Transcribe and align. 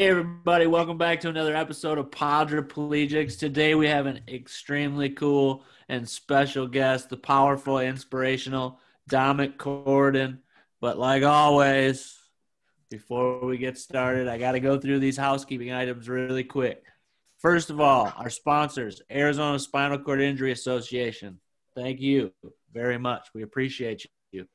Hey, 0.00 0.08
everybody, 0.08 0.66
welcome 0.66 0.96
back 0.96 1.20
to 1.20 1.28
another 1.28 1.54
episode 1.54 1.98
of 1.98 2.10
Podriplegics. 2.10 3.38
Today 3.38 3.74
we 3.74 3.86
have 3.86 4.06
an 4.06 4.22
extremely 4.28 5.10
cool 5.10 5.62
and 5.90 6.08
special 6.08 6.66
guest, 6.66 7.10
the 7.10 7.18
powerful, 7.18 7.80
inspirational 7.80 8.80
Domonic 9.10 9.58
Corradin. 9.58 10.38
But 10.80 10.98
like 10.98 11.22
always, 11.22 12.16
before 12.88 13.44
we 13.44 13.58
get 13.58 13.76
started, 13.76 14.26
I 14.26 14.38
got 14.38 14.52
to 14.52 14.60
go 14.60 14.80
through 14.80 15.00
these 15.00 15.18
housekeeping 15.18 15.70
items 15.70 16.08
really 16.08 16.44
quick. 16.44 16.82
First 17.36 17.68
of 17.68 17.78
all, 17.78 18.10
our 18.16 18.30
sponsors, 18.30 19.02
Arizona 19.12 19.58
Spinal 19.58 19.98
Cord 19.98 20.22
Injury 20.22 20.52
Association. 20.52 21.40
Thank 21.74 22.00
you 22.00 22.32
very 22.72 22.96
much. 22.96 23.28
We 23.34 23.42
appreciate 23.42 24.06
you. 24.32 24.46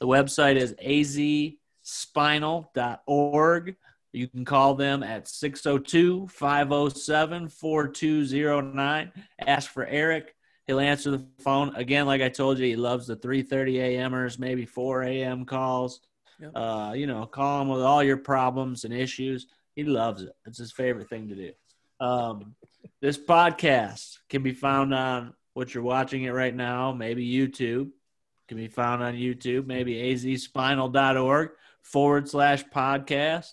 The 0.00 0.06
website 0.06 0.56
is 0.56 0.72
azspinal.org. 0.82 3.76
You 4.14 4.28
can 4.28 4.44
call 4.44 4.74
them 4.74 5.02
at 5.02 5.28
602 5.28 6.28
507 6.28 7.48
4209. 7.48 9.12
Ask 9.40 9.70
for 9.70 9.84
Eric. 9.84 10.34
He'll 10.66 10.80
answer 10.80 11.10
the 11.10 11.26
phone. 11.40 11.74
Again, 11.76 12.06
like 12.06 12.22
I 12.22 12.28
told 12.28 12.58
you, 12.58 12.66
he 12.66 12.76
loves 12.76 13.06
the 13.06 13.16
3:30 13.16 13.76
a.m.ers, 13.80 14.38
maybe 14.38 14.64
4 14.64 15.02
a.m. 15.02 15.44
calls. 15.44 16.00
Yep. 16.40 16.52
Uh, 16.54 16.92
you 16.96 17.06
know, 17.06 17.26
call 17.26 17.62
him 17.62 17.68
with 17.68 17.82
all 17.82 18.02
your 18.02 18.16
problems 18.16 18.84
and 18.84 18.94
issues. 18.94 19.46
He 19.74 19.84
loves 19.84 20.22
it. 20.22 20.32
It's 20.46 20.58
his 20.58 20.72
favorite 20.72 21.08
thing 21.08 21.28
to 21.28 21.34
do. 21.34 21.52
Um, 22.00 22.54
this 23.00 23.18
podcast 23.18 24.18
can 24.28 24.42
be 24.42 24.52
found 24.52 24.94
on 24.94 25.34
what 25.54 25.74
you're 25.74 25.82
watching 25.82 26.24
it 26.24 26.32
right 26.32 26.54
now, 26.54 26.92
maybe 26.92 27.26
YouTube. 27.26 27.90
Can 28.48 28.58
be 28.58 28.68
found 28.68 29.02
on 29.02 29.14
YouTube, 29.14 29.66
maybe 29.66 29.94
azspinal.org 29.94 31.50
forward 31.82 32.28
slash 32.28 32.64
podcast. 32.64 33.52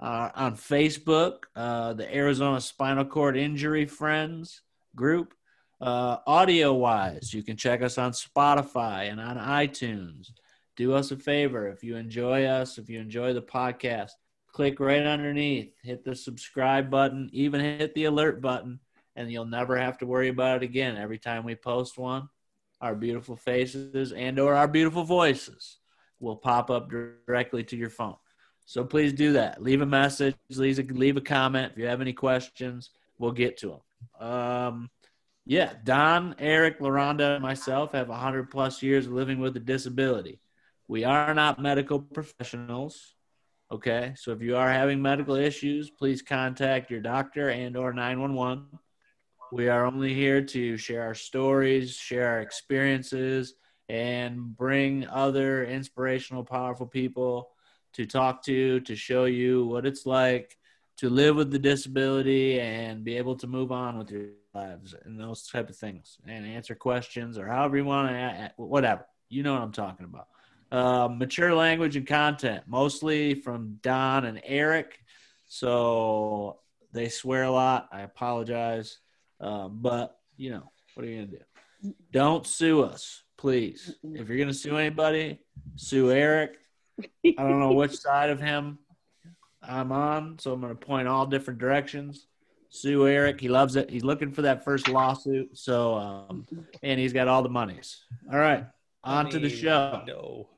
Uh, 0.00 0.30
on 0.34 0.54
Facebook, 0.54 1.44
uh, 1.56 1.92
the 1.92 2.14
Arizona 2.14 2.60
Spinal 2.60 3.04
Cord 3.04 3.36
Injury 3.36 3.84
Friends 3.84 4.62
group. 4.94 5.34
Uh, 5.80 6.18
audio 6.26 6.72
wise, 6.72 7.32
you 7.34 7.42
can 7.42 7.56
check 7.56 7.82
us 7.82 7.98
on 7.98 8.12
Spotify 8.12 9.10
and 9.10 9.20
on 9.20 9.36
iTunes. 9.36 10.28
Do 10.76 10.94
us 10.94 11.10
a 11.10 11.16
favor 11.16 11.68
if 11.68 11.82
you 11.82 11.96
enjoy 11.96 12.44
us, 12.44 12.78
if 12.78 12.88
you 12.88 13.00
enjoy 13.00 13.32
the 13.32 13.42
podcast, 13.42 14.10
click 14.52 14.78
right 14.78 15.04
underneath, 15.04 15.74
hit 15.82 16.04
the 16.04 16.14
subscribe 16.14 16.90
button, 16.90 17.28
even 17.32 17.60
hit 17.60 17.94
the 17.94 18.04
alert 18.04 18.40
button, 18.40 18.78
and 19.16 19.30
you'll 19.30 19.44
never 19.44 19.76
have 19.76 19.98
to 19.98 20.06
worry 20.06 20.28
about 20.28 20.58
it 20.58 20.62
again. 20.64 20.96
Every 20.96 21.18
time 21.18 21.44
we 21.44 21.56
post 21.56 21.98
one, 21.98 22.28
our 22.80 22.94
beautiful 22.94 23.36
faces 23.36 24.12
and 24.12 24.38
or 24.38 24.54
our 24.54 24.68
beautiful 24.68 25.02
voices 25.02 25.78
will 26.20 26.36
pop 26.36 26.70
up 26.70 26.90
directly 26.90 27.64
to 27.64 27.76
your 27.76 27.90
phone. 27.90 28.16
So 28.68 28.84
please 28.84 29.14
do 29.14 29.32
that. 29.32 29.62
Leave 29.62 29.80
a 29.80 29.86
message, 29.86 30.36
leave 30.50 30.78
a, 30.78 30.82
leave 30.92 31.16
a 31.16 31.22
comment. 31.22 31.72
If 31.72 31.78
you 31.78 31.86
have 31.86 32.02
any 32.02 32.12
questions, 32.12 32.90
we'll 33.18 33.32
get 33.32 33.56
to 33.60 33.80
them. 34.20 34.28
Um, 34.28 34.90
yeah, 35.46 35.72
Don, 35.84 36.34
Eric, 36.38 36.78
LaRonda, 36.78 37.36
and 37.36 37.42
myself 37.42 37.92
have 37.92 38.10
100 38.10 38.50
plus 38.50 38.82
years 38.82 39.06
of 39.06 39.12
living 39.12 39.38
with 39.38 39.56
a 39.56 39.60
disability. 39.60 40.42
We 40.86 41.04
are 41.04 41.32
not 41.32 41.58
medical 41.58 41.98
professionals. 41.98 43.14
Okay, 43.72 44.12
so 44.18 44.32
if 44.32 44.42
you 44.42 44.54
are 44.54 44.70
having 44.70 45.00
medical 45.00 45.36
issues, 45.36 45.88
please 45.88 46.20
contact 46.20 46.90
your 46.90 47.00
doctor 47.00 47.48
and 47.48 47.74
or 47.74 47.94
911. 47.94 48.66
We 49.50 49.70
are 49.70 49.86
only 49.86 50.12
here 50.12 50.42
to 50.42 50.76
share 50.76 51.04
our 51.04 51.14
stories, 51.14 51.94
share 51.94 52.32
our 52.32 52.40
experiences, 52.42 53.54
and 53.88 54.54
bring 54.54 55.06
other 55.06 55.64
inspirational, 55.64 56.44
powerful 56.44 56.86
people 56.86 57.48
to 57.94 58.06
talk 58.06 58.42
to, 58.44 58.80
to 58.80 58.96
show 58.96 59.24
you 59.24 59.66
what 59.66 59.86
it's 59.86 60.06
like 60.06 60.56
to 60.98 61.08
live 61.08 61.36
with 61.36 61.50
the 61.50 61.58
disability 61.58 62.60
and 62.60 63.04
be 63.04 63.16
able 63.16 63.36
to 63.36 63.46
move 63.46 63.70
on 63.70 63.98
with 63.98 64.10
your 64.10 64.30
lives 64.52 64.94
and 65.04 65.18
those 65.18 65.46
type 65.46 65.70
of 65.70 65.76
things 65.76 66.18
and 66.26 66.44
answer 66.44 66.74
questions 66.74 67.38
or 67.38 67.46
however 67.46 67.76
you 67.76 67.84
want 67.84 68.08
to, 68.08 68.52
whatever. 68.56 69.06
You 69.28 69.42
know 69.42 69.52
what 69.52 69.62
I'm 69.62 69.72
talking 69.72 70.06
about. 70.06 70.26
Uh, 70.70 71.08
mature 71.08 71.54
language 71.54 71.96
and 71.96 72.06
content, 72.06 72.64
mostly 72.66 73.34
from 73.34 73.78
Don 73.82 74.24
and 74.24 74.40
Eric. 74.44 74.98
So 75.46 76.58
they 76.92 77.08
swear 77.08 77.44
a 77.44 77.50
lot. 77.50 77.88
I 77.92 78.00
apologize. 78.00 78.98
Uh, 79.40 79.68
but, 79.68 80.18
you 80.36 80.50
know, 80.50 80.70
what 80.94 81.06
are 81.06 81.08
you 81.08 81.16
going 81.16 81.30
to 81.30 81.36
do? 81.38 81.94
Don't 82.10 82.44
sue 82.44 82.82
us, 82.82 83.22
please. 83.36 83.94
If 84.02 84.28
you're 84.28 84.36
going 84.36 84.48
to 84.48 84.54
sue 84.54 84.76
anybody, 84.76 85.38
sue 85.76 86.10
Eric. 86.10 86.58
I 87.24 87.42
don't 87.42 87.60
know 87.60 87.72
which 87.72 87.96
side 87.96 88.30
of 88.30 88.40
him 88.40 88.78
I'm 89.62 89.92
on. 89.92 90.38
So 90.38 90.52
I'm 90.52 90.60
going 90.60 90.76
to 90.76 90.86
point 90.86 91.08
all 91.08 91.26
different 91.26 91.58
directions. 91.58 92.26
Sue 92.70 93.06
Eric. 93.06 93.40
He 93.40 93.48
loves 93.48 93.76
it. 93.76 93.90
He's 93.90 94.04
looking 94.04 94.32
for 94.32 94.42
that 94.42 94.64
first 94.64 94.88
lawsuit. 94.88 95.56
So, 95.56 95.94
um, 95.94 96.46
and 96.82 97.00
he's 97.00 97.12
got 97.12 97.28
all 97.28 97.42
the 97.42 97.48
monies. 97.48 98.04
All 98.30 98.38
right. 98.38 98.66
On 99.04 99.20
I 99.20 99.22
mean, 99.24 99.32
to 99.32 99.38
the 99.38 99.50
show. 99.50 100.02
No. 100.06 100.48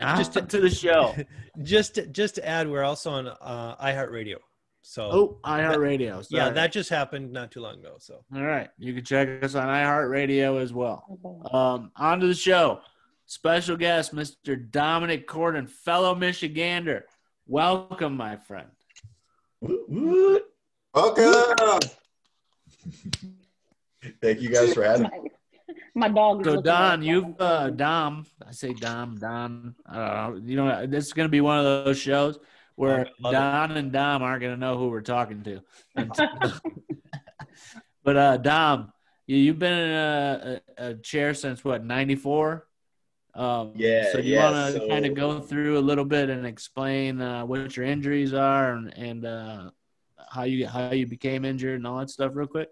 Uh, 0.00 0.16
just 0.16 0.32
to, 0.32 0.42
to, 0.42 0.60
the 0.60 0.70
show. 0.70 1.14
just 1.62 1.94
to, 1.94 2.06
just 2.06 2.34
to 2.36 2.48
add, 2.48 2.68
we're 2.68 2.82
also 2.82 3.10
on 3.12 3.28
uh, 3.28 3.76
iHeartRadio. 3.76 4.36
So 4.82 5.02
oh, 5.12 5.38
iHeartRadio. 5.44 6.26
Yeah, 6.28 6.50
that 6.50 6.72
just 6.72 6.90
happened 6.90 7.32
not 7.32 7.52
too 7.52 7.60
long 7.60 7.78
ago. 7.78 7.96
So 8.00 8.24
all 8.34 8.42
right, 8.42 8.68
you 8.78 8.92
can 8.92 9.04
check 9.04 9.42
us 9.44 9.54
on 9.54 9.68
iHeartRadio 9.68 10.60
as 10.60 10.72
well. 10.72 11.04
Um, 11.52 11.92
on 11.96 12.18
to 12.18 12.26
the 12.26 12.34
show. 12.34 12.80
Special 13.32 13.78
guest, 13.78 14.14
Mr. 14.14 14.62
Domonic 14.70 15.24
Corradin, 15.24 15.66
fellow 15.66 16.14
Michigander. 16.14 17.04
Welcome, 17.46 18.14
my 18.14 18.36
friend. 18.36 18.68
Welcome. 20.92 21.80
Thank 24.20 24.42
you 24.42 24.50
guys 24.50 24.74
for 24.74 24.84
having 24.84 25.04
me 25.04 25.30
my 25.94 26.10
dog. 26.10 26.44
So 26.44 26.60
Don, 26.60 27.02
you've 27.02 27.40
uh, 27.40 27.70
Dom. 27.70 28.26
I 28.46 28.50
say 28.50 28.74
Dom, 28.74 29.16
Don. 29.16 29.76
Uh, 29.86 30.32
you 30.44 30.56
know, 30.56 30.86
this 30.86 31.06
is 31.06 31.14
going 31.14 31.26
to 31.26 31.32
be 31.32 31.40
one 31.40 31.58
of 31.58 31.64
those 31.86 31.98
shows 31.98 32.38
where 32.74 33.08
Don 33.22 33.70
it. 33.70 33.78
and 33.78 33.90
Dom 33.90 34.22
aren't 34.22 34.42
going 34.42 34.52
to 34.52 34.60
know 34.60 34.76
who 34.76 34.88
we're 34.88 35.00
talking 35.00 35.42
to. 35.44 35.62
but 38.04 38.14
uh, 38.14 38.36
Dom, 38.36 38.92
you, 39.26 39.52
have 39.52 39.58
been 39.58 39.72
in 39.72 39.90
a, 39.90 40.60
a, 40.76 40.86
a, 40.88 40.94
chair 40.96 41.32
since 41.32 41.64
what 41.64 41.82
'94. 41.82 42.66
Um, 43.34 43.72
yeah. 43.74 44.12
So 44.12 44.18
you 44.18 44.34
yeah, 44.34 44.50
want 44.50 44.74
to 44.74 44.80
so... 44.80 44.88
kind 44.88 45.06
of 45.06 45.14
go 45.14 45.40
through 45.40 45.78
a 45.78 45.80
little 45.80 46.04
bit 46.04 46.30
and 46.30 46.46
explain 46.46 47.20
uh, 47.20 47.44
what 47.44 47.76
your 47.76 47.86
injuries 47.86 48.34
are 48.34 48.72
and, 48.72 48.96
and 48.96 49.24
uh, 49.24 49.70
how 50.30 50.44
you 50.44 50.66
how 50.66 50.90
you 50.90 51.06
became 51.06 51.44
injured 51.44 51.76
and 51.76 51.86
all 51.86 51.98
that 51.98 52.10
stuff, 52.10 52.32
real 52.34 52.46
quick. 52.46 52.68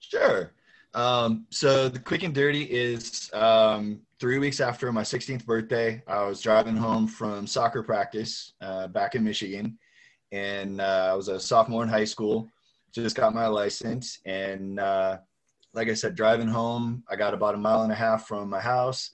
Sure. 0.00 0.52
Um, 0.94 1.46
so 1.50 1.88
the 1.88 1.98
quick 1.98 2.22
and 2.22 2.34
dirty 2.34 2.62
is 2.62 3.28
um, 3.32 4.00
three 4.20 4.38
weeks 4.38 4.60
after 4.60 4.92
my 4.92 5.02
16th 5.02 5.44
birthday, 5.44 6.02
I 6.06 6.24
was 6.24 6.40
driving 6.40 6.76
home 6.76 7.08
from 7.08 7.48
soccer 7.48 7.82
practice 7.82 8.52
uh, 8.60 8.86
back 8.86 9.16
in 9.16 9.24
Michigan, 9.24 9.76
and 10.30 10.80
uh, 10.80 11.10
I 11.12 11.14
was 11.14 11.28
a 11.28 11.40
sophomore 11.40 11.82
in 11.82 11.88
high 11.88 12.04
school. 12.04 12.48
Just 12.92 13.16
got 13.16 13.34
my 13.34 13.48
license, 13.48 14.20
and 14.24 14.78
uh, 14.78 15.18
like 15.72 15.88
I 15.88 15.94
said, 15.94 16.14
driving 16.14 16.46
home, 16.46 17.02
I 17.10 17.16
got 17.16 17.34
about 17.34 17.56
a 17.56 17.58
mile 17.58 17.82
and 17.82 17.90
a 17.90 17.96
half 17.96 18.28
from 18.28 18.48
my 18.48 18.60
house, 18.60 19.10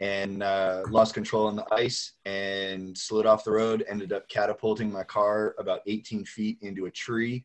and 0.00 0.42
uh, 0.42 0.82
lost 0.88 1.14
control 1.14 1.46
on 1.46 1.56
the 1.56 1.66
ice 1.72 2.14
and 2.24 2.96
slid 2.96 3.26
off 3.26 3.44
the 3.44 3.50
road. 3.50 3.84
Ended 3.88 4.12
up 4.12 4.28
catapulting 4.28 4.90
my 4.90 5.04
car 5.04 5.54
about 5.58 5.80
18 5.86 6.24
feet 6.24 6.58
into 6.62 6.86
a 6.86 6.90
tree. 6.90 7.44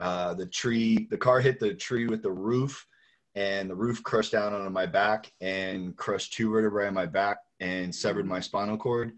Uh, 0.00 0.34
the 0.34 0.46
tree, 0.46 1.06
the 1.10 1.16
car 1.16 1.40
hit 1.40 1.58
the 1.58 1.74
tree 1.74 2.06
with 2.06 2.22
the 2.22 2.30
roof 2.30 2.86
and 3.34 3.70
the 3.70 3.74
roof 3.74 4.02
crushed 4.02 4.32
down 4.32 4.52
onto 4.52 4.68
my 4.68 4.84
back 4.84 5.32
and 5.40 5.96
crushed 5.96 6.34
two 6.34 6.50
vertebrae 6.50 6.88
on 6.88 6.94
my 6.94 7.06
back 7.06 7.38
and 7.60 7.94
severed 7.94 8.26
my 8.26 8.40
spinal 8.40 8.76
cord. 8.76 9.12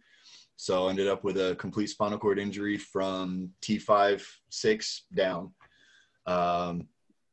So 0.56 0.86
I 0.86 0.90
ended 0.90 1.08
up 1.08 1.24
with 1.24 1.36
a 1.36 1.56
complete 1.56 1.88
spinal 1.88 2.18
cord 2.18 2.38
injury 2.38 2.78
from 2.78 3.50
T5 3.62 4.24
6 4.50 5.02
down. 5.14 5.52
Um, 6.26 6.86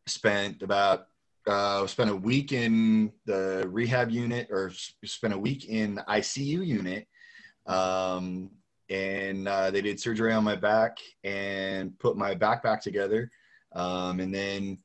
spent 0.07 0.63
about 0.63 1.07
uh, 1.47 1.87
spent 1.87 2.09
a 2.09 2.15
week 2.15 2.51
in 2.51 3.11
the 3.25 3.65
rehab 3.69 4.11
unit 4.11 4.47
or 4.51 4.71
spent 5.05 5.33
a 5.33 5.37
week 5.37 5.69
in 5.69 5.95
the 5.95 6.03
ICU 6.03 6.65
unit. 6.65 7.07
Um, 7.67 8.51
and 8.89 9.47
uh, 9.47 9.71
they 9.71 9.81
did 9.81 9.99
surgery 9.99 10.33
on 10.33 10.43
my 10.43 10.55
back 10.55 10.97
and 11.23 11.97
put 11.99 12.17
my 12.17 12.33
back 12.35 12.61
back 12.61 12.81
together. 12.81 13.31
Um, 13.73 14.19
and 14.19 14.33
then 14.33 14.77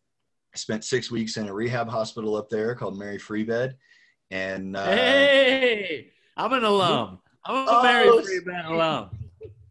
I 0.54 0.56
spent 0.56 0.84
six 0.84 1.10
weeks 1.10 1.36
in 1.36 1.48
a 1.48 1.52
rehab 1.52 1.88
hospital 1.88 2.36
up 2.36 2.48
there 2.48 2.74
called 2.74 2.98
Mary 2.98 3.18
Free 3.18 3.44
Bed. 3.44 3.76
And 4.30 4.76
uh, 4.76 4.86
hey, 4.86 6.10
I'm 6.36 6.52
an 6.52 6.64
alum. 6.64 7.18
I'm 7.44 7.54
a 7.56 7.66
oh, 7.68 7.82
Mary 7.82 8.24
Free 8.24 8.40
Bed 8.40 8.64
alum. 8.66 9.10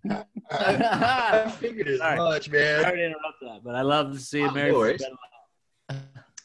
I, 0.51 1.51
figured 1.57 1.88
as 1.88 1.99
much, 1.99 2.49
man. 2.51 2.83
Sorry 2.83 2.97
to 2.97 3.05
interrupt 3.05 3.41
that, 3.41 3.63
but 3.63 3.73
I 3.75 3.81
love 3.81 4.13
to 4.13 4.19
see 4.19 4.43
oh, 4.43 4.51
Mary 4.51 4.71
Free 4.71 4.97
Bed 4.97 5.11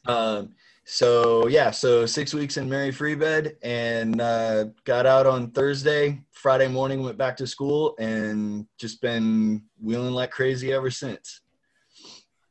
um, 0.07 0.51
so 0.85 1.47
yeah, 1.47 1.71
so 1.71 2.05
six 2.05 2.35
weeks 2.35 2.57
in 2.57 2.69
Mary 2.69 2.91
Free 2.91 3.15
Bed 3.15 3.57
and 3.63 4.21
uh, 4.21 4.65
got 4.85 5.07
out 5.07 5.27
on 5.27 5.51
Thursday. 5.53 6.21
Friday 6.33 6.69
morning 6.69 7.03
went 7.03 7.17
back 7.17 7.37
to 7.37 7.47
school 7.47 7.95
and 7.99 8.67
just 8.79 9.01
been 9.01 9.63
wheeling 9.81 10.15
like 10.15 10.31
crazy 10.31 10.73
ever 10.73 10.91
since. 10.91 11.43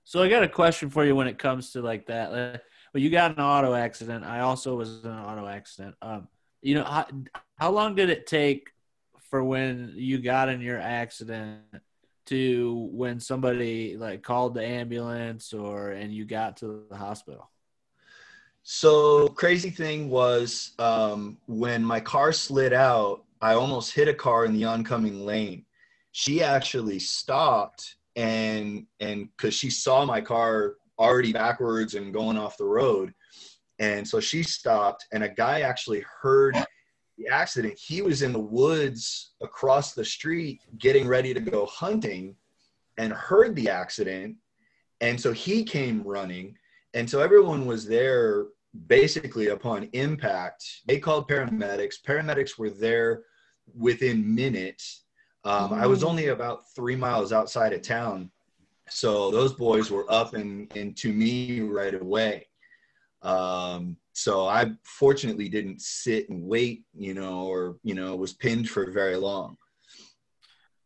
So 0.04 0.24
I 0.24 0.30
got 0.30 0.44
a 0.44 0.48
question 0.48 0.90
for 0.90 1.06
you 1.06 1.16
when 1.16 1.28
it 1.28 1.38
comes 1.38 1.72
to 1.72 1.82
like 1.82 2.08
that. 2.08 2.32
Like, 2.32 2.62
well, 2.94 3.04
you 3.04 3.10
got 3.10 3.38
an 3.38 3.44
auto 3.44 3.74
accident. 3.74 4.24
I 4.24 4.40
also 4.40 4.76
was 4.76 5.04
in 5.04 5.12
an 5.12 5.20
auto 5.20 5.46
accident. 5.46 5.96
Um, 6.02 6.28
you 6.62 6.76
know, 6.76 6.84
how, 6.84 7.08
how 7.58 7.72
long 7.72 7.94
did 7.94 8.10
it 8.10 8.26
take 8.26 8.70
for 9.30 9.44
when 9.44 9.94
you 9.96 10.18
got 10.20 10.50
in 10.50 10.62
your 10.62 10.80
accident 10.80 11.62
to 12.30 12.90
when 12.92 13.20
somebody 13.20 13.98
like 13.98 14.24
called 14.24 14.54
the 14.54 14.66
ambulance 14.66 15.54
or 15.54 15.92
and 15.92 16.14
you 16.14 16.26
got 16.26 16.58
to 16.58 16.86
the 16.90 16.96
hospital? 16.96 17.50
So 18.64 19.30
crazy 19.30 19.70
thing 19.70 20.10
was 20.10 20.72
um, 20.80 21.38
when 21.48 21.84
my 21.84 22.00
car 22.00 22.32
slid 22.32 22.74
out, 22.74 23.24
I 23.42 23.54
almost 23.54 23.94
hit 23.94 24.08
a 24.08 24.14
car 24.14 24.46
in 24.46 24.54
the 24.54 24.66
oncoming 24.66 25.26
lane. 25.26 25.66
She 26.12 26.44
actually 26.44 27.00
stopped 27.00 27.96
and 28.16 28.86
and 29.00 29.30
because 29.36 29.54
she 29.54 29.70
saw 29.70 30.06
my 30.06 30.22
car 30.22 30.76
already 30.98 31.32
backwards 31.32 31.96
and 31.96 32.14
going 32.14 32.38
off 32.38 32.58
the 32.58 32.66
road, 32.66 33.14
and 33.80 34.08
so 34.08 34.20
she 34.20 34.44
stopped. 34.44 35.06
And 35.14 35.24
a 35.24 35.30
guy 35.30 35.62
actually 35.62 36.04
heard 36.22 36.56
the 37.20 37.28
accident. 37.28 37.78
He 37.78 38.02
was 38.02 38.22
in 38.22 38.34
the 38.34 38.40
woods 38.40 39.32
across 39.42 39.94
the 39.94 40.06
street 40.06 40.62
getting 40.78 41.08
ready 41.08 41.34
to 41.34 41.40
go 41.40 41.66
hunting, 41.66 42.36
and 43.00 43.14
heard 43.14 43.56
the 43.56 43.70
accident. 43.70 44.36
And 45.02 45.20
so 45.20 45.32
he 45.32 45.64
came 45.64 46.04
running. 46.04 46.56
And 46.94 47.10
so 47.10 47.22
everyone 47.22 47.66
was 47.66 47.88
there 47.88 48.48
basically 48.88 49.48
upon 49.48 49.90
impact, 49.94 50.64
they 50.86 51.00
called 51.00 51.28
paramedics. 51.28 51.96
Paramedics 52.06 52.58
were 52.58 52.70
there 52.70 53.24
within 53.76 54.36
minutes. 54.36 55.06
Um, 55.46 55.74
I 55.74 55.88
was 55.88 56.04
only 56.04 56.28
about 56.28 56.70
three 56.76 56.96
miles 56.96 57.32
outside 57.32 57.74
of 57.74 57.82
town, 57.82 58.30
so 58.90 59.32
those 59.32 59.54
boys 59.54 59.90
were 59.90 60.12
up 60.12 60.34
and, 60.34 60.72
and 60.76 60.96
to 60.98 61.14
me 61.14 61.62
right 61.62 61.96
away. 61.96 62.48
Um, 63.22 63.98
so 64.24 64.48
I 64.48 64.72
fortunately 64.84 65.50
didn't 65.50 65.82
sit 65.82 66.30
and 66.30 66.44
wait, 66.44 66.84
you 66.96 67.14
know, 67.14 67.46
or 67.46 67.78
you 67.84 67.96
know, 67.96 68.16
was 68.16 68.34
pinned 68.34 68.70
for 68.70 68.92
very 68.92 69.16
long. 69.16 69.58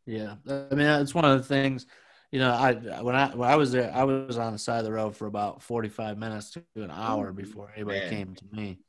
Yeah, 0.06 0.35
I 0.47 0.75
mean, 0.75 0.88
it's 0.88 1.15
one 1.15 1.25
of 1.25 1.38
the 1.38 1.47
things 1.47 1.85
you 2.33 2.39
know, 2.39 2.51
I 2.51 2.74
when 3.03 3.15
I 3.15 3.27
when 3.35 3.47
I 3.47 3.56
was 3.56 3.71
there, 3.71 3.91
I 3.94 4.03
was 4.06 4.39
on 4.39 4.53
the 4.53 4.57
side 4.57 4.80
of 4.80 4.85
the 4.85 4.91
road 4.91 5.15
for 5.15 5.27
about 5.27 5.62
forty 5.62 5.88
five 5.88 6.18
minutes 6.18 6.50
to 6.50 6.63
an 6.77 6.89
hour 6.89 7.31
before 7.31 7.71
anybody 7.75 8.00
Man. 8.00 8.09
came 8.09 8.33
to 8.33 8.45
me. 8.51 8.80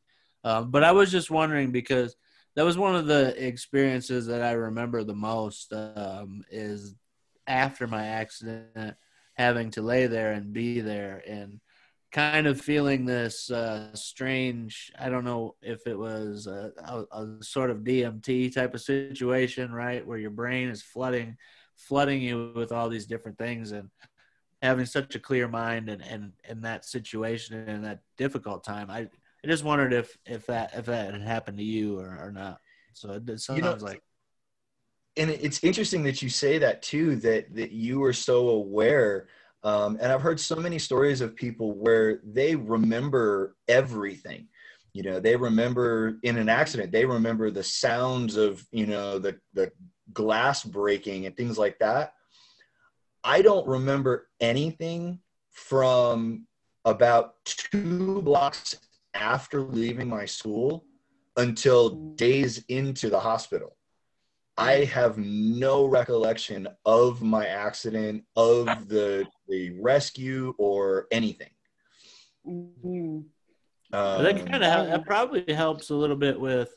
Um, 0.45 0.71
but 0.71 0.83
I 0.83 0.93
was 0.93 1.11
just 1.11 1.31
wondering 1.31 1.71
because 1.71 2.17
that 2.57 2.65
was 2.65 2.79
one 2.79 2.97
of 2.97 3.07
the 3.07 3.47
experiences 3.47 4.27
that 4.29 4.41
I 4.41 4.53
remember 4.53 5.05
the 5.05 5.15
most 5.15 5.75
um, 5.75 6.43
is 6.51 6.95
after 7.47 7.87
my 7.87 8.07
accident, 8.07 8.97
having 9.35 9.71
to 9.73 9.83
lay 9.83 10.07
there 10.07 10.33
and 10.33 10.55
be 10.55 10.81
there 10.81 11.23
and 11.27 11.61
kind 12.15 12.47
of 12.47 12.61
feeling 12.61 13.05
this 13.05 13.51
uh, 13.51 13.93
strange. 13.95 14.93
I 14.97 15.09
don't 15.09 15.25
know 15.25 15.57
if 15.61 15.85
it 15.89 15.99
was 15.99 16.47
a, 16.47 16.71
a, 16.79 17.05
a 17.11 17.43
sort 17.43 17.71
of 17.71 17.79
DMT 17.79 18.55
type 18.55 18.73
of 18.73 18.81
situation, 18.81 19.73
right, 19.73 20.07
where 20.07 20.17
your 20.17 20.31
brain 20.31 20.69
is 20.69 20.81
flooding 20.81 21.37
flooding 21.77 22.23
you 22.23 22.53
with 22.55 22.71
all 22.71 22.89
these 22.89 23.07
different 23.07 23.37
things 23.37 23.73
and 23.73 23.91
having 24.63 24.87
such 24.87 25.17
a 25.17 25.19
clear 25.19 25.49
mind 25.49 25.89
and 25.89 26.03
and 26.03 26.33
in 26.49 26.61
that 26.63 26.85
situation 26.85 27.69
and 27.69 27.85
that 27.85 27.99
difficult 28.17 28.63
time 28.63 28.89
i 28.91 29.01
i 29.01 29.47
just 29.47 29.65
wondered 29.65 29.93
if 29.93 30.17
if 30.25 30.47
that 30.47 30.73
if 30.75 30.87
that 30.87 31.13
had 31.13 31.21
happened 31.21 31.59
to 31.59 31.65
you 31.65 31.99
or, 31.99 32.17
or 32.21 32.31
not 32.31 32.59
so 32.93 33.11
it, 33.11 33.41
sometimes 33.41 33.49
you 33.57 33.63
know, 33.63 33.77
like 33.85 34.03
and 35.17 35.31
it's 35.31 35.63
interesting 35.65 36.05
that 36.05 36.23
you 36.23 36.29
say 36.29 36.59
that 36.59 36.81
too 36.81 37.17
that 37.17 37.53
that 37.55 37.73
you 37.73 37.99
were 37.99 38.13
so 38.13 38.51
aware 38.51 39.27
um, 39.65 39.99
and 40.01 40.13
i've 40.13 40.23
heard 40.23 40.39
so 40.39 40.57
many 40.57 40.79
stories 40.79 41.21
of 41.21 41.35
people 41.35 41.73
where 41.73 42.21
they 42.25 42.55
remember 42.55 43.57
everything 43.69 44.47
you 44.93 45.03
know 45.03 45.19
they 45.19 45.35
remember 45.35 46.19
in 46.23 46.39
an 46.39 46.49
accident 46.49 46.93
they 46.93 47.05
remember 47.05 47.51
the 47.51 47.63
sounds 47.63 48.37
of 48.37 48.65
you 48.71 48.87
know 48.87 49.19
the 49.19 49.37
the 49.55 49.73
glass 50.13 50.63
breaking 50.63 51.27
and 51.27 51.37
things 51.37 51.59
like 51.59 51.79
that. 51.79 52.15
I 53.23 53.41
don't 53.41 53.67
remember 53.67 54.29
anything 54.41 55.21
from 55.51 56.47
about 56.85 57.37
two 57.45 58.21
blocks 58.23 58.77
after 59.15 59.63
leaving 59.63 60.09
my 60.09 60.27
school 60.27 60.85
until 61.37 61.91
days 62.17 62.63
into 62.69 63.09
the 63.09 63.21
hospital. 63.21 63.77
I 64.57 64.85
have 64.85 65.19
no 65.19 65.87
recollection 65.87 66.69
of 66.85 67.23
my 67.23 67.47
accident, 67.47 68.25
of 68.37 68.89
the 68.89 69.27
the 69.49 69.79
rescue, 69.81 70.55
or 70.59 71.07
anything. 71.11 71.51
Mm-hmm. 72.47 73.21
Um, 73.93 74.23
that 74.25 74.47
kind 74.47 74.65
of 74.65 74.87
that 74.89 75.05
probably 75.05 75.53
helps 75.53 75.91
a 75.91 75.95
little 75.95 76.17
bit 76.17 76.39
with 76.39 76.71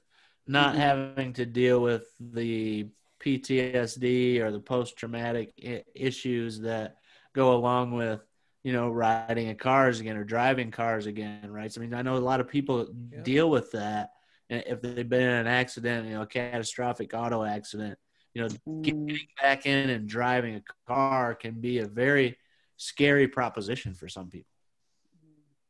not 0.47 0.71
mm-hmm. 0.71 0.81
having 0.81 1.33
to 1.33 1.45
deal 1.45 1.79
with 1.79 2.07
the 2.19 2.87
PTSD 3.23 4.39
or 4.39 4.51
the 4.51 4.59
post 4.59 4.97
traumatic 4.97 5.53
I- 5.63 5.83
issues 5.93 6.61
that 6.61 6.97
go 7.33 7.53
along 7.55 7.91
with 7.91 8.21
you 8.63 8.73
know 8.73 8.89
riding 8.89 9.47
in 9.47 9.55
cars 9.55 9.99
again 9.99 10.17
or 10.17 10.23
driving 10.23 10.71
cars 10.71 11.05
again 11.05 11.51
right 11.51 11.71
so, 11.71 11.79
i 11.79 11.83
mean 11.83 11.93
i 11.93 12.01
know 12.01 12.17
a 12.17 12.19
lot 12.19 12.41
of 12.41 12.49
people 12.49 12.87
yeah. 13.13 13.21
deal 13.21 13.49
with 13.49 13.71
that 13.71 14.09
if 14.49 14.81
they've 14.81 15.09
been 15.09 15.21
in 15.21 15.29
an 15.29 15.47
accident 15.47 16.07
you 16.07 16.13
know 16.13 16.21
a 16.21 16.27
catastrophic 16.27 17.13
auto 17.13 17.43
accident 17.43 17.97
you 18.33 18.41
know 18.41 18.47
mm. 18.67 18.81
getting 18.81 19.27
back 19.41 19.65
in 19.65 19.89
and 19.89 20.07
driving 20.07 20.55
a 20.55 20.61
car 20.87 21.35
can 21.35 21.59
be 21.59 21.79
a 21.79 21.85
very 21.85 22.37
scary 22.77 23.27
proposition 23.27 23.93
for 23.93 24.07
some 24.07 24.29
people 24.29 24.51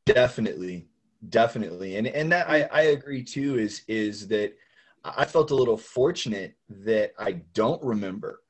definitely 0.05 0.87
definitely 1.29 1.95
and 1.97 2.07
and 2.07 2.31
that 2.31 2.49
i 2.49 2.63
i 2.71 2.81
agree 2.81 3.23
too 3.23 3.57
is 3.57 3.81
is 3.87 4.27
that 4.27 4.53
I 5.15 5.25
felt 5.25 5.51
a 5.51 5.55
little 5.55 5.77
fortunate 5.77 6.55
that 6.69 7.13
I 7.17 7.43
don't 7.53 7.83
remember 7.83 8.41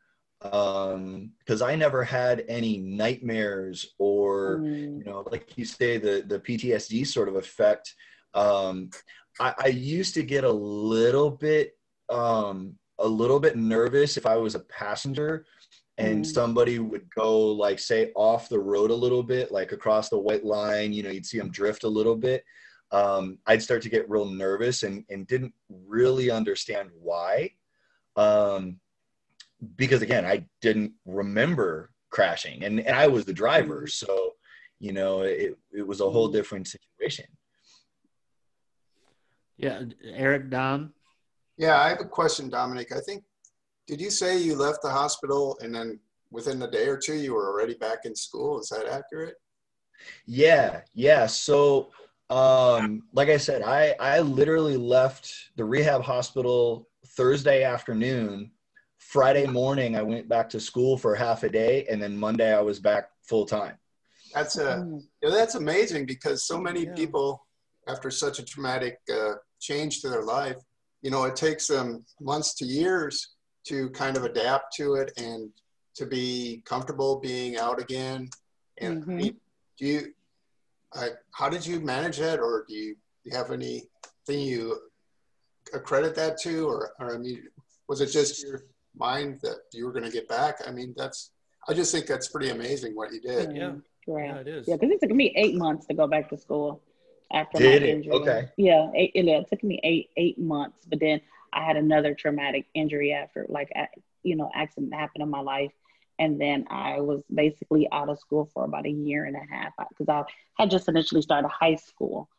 um 0.44 1.32
because 1.40 1.64
I 1.64 1.76
never 1.76 2.04
had 2.04 2.46
any 2.48 2.78
nightmares 2.78 3.96
or 3.98 4.60
mm. 4.60 5.00
you 5.00 5.04
know 5.04 5.28
like 5.32 5.58
you 5.58 5.66
say 5.66 5.98
the 5.98 6.24
the 6.26 6.40
PTSD 6.40 7.06
sort 7.08 7.30
of 7.30 7.36
effect. 7.36 7.96
Um, 8.34 8.92
I, 9.40 9.54
I, 9.58 9.68
used 9.68 10.14
to 10.16 10.24
get 10.24 10.44
a 10.44 10.52
little 10.52 11.30
bit 11.30 11.78
um, 12.10 12.76
a 13.00 13.08
little 13.08 13.40
bit 13.40 13.56
nervous 13.56 14.18
if 14.18 14.26
I 14.26 14.38
was 14.38 14.56
a 14.56 14.60
passenger 14.62 15.46
and 15.98 16.24
mm. 16.24 16.28
somebody 16.28 16.80
would 16.80 17.08
go 17.14 17.52
like 17.52 17.80
say 17.80 18.12
off 18.16 18.50
the 18.50 18.60
road 18.60 18.92
a 18.92 18.96
little 18.96 19.24
bit 19.24 19.52
like 19.52 19.72
across 19.72 20.10
the 20.10 20.18
white 20.18 20.46
line 20.46 20.94
you 20.94 21.04
know 21.04 21.10
you'd 21.10 21.26
see 21.26 21.38
them 21.38 21.52
drift 21.52 21.84
a 21.84 21.90
little 21.90 22.16
bit 22.16 22.44
um, 22.92 23.38
I'd 23.46 23.62
start 23.62 23.82
to 23.84 23.90
get 23.90 24.10
real 24.10 24.26
nervous 24.26 24.84
and, 24.84 25.04
and 25.10 25.28
didn't 25.28 25.54
really 25.70 26.32
understand 26.32 26.90
why. 27.02 27.52
Um, 28.16 28.80
because 29.76 30.02
again, 30.02 30.26
I 30.26 30.46
didn't 30.62 30.94
remember 31.06 31.92
crashing 32.10 32.64
and, 32.64 32.80
and 32.80 32.96
I 32.96 33.08
was 33.08 33.26
the 33.26 33.34
driver. 33.34 33.82
Mm-hmm. 33.82 34.06
So, 34.06 34.34
you 34.80 34.94
know, 34.94 35.22
it, 35.22 35.58
it 35.72 35.86
was 35.86 36.02
a 36.02 36.10
whole 36.10 36.30
different 36.30 36.68
situation. 36.68 37.26
Yeah. 39.58 39.84
Eric, 40.04 40.50
Don. 40.50 40.94
Yeah, 41.58 41.80
I 41.82 41.90
have 41.90 42.02
a 42.02 42.06
question, 42.06 42.50
Domonic. 42.50 42.92
I 42.92 43.00
think, 43.00 43.24
did 43.88 44.00
you 44.00 44.12
say 44.12 44.38
you 44.38 44.56
left 44.56 44.82
the 44.84 44.90
hospital 44.90 45.58
and 45.62 45.74
then 45.74 46.00
within 46.32 46.62
a 46.62 46.70
day 46.70 46.88
or 46.88 46.98
two 46.98 47.16
you 47.16 47.34
were 47.34 47.50
already 47.50 47.74
back 47.74 48.06
in 48.06 48.16
school? 48.16 48.60
Is 48.60 48.70
that 48.70 48.86
accurate? 48.88 49.36
Yeah. 50.26 50.82
Yeah. 50.94 51.26
So, 51.26 51.92
um, 52.30 53.04
like 53.14 53.30
I 53.30 53.38
said, 53.38 53.64
I 53.64 53.96
I 54.00 54.20
literally 54.20 54.78
left 54.78 55.34
the 55.56 55.66
rehab 55.66 56.04
hospital 56.04 56.90
Thursday 57.16 57.64
afternoon. 57.64 58.52
Friday 59.00 59.48
morning, 59.48 59.96
I 59.96 60.02
went 60.02 60.28
back 60.28 60.50
to 60.50 60.60
school 60.60 60.98
for 60.98 61.16
half 61.16 61.44
a 61.44 61.50
day, 61.50 61.86
and 61.90 62.02
then 62.02 62.18
Monday 62.18 62.54
I 62.54 62.60
was 62.60 62.80
back 62.80 63.10
full 63.24 63.46
time. 63.46 63.78
That's 64.34 64.58
a 64.58 64.82
hmm. 64.82 64.98
you 65.22 65.30
know, 65.30 65.36
that's 65.36 65.56
amazing 65.56 66.06
because 66.06 66.44
so 66.44 66.60
many 66.60 66.86
yeah. 66.86 66.94
people, 66.94 67.48
after 67.88 68.12
such 68.12 68.40
a 68.40 68.46
traumatic 68.46 69.00
uh, 69.12 69.36
change 69.60 70.02
to 70.02 70.10
their 70.10 70.24
life, 70.24 70.58
you 71.02 71.12
know, 71.12 71.26
it 71.26 71.36
takes 71.36 71.68
them 71.68 72.06
months 72.20 72.54
to 72.56 72.66
years 72.66 73.36
to 73.66 73.90
kind 73.90 74.18
of 74.18 74.24
adapt 74.24 74.76
to 74.76 74.96
it 74.96 75.12
and 75.18 75.50
to 75.96 76.06
be 76.06 76.62
comfortable 76.66 77.20
being 77.20 77.58
out 77.58 77.82
again. 77.82 78.30
And 78.80 79.04
mm-hmm. 79.04 79.20
do 79.78 79.86
you 79.86 80.14
I, 80.94 81.10
how 81.34 81.50
did 81.50 81.66
you 81.66 81.80
manage 81.82 82.18
that, 82.18 82.40
or 82.40 82.66
do 82.68 82.74
you, 82.74 82.96
do 82.96 83.30
you 83.30 83.38
have 83.38 83.52
anything 83.52 83.90
you 84.30 84.78
accredit 85.74 86.16
that 86.16 86.38
to, 86.40 86.68
or, 86.68 86.92
or 87.00 87.14
I 87.14 87.18
mean, 87.18 87.44
was 87.90 88.00
it 88.00 88.08
just 88.08 88.42
your 88.42 88.64
mind 88.96 89.40
that 89.44 89.58
you 89.74 89.86
were 89.86 89.92
going 89.92 90.06
to 90.06 90.12
get 90.12 90.30
back? 90.30 90.60
I 90.66 90.72
mean, 90.72 90.94
that's 90.98 91.32
I 91.68 91.74
just 91.74 91.92
think 91.92 92.08
that's 92.08 92.30
pretty 92.30 92.50
amazing 92.50 92.96
what 92.96 93.12
you 93.12 93.20
did. 93.20 93.56
Yeah, 93.56 93.74
right. 94.08 94.28
Yeah, 94.28 94.38
it 94.38 94.48
is. 94.48 94.68
Yeah, 94.68 94.76
because 94.76 94.92
it 94.92 95.02
took 95.02 95.16
me 95.16 95.34
eight 95.36 95.56
months 95.56 95.86
to 95.88 95.94
go 95.94 96.08
back 96.08 96.30
to 96.30 96.38
school. 96.38 96.82
After 97.32 97.60
Did 97.60 97.84
my 97.84 97.88
it? 97.88 97.96
injury. 97.96 98.14
Okay. 98.16 98.50
Yeah, 98.58 98.90
eight, 98.96 99.12
it, 99.16 99.28
it 99.28 99.48
took 99.50 99.64
me 99.64 99.80
eight 99.84 100.10
eight 100.18 100.40
months, 100.40 100.86
but 100.88 101.00
then 101.00 101.22
I 101.54 101.64
had 101.64 101.78
another 101.78 102.14
traumatic 102.14 102.66
injury 102.74 103.14
after, 103.14 103.46
like, 103.50 103.72
you 104.24 104.36
know, 104.36 104.50
accident 104.54 104.94
happened 104.94 105.24
in 105.24 105.30
my 105.30 105.40
life, 105.40 105.72
and 106.20 106.40
then 106.40 106.66
I 106.70 107.00
was 107.00 107.24
basically 107.34 107.88
out 107.92 108.10
of 108.10 108.20
school 108.20 108.50
for 108.54 108.66
about 108.66 108.86
a 108.86 108.90
year 108.92 109.26
and 109.26 109.36
a 109.36 109.46
half 109.54 109.74
because 109.90 110.10
I 110.10 110.24
had 110.62 110.70
just 110.70 110.88
initially 110.88 111.22
started 111.22 111.48
high 111.50 111.76
school. 111.76 112.30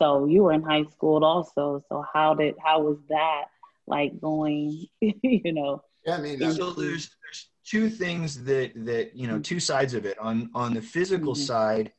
So 0.00 0.26
you 0.26 0.42
were 0.42 0.52
in 0.52 0.62
high 0.62 0.84
school 0.84 1.24
also. 1.24 1.82
So 1.88 2.04
how 2.12 2.34
did 2.34 2.54
how 2.62 2.82
was 2.82 2.98
that 3.08 3.44
like 3.86 4.20
going? 4.20 4.86
you 5.00 5.52
know. 5.52 5.82
Yeah, 6.06 6.16
I 6.16 6.20
mean, 6.20 6.40
so 6.52 6.70
there's 6.72 7.10
there's 7.22 7.48
two 7.64 7.88
things 7.88 8.44
that 8.44 8.72
that 8.84 9.16
you 9.16 9.26
know 9.26 9.38
two 9.38 9.60
sides 9.60 9.94
of 9.94 10.04
it 10.04 10.18
on 10.18 10.50
on 10.54 10.74
the 10.74 10.82
physical 10.82 11.34
Mhm. 11.34 11.38
side 11.38 11.92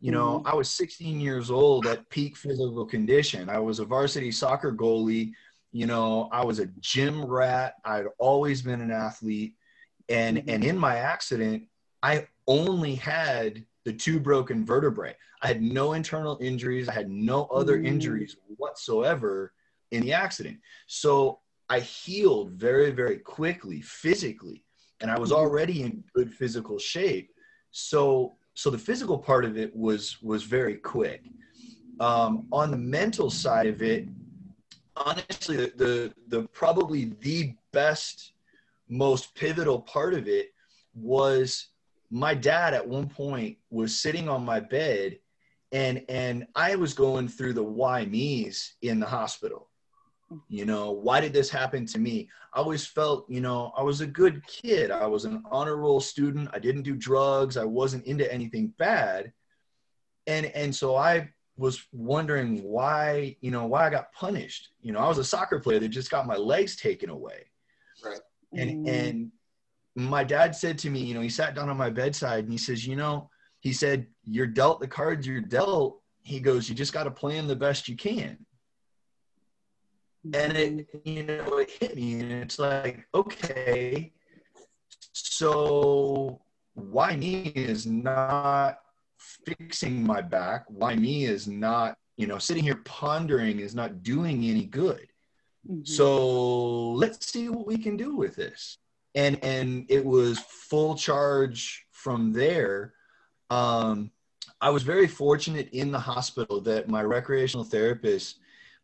you 0.00 0.12
know 0.12 0.42
i 0.44 0.54
was 0.54 0.68
16 0.70 1.20
years 1.20 1.50
old 1.50 1.86
at 1.86 2.08
peak 2.10 2.36
physical 2.36 2.84
condition 2.84 3.48
i 3.48 3.58
was 3.58 3.78
a 3.78 3.84
varsity 3.84 4.30
soccer 4.30 4.72
goalie 4.72 5.32
you 5.72 5.86
know 5.86 6.28
i 6.32 6.44
was 6.44 6.58
a 6.58 6.66
gym 6.80 7.24
rat 7.24 7.74
i'd 7.84 8.06
always 8.18 8.62
been 8.62 8.80
an 8.80 8.90
athlete 8.90 9.54
and 10.08 10.38
Mhm. 10.38 10.44
and 10.48 10.64
in 10.64 10.78
my 10.78 10.96
accident 10.96 11.64
i 12.02 12.26
only 12.46 12.94
had 12.94 13.64
the 13.84 13.92
two 13.92 14.20
broken 14.20 14.64
vertebrae 14.64 15.16
i 15.42 15.46
had 15.46 15.62
no 15.62 15.94
internal 15.94 16.38
injuries 16.40 16.88
i 16.88 16.92
had 16.92 17.08
no 17.08 17.44
other 17.46 17.78
Mm. 17.78 17.86
injuries 17.86 18.36
whatsoever 18.56 19.52
in 19.92 20.02
the 20.02 20.12
accident 20.12 20.58
so 20.86 21.40
i 21.70 21.80
healed 21.80 22.52
very 22.52 22.90
very 22.90 23.18
quickly 23.18 23.80
physically 23.80 24.62
and 25.00 25.10
I 25.10 25.18
was 25.18 25.30
Mhm. 25.30 25.36
already 25.36 25.82
in 25.82 26.02
good 26.14 26.32
physical 26.32 26.78
shape. 26.78 27.30
So 27.70 28.38
so 28.56 28.70
the 28.70 28.78
physical 28.78 29.18
part 29.18 29.44
of 29.44 29.56
it 29.58 29.74
was 29.76 30.20
was 30.22 30.42
very 30.42 30.76
quick. 30.76 31.22
Um, 32.00 32.46
on 32.50 32.70
the 32.70 32.76
mental 32.76 33.30
side 33.30 33.66
of 33.66 33.82
it, 33.82 34.08
honestly, 34.96 35.56
the, 35.56 35.72
the 35.76 36.14
the 36.28 36.48
probably 36.48 37.12
the 37.20 37.54
best, 37.72 38.32
most 38.88 39.34
pivotal 39.34 39.80
part 39.82 40.14
of 40.14 40.26
it 40.26 40.54
was 40.94 41.68
my 42.10 42.32
dad 42.32 42.72
at 42.72 42.86
one 42.86 43.08
point 43.08 43.58
was 43.70 44.00
sitting 44.00 44.26
on 44.28 44.42
my 44.42 44.58
bed 44.58 45.18
and 45.72 46.02
and 46.08 46.46
I 46.54 46.76
was 46.76 46.94
going 46.94 47.28
through 47.28 47.52
the 47.52 47.62
why 47.62 48.06
me's 48.06 48.76
in 48.80 48.98
the 49.00 49.06
hospital. 49.06 49.65
You 50.48 50.64
know, 50.64 50.90
why 50.90 51.20
did 51.20 51.32
this 51.32 51.50
happen 51.50 51.86
to 51.86 51.98
me? 51.98 52.28
I 52.52 52.58
always 52.58 52.84
felt, 52.84 53.30
you 53.30 53.40
know, 53.40 53.72
I 53.76 53.82
was 53.82 54.00
a 54.00 54.06
good 54.06 54.44
kid. 54.46 54.90
I 54.90 55.06
was 55.06 55.24
an 55.24 55.42
honor 55.50 55.76
roll 55.76 56.00
student. 56.00 56.48
I 56.52 56.58
didn't 56.58 56.82
do 56.82 56.96
drugs. 56.96 57.56
I 57.56 57.64
wasn't 57.64 58.06
into 58.06 58.32
anything 58.32 58.72
bad. 58.78 59.32
And 60.26 60.46
and 60.46 60.74
so 60.74 60.96
I 60.96 61.30
was 61.56 61.86
wondering 61.92 62.62
why, 62.62 63.36
you 63.40 63.50
know, 63.50 63.66
why 63.66 63.86
I 63.86 63.90
got 63.90 64.12
punished. 64.12 64.70
You 64.82 64.92
know, 64.92 64.98
I 64.98 65.08
was 65.08 65.18
a 65.18 65.24
soccer 65.24 65.60
player 65.60 65.78
that 65.78 65.88
just 65.88 66.10
got 66.10 66.26
my 66.26 66.36
legs 66.36 66.76
taken 66.76 67.08
away. 67.08 67.50
Right. 68.04 68.20
And 68.52 68.84
Mm. 68.84 68.88
and 68.88 69.32
my 69.94 70.24
dad 70.24 70.56
said 70.56 70.76
to 70.78 70.90
me, 70.90 71.00
you 71.00 71.14
know, 71.14 71.22
he 71.22 71.28
sat 71.28 71.54
down 71.54 71.70
on 71.70 71.76
my 71.76 71.90
bedside 71.90 72.44
and 72.44 72.52
he 72.52 72.58
says, 72.58 72.86
you 72.86 72.96
know, 72.96 73.30
he 73.60 73.72
said, 73.72 74.06
you're 74.24 74.46
dealt 74.46 74.80
the 74.80 74.88
cards 74.88 75.26
you're 75.26 75.40
dealt. 75.40 76.02
He 76.22 76.40
goes, 76.40 76.68
you 76.68 76.74
just 76.74 76.92
got 76.92 77.04
to 77.04 77.10
play 77.10 77.36
them 77.36 77.46
the 77.46 77.56
best 77.56 77.88
you 77.88 77.96
can 77.96 78.44
and 80.34 80.56
it 80.56 80.86
you 81.04 81.22
know 81.22 81.58
it 81.58 81.70
hit 81.70 81.96
me 81.96 82.20
and 82.20 82.32
it's 82.32 82.58
like 82.58 83.06
okay 83.14 84.12
so 85.12 86.40
why 86.74 87.16
me 87.16 87.52
is 87.54 87.86
not 87.86 88.78
fixing 89.18 90.02
my 90.02 90.20
back? 90.20 90.64
Why 90.68 90.94
me 90.94 91.24
is 91.24 91.48
not 91.48 91.96
you 92.16 92.26
know 92.26 92.38
sitting 92.38 92.62
here 92.62 92.82
pondering 92.84 93.60
is 93.60 93.74
not 93.74 94.02
doing 94.02 94.44
any 94.44 94.66
good? 94.66 95.08
Mhm. 95.68 95.86
so 95.86 96.92
let's 96.92 97.26
see 97.32 97.48
what 97.48 97.66
we 97.66 97.78
can 97.78 97.96
do 97.96 98.14
with 98.14 98.36
this. 98.36 98.78
And 99.14 99.42
and 99.42 99.86
it 99.88 100.04
was 100.04 100.38
full 100.38 100.94
charge 100.96 101.86
from 101.92 102.32
there. 102.32 102.94
Um 103.50 104.10
i 104.60 104.70
was 104.70 104.82
very 104.82 105.06
fortunate 105.06 105.68
in 105.72 105.90
the 105.92 105.98
hospital 105.98 106.60
that 106.62 106.88
my 106.88 107.02
recreational 107.02 107.64
therapist 107.64 108.38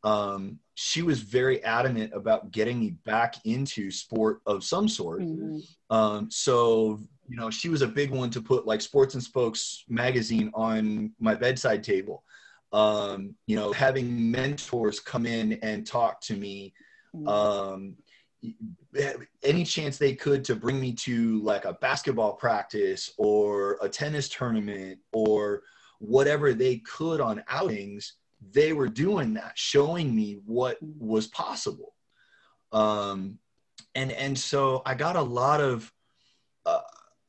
um 0.04 0.58
she 0.74 1.02
was 1.02 1.20
very 1.20 1.62
adamant 1.64 2.12
about 2.14 2.50
getting 2.50 2.80
me 2.80 2.90
back 3.04 3.34
into 3.44 3.90
sport 3.90 4.40
of 4.46 4.64
some 4.64 4.88
sort 4.88 5.20
Mhm. 5.20 5.62
um, 5.90 6.30
so, 6.30 6.98
you 7.28 7.36
know, 7.36 7.50
she 7.50 7.68
was 7.68 7.82
a 7.82 7.86
big 7.86 8.10
one 8.10 8.30
to 8.30 8.40
put 8.40 8.66
like 8.66 8.80
Sports 8.80 9.12
and 9.14 9.22
Spokes 9.22 9.84
magazine 9.88 10.50
on 10.54 11.12
my 11.20 11.34
bedside 11.34 11.84
table. 11.84 12.24
Um, 12.72 13.36
you 13.46 13.56
know, 13.56 13.72
having 13.72 14.30
mentors 14.30 14.98
come 14.98 15.26
in 15.26 15.52
and 15.62 15.86
talk 15.86 16.22
to 16.22 16.34
me, 16.34 16.72
Mhm. 17.14 17.28
um, 17.28 17.96
any 19.42 19.64
chance 19.64 19.98
they 19.98 20.14
could 20.14 20.44
to 20.46 20.56
bring 20.56 20.80
me 20.80 20.92
to 20.94 21.40
like 21.42 21.64
a 21.66 21.74
basketball 21.74 22.32
practice 22.34 23.12
or 23.18 23.78
a 23.82 23.88
tennis 23.88 24.28
tournament 24.30 24.98
or 25.12 25.62
whatever 25.98 26.54
they 26.54 26.78
could 26.78 27.20
on 27.20 27.44
outings, 27.48 28.14
they 28.50 28.72
were 28.72 28.88
doing 28.88 29.34
that, 29.34 29.52
showing 29.54 30.14
me 30.14 30.38
what 30.44 30.78
was 30.80 31.26
possible. 31.28 31.94
Um, 32.72 33.38
and 33.94 34.10
and 34.12 34.38
so 34.38 34.82
I 34.86 34.94
got 34.94 35.16
a 35.16 35.22
lot 35.22 35.60
of 35.60 35.92
uh, 36.66 36.80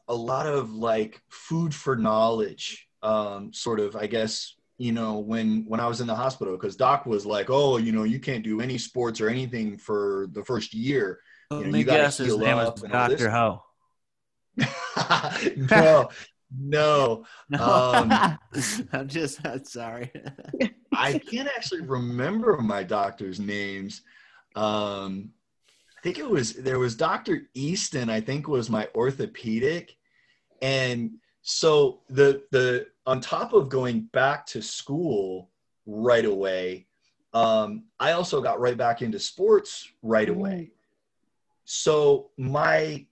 a 0.07 0.15
lot 0.15 0.47
of 0.47 0.73
like 0.73 1.21
food 1.29 1.73
for 1.73 1.95
knowledge, 1.95 2.87
um, 3.01 3.53
sort 3.53 3.79
of 3.79 3.95
I 3.95 4.07
guess 4.07 4.55
you 4.77 4.91
know 4.91 5.19
when 5.19 5.65
when 5.67 5.79
I 5.79 5.87
was 5.87 6.01
in 6.01 6.07
the 6.07 6.15
hospital 6.15 6.55
because 6.55 6.75
Doc 6.75 7.05
was 7.05 7.25
like, 7.25 7.49
oh, 7.49 7.77
you 7.77 7.91
know, 7.91 8.03
you 8.03 8.19
can't 8.19 8.43
do 8.43 8.61
any 8.61 8.77
sports 8.77 9.19
or 9.21 9.29
anything 9.29 9.77
for 9.77 10.27
the 10.31 10.43
first 10.43 10.73
year. 10.73 11.19
Let 11.51 11.59
You 11.59 11.65
know, 11.65 11.71
me 11.73 11.79
you 11.79 11.85
gotta 11.85 12.03
guess 12.03 12.17
his 12.17 12.37
name 12.37 12.57
up 12.57 12.77
is 12.77 12.83
and 12.83 12.93
all. 12.93 13.09
Dr. 13.09 13.29
Ho. 13.29 13.63
no, 15.55 16.09
no, 16.57 17.25
Um, 17.59 18.11
I'm 18.93 19.07
just 19.07 19.45
I'm 19.45 19.65
sorry. 19.65 20.11
I 20.97 21.19
can't 21.19 21.47
actually 21.47 21.81
remember 21.81 22.57
my 22.57 22.83
doctor's 22.83 23.39
names. 23.39 24.01
Um, 24.55 25.31
I 25.97 26.01
think 26.01 26.19
it 26.19 26.29
was 26.29 26.53
there 26.53 26.79
was 26.79 26.95
Dr. 26.95 27.49
Easton. 27.53 28.09
I 28.09 28.21
think 28.21 28.47
was 28.47 28.69
my 28.69 28.87
orthopedic, 28.95 29.95
and 30.61 31.11
so 31.41 32.01
the 32.09 32.43
the 32.51 32.87
on 33.05 33.21
top 33.21 33.53
of 33.53 33.69
going 33.69 34.01
back 34.13 34.45
to 34.47 34.61
school 34.61 35.49
right 35.85 36.25
away, 36.25 36.87
um, 37.33 37.83
I 37.99 38.13
also 38.13 38.41
got 38.41 38.59
right 38.59 38.77
back 38.77 39.01
into 39.01 39.19
sports 39.19 39.89
right 40.01 40.29
away. 40.29 40.71
So 41.65 42.31
my 42.37 43.05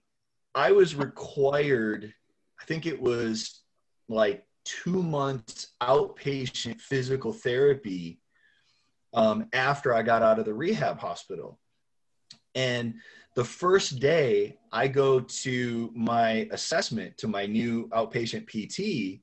I 0.54 0.72
was 0.72 0.94
required. 0.94 2.12
I 2.60 2.64
think 2.64 2.86
it 2.86 3.00
was 3.00 3.60
like 4.08 4.46
two 4.64 5.02
months 5.02 5.68
outpatient 5.82 6.80
physical 6.80 7.32
therapy 7.32 8.20
um, 9.14 9.48
after 9.52 9.94
I 9.94 10.02
got 10.02 10.22
out 10.22 10.38
of 10.38 10.44
the 10.44 10.54
rehab 10.54 10.98
hospital. 10.98 11.58
And 12.54 12.94
the 13.34 13.44
first 13.44 13.98
day 13.98 14.58
I 14.72 14.88
go 14.88 15.20
to 15.20 15.90
my 15.94 16.48
assessment 16.50 17.16
to 17.18 17.28
my 17.28 17.46
new 17.46 17.88
outpatient 17.88 18.46
PT, 18.46 19.22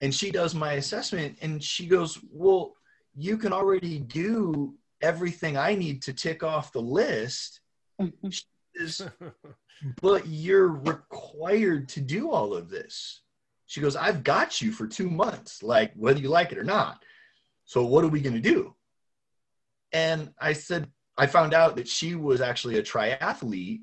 and 0.00 0.14
she 0.14 0.30
does 0.30 0.54
my 0.54 0.74
assessment 0.74 1.38
and 1.42 1.62
she 1.62 1.86
goes, 1.86 2.18
Well, 2.30 2.74
you 3.14 3.36
can 3.36 3.52
already 3.52 3.98
do 3.98 4.74
everything 5.00 5.56
I 5.56 5.74
need 5.74 6.02
to 6.02 6.12
tick 6.12 6.42
off 6.42 6.72
the 6.72 6.80
list. 6.80 7.60
Mhm. 8.00 8.32
She 8.32 8.44
says, 8.76 9.08
but 10.00 10.26
you're 10.26 10.68
required 10.68 11.88
to 11.90 12.00
do 12.00 12.30
all 12.30 12.54
of 12.54 12.70
this. 12.70 13.22
She 13.72 13.80
goes, 13.80 13.96
I've 13.96 14.22
got 14.22 14.60
you 14.60 14.70
for 14.70 14.86
two 14.86 15.08
months, 15.08 15.62
like 15.62 15.94
whether 15.94 16.20
you 16.20 16.28
like 16.28 16.52
it 16.52 16.58
or 16.58 16.62
not. 16.62 17.02
So 17.64 17.86
what 17.86 18.04
are 18.04 18.08
we 18.08 18.20
going 18.20 18.34
to 18.34 18.38
do? 18.38 18.74
And 19.94 20.28
I 20.38 20.52
said, 20.52 20.90
I 21.16 21.26
found 21.26 21.54
out 21.54 21.76
that 21.76 21.88
she 21.88 22.14
was 22.14 22.42
actually 22.42 22.76
a 22.76 22.82
triathlete. 22.82 23.80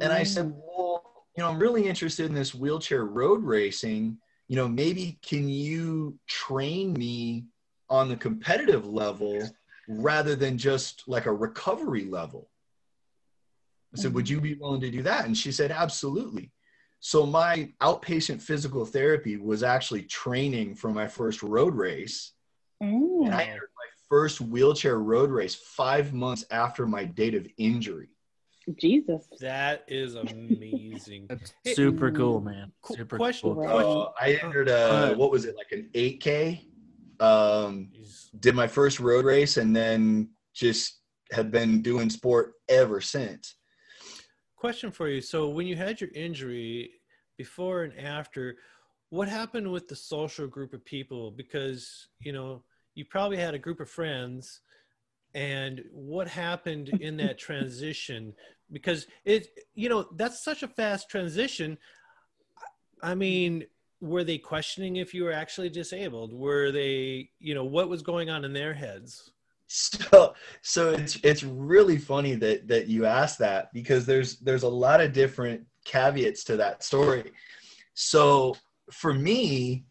And 0.00 0.10
I 0.10 0.22
said, 0.22 0.46
mm. 0.46 0.54
well, 0.54 1.02
you 1.36 1.42
know, 1.42 1.50
I'm 1.50 1.58
really 1.58 1.86
interested 1.86 2.24
in 2.24 2.34
this 2.34 2.54
wheelchair 2.54 3.04
road 3.04 3.44
racing. 3.44 4.16
You 4.48 4.56
know, 4.56 4.66
maybe 4.66 5.18
can 5.20 5.46
you 5.46 6.18
train 6.26 6.94
me 6.94 7.44
on 7.90 8.08
the 8.08 8.16
competitive 8.16 8.86
level 8.86 9.46
rather 9.88 10.34
than 10.34 10.56
just 10.56 11.02
like 11.06 11.26
a 11.26 11.32
recovery 11.34 12.06
level? 12.06 12.48
I 13.94 14.00
said, 14.00 14.14
Would 14.14 14.24
mm. 14.24 14.30
you 14.30 14.40
be 14.40 14.54
willing 14.54 14.80
to 14.80 14.90
do 14.90 15.02
that? 15.02 15.26
And 15.26 15.36
she 15.36 15.52
said, 15.52 15.70
Absolutely. 15.70 16.50
So 17.04 17.26
my 17.26 17.68
outpatient 17.80 18.40
physical 18.40 18.86
therapy 18.86 19.36
was 19.36 19.64
actually 19.64 20.04
training 20.04 20.76
for 20.76 20.90
my 20.90 21.08
first 21.08 21.42
road 21.42 21.74
race. 21.74 22.30
Mm. 22.80 23.26
And 23.26 23.34
I 23.34 23.42
entered 23.42 23.70
my 23.76 23.88
first 24.08 24.40
wheelchair 24.40 25.00
road 25.00 25.30
race 25.30 25.56
five 25.56 26.12
months 26.12 26.44
after 26.52 26.86
my 26.86 27.04
date 27.04 27.34
of 27.34 27.44
injury. 27.58 28.10
Jesus. 28.80 29.26
That 29.40 29.84
is 29.88 30.14
amazing. 30.14 31.26
That's 31.28 31.52
Hey, 31.64 31.74
super 31.74 32.12
cool, 32.12 32.40
man. 32.40 32.70
cool 32.82 32.96
Super 32.96 33.16
question. 33.16 33.52
cool. 33.52 33.64
Right. 33.64 33.84
Uh, 33.84 34.12
I 34.20 34.38
entered 34.40 34.68
a, 34.68 35.14
what 35.16 35.32
was 35.32 35.44
it, 35.44 35.56
like 35.56 35.72
an 35.72 35.90
8K? 35.94 36.60
Um, 37.18 37.90
did 38.38 38.54
my 38.54 38.68
first 38.68 39.00
road 39.00 39.24
race 39.24 39.56
and 39.56 39.74
then 39.74 40.30
just 40.54 41.00
have 41.32 41.50
been 41.50 41.82
doing 41.82 42.10
sport 42.10 42.52
ever 42.68 43.00
since. 43.00 43.56
Question 44.62 44.92
for 44.92 45.08
you. 45.08 45.20
So 45.20 45.48
when 45.48 45.66
you 45.66 45.74
had 45.74 46.00
your 46.00 46.10
injury 46.14 46.92
before 47.36 47.82
and 47.82 47.98
after, 47.98 48.58
what 49.10 49.26
happened 49.26 49.68
with 49.68 49.88
the 49.88 49.96
social 49.96 50.46
group 50.46 50.72
of 50.72 50.84
people? 50.84 51.32
Because, 51.32 52.06
you 52.20 52.32
know, 52.32 52.62
you 52.94 53.04
probably 53.04 53.38
had 53.38 53.54
a 53.54 53.58
group 53.58 53.80
of 53.80 53.90
friends 53.90 54.60
and 55.34 55.82
what 55.90 56.28
happened 56.28 56.90
in 57.00 57.16
that 57.16 57.38
transition 57.38 58.32
because 58.70 59.08
it 59.24 59.48
you 59.74 59.88
know 59.88 60.06
that's 60.14 60.44
such 60.44 60.62
a 60.62 60.68
fast 60.68 61.08
transition 61.08 61.78
i 63.02 63.14
mean 63.14 63.64
were 64.00 64.24
they 64.24 64.36
questioning 64.36 64.96
if 64.96 65.14
you 65.14 65.24
were 65.24 65.32
actually 65.32 65.70
disabled 65.70 66.34
were 66.34 66.70
they 66.70 67.30
you 67.38 67.54
know 67.54 67.64
what 67.64 67.88
was 67.88 68.02
going 68.02 68.28
on 68.28 68.44
in 68.44 68.52
their 68.52 68.74
heads 68.74 69.32
so 69.74 70.34
so 70.62 70.90
it's 70.90 71.18
it's 71.22 71.42
really 71.42 71.96
funny 71.98 72.34
that 72.34 72.68
that 72.68 72.88
you 72.88 73.06
asked 73.06 73.38
that 73.38 73.72
because 73.72 74.04
there's 74.04 74.38
there's 74.40 74.64
a 74.64 74.68
lot 74.68 75.00
of 75.00 75.12
different 75.12 75.64
caveats 75.84 76.44
to 76.44 76.56
that 76.56 76.82
story. 76.82 77.32
So 77.94 78.56
for 78.92 79.12
me 79.12 79.84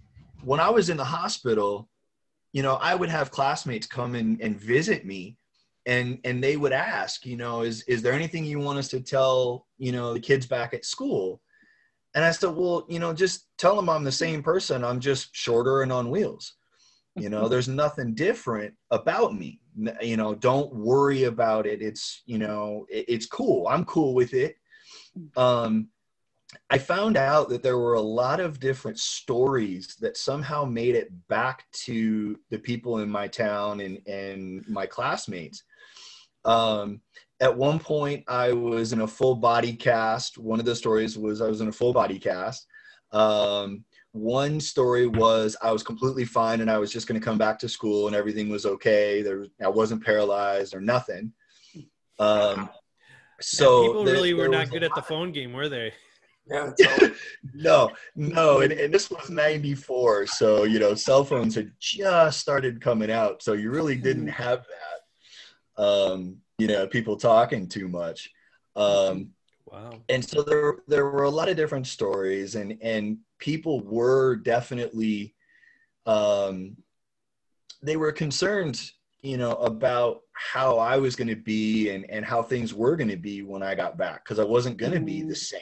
when 0.44 0.60
i 0.60 0.70
was 0.70 0.90
in 0.90 0.98
the 0.98 1.04
hospital 1.04 1.90
you 2.52 2.62
know 2.62 2.76
i 2.76 2.94
would 2.94 3.10
have 3.10 3.32
classmates 3.32 3.88
come 3.88 4.16
in 4.16 4.38
and 4.42 4.60
visit 4.60 5.06
me 5.06 5.38
and 5.86 6.20
and 6.24 6.44
they 6.44 6.58
would 6.58 6.74
ask 6.74 7.26
you 7.26 7.38
know 7.38 7.62
is 7.62 7.84
is 7.84 8.02
there 8.02 8.14
anything 8.14 8.46
you 8.46 8.60
want 8.60 8.78
us 8.78 8.88
to 8.90 9.00
tell 9.00 9.66
you 9.78 9.92
know 9.92 10.14
the 10.14 10.20
kids 10.20 10.46
back 10.46 10.74
at 10.74 10.86
school? 10.86 11.42
And 12.14 12.26
i 12.26 12.32
said 12.32 12.56
well 12.56 12.86
you 12.90 13.00
know 13.00 13.14
just 13.14 13.48
tell 13.58 13.76
them 13.76 13.90
i'm 13.90 14.04
the 14.04 14.12
same 14.12 14.44
person. 14.44 14.84
I'm 14.84 15.00
just 15.00 15.36
shorter 15.36 15.82
and 15.82 15.92
on 15.92 16.10
wheels. 16.10 16.54
You 17.16 17.30
know 17.30 17.42
mm-hmm. 17.42 17.50
there's 17.50 17.68
nothing 17.68 18.14
different 18.14 18.74
about 18.92 19.34
me 19.34 19.61
you 20.02 20.18
know 20.18 20.36
don't 20.36 20.74
worry 20.74 21.24
about 21.24 21.66
it. 21.66 21.82
It's 21.82 22.24
you 22.26 22.38
know 22.38 22.86
it, 22.90 23.06
it's 23.08 23.26
cool. 23.26 23.68
I'm 23.68 23.86
cool 23.86 24.14
with 24.14 24.34
it. 24.34 24.56
Um 25.36 25.90
i 26.70 26.78
found 26.78 27.16
out 27.16 27.48
that 27.48 27.64
there 27.64 27.78
were 27.78 27.94
a 27.94 28.02
lot 28.02 28.42
of 28.42 28.60
different 28.60 29.00
stories 29.00 29.96
that 30.02 30.18
somehow 30.18 30.66
made 30.66 30.96
it 30.96 31.10
back 31.30 31.64
to 31.72 32.38
the 32.50 32.60
people 32.60 32.98
in 33.00 33.10
my 33.10 33.28
town 33.28 33.80
and 33.80 34.06
and 34.08 34.68
my 34.68 34.86
classmates. 34.86 35.64
Um 36.44 37.02
at 37.40 37.56
one 37.56 37.80
point 37.80 38.24
i 38.28 38.52
was 38.52 38.94
in 38.94 39.02
a 39.02 39.08
full 39.08 39.36
body 39.36 39.74
cast. 39.74 40.38
One 40.38 40.60
of 40.60 40.66
the 40.66 40.76
stories 40.76 41.18
was 41.18 41.42
i 41.42 41.48
was 41.48 41.62
in 41.62 41.70
a 41.70 41.72
full 41.74 41.94
body 41.94 42.20
cast. 42.20 42.68
Um 43.12 43.86
one 44.14 44.60
story 44.60 45.08
was 45.08 45.56
I 45.62 45.72
was 45.72 45.84
completely 45.84 46.26
fine 46.26 46.62
and 46.62 46.70
I 46.70 46.78
was 46.78 46.92
just 46.92 47.08
going 47.08 47.20
to 47.20 47.24
come 47.24 47.38
back 47.38 47.58
to 47.60 47.70
school 47.70 48.08
and 48.08 48.16
everything 48.16 48.50
was 48.50 48.66
okay. 48.66 49.22
There, 49.22 49.46
I 49.64 49.70
wasn't 49.70 50.04
paralyzed 50.04 50.76
or 50.76 50.82
nothing. 50.82 51.32
Um, 52.20 52.70
so 53.40 53.82
yeah, 53.82 53.88
people 53.88 54.04
there, 54.04 54.14
really 54.14 54.34
were 54.34 54.48
not 54.48 54.70
good 54.70 54.84
at 54.84 54.94
the 54.96 55.02
phone 55.02 55.32
game, 55.32 55.54
were 55.54 55.70
they? 55.70 55.94
Yeah. 56.48 56.72
no, 57.54 57.92
no, 58.16 58.62
and, 58.62 58.72
and 58.72 58.94
this 58.94 59.10
was 59.10 59.30
'94, 59.30 60.28
so 60.28 60.64
you 60.64 60.80
know, 60.80 60.94
cell 60.94 61.24
phones 61.24 61.56
had 61.56 61.72
just 61.80 62.40
started 62.40 62.82
coming 62.82 63.12
out, 63.12 63.42
so 63.42 63.54
you 63.54 63.72
really 63.72 63.96
didn't 63.96 64.28
have 64.28 64.66
that. 64.68 65.84
Um, 65.84 66.38
you 66.58 66.68
know, 66.68 66.86
people 66.88 67.16
talking 67.16 67.68
too 67.68 67.88
much. 67.88 68.30
Um, 68.76 69.32
wow. 69.66 69.94
And 70.10 70.24
so 70.24 70.44
there, 70.44 70.76
there 70.88 71.06
were 71.06 71.24
a 71.24 71.30
lot 71.30 71.50
of 71.50 71.58
different 71.58 71.88
stories, 71.88 72.56
and 72.56 72.78
and 72.82 73.18
people 73.42 73.82
were 73.82 74.38
definitely 74.38 75.36
um, 76.06 76.78
they 77.84 77.98
were 77.98 78.14
concerned 78.14 78.92
you 79.22 79.38
know 79.38 79.54
about 79.54 80.22
how 80.34 80.78
i 80.78 80.98
was 80.98 81.16
going 81.16 81.28
to 81.28 81.36
be 81.36 81.90
and 81.90 82.10
and 82.10 82.26
how 82.26 82.42
things 82.42 82.74
were 82.74 82.96
going 82.96 83.10
to 83.10 83.18
be 83.18 83.42
when 83.44 83.62
i 83.62 83.76
got 83.76 83.98
back 83.98 84.24
because 84.24 84.40
i 84.40 84.44
wasn't 84.44 84.78
going 84.78 84.92
to 84.92 84.98
mm-hmm. 84.98 85.06
be 85.06 85.22
the 85.24 85.36
same 85.36 85.62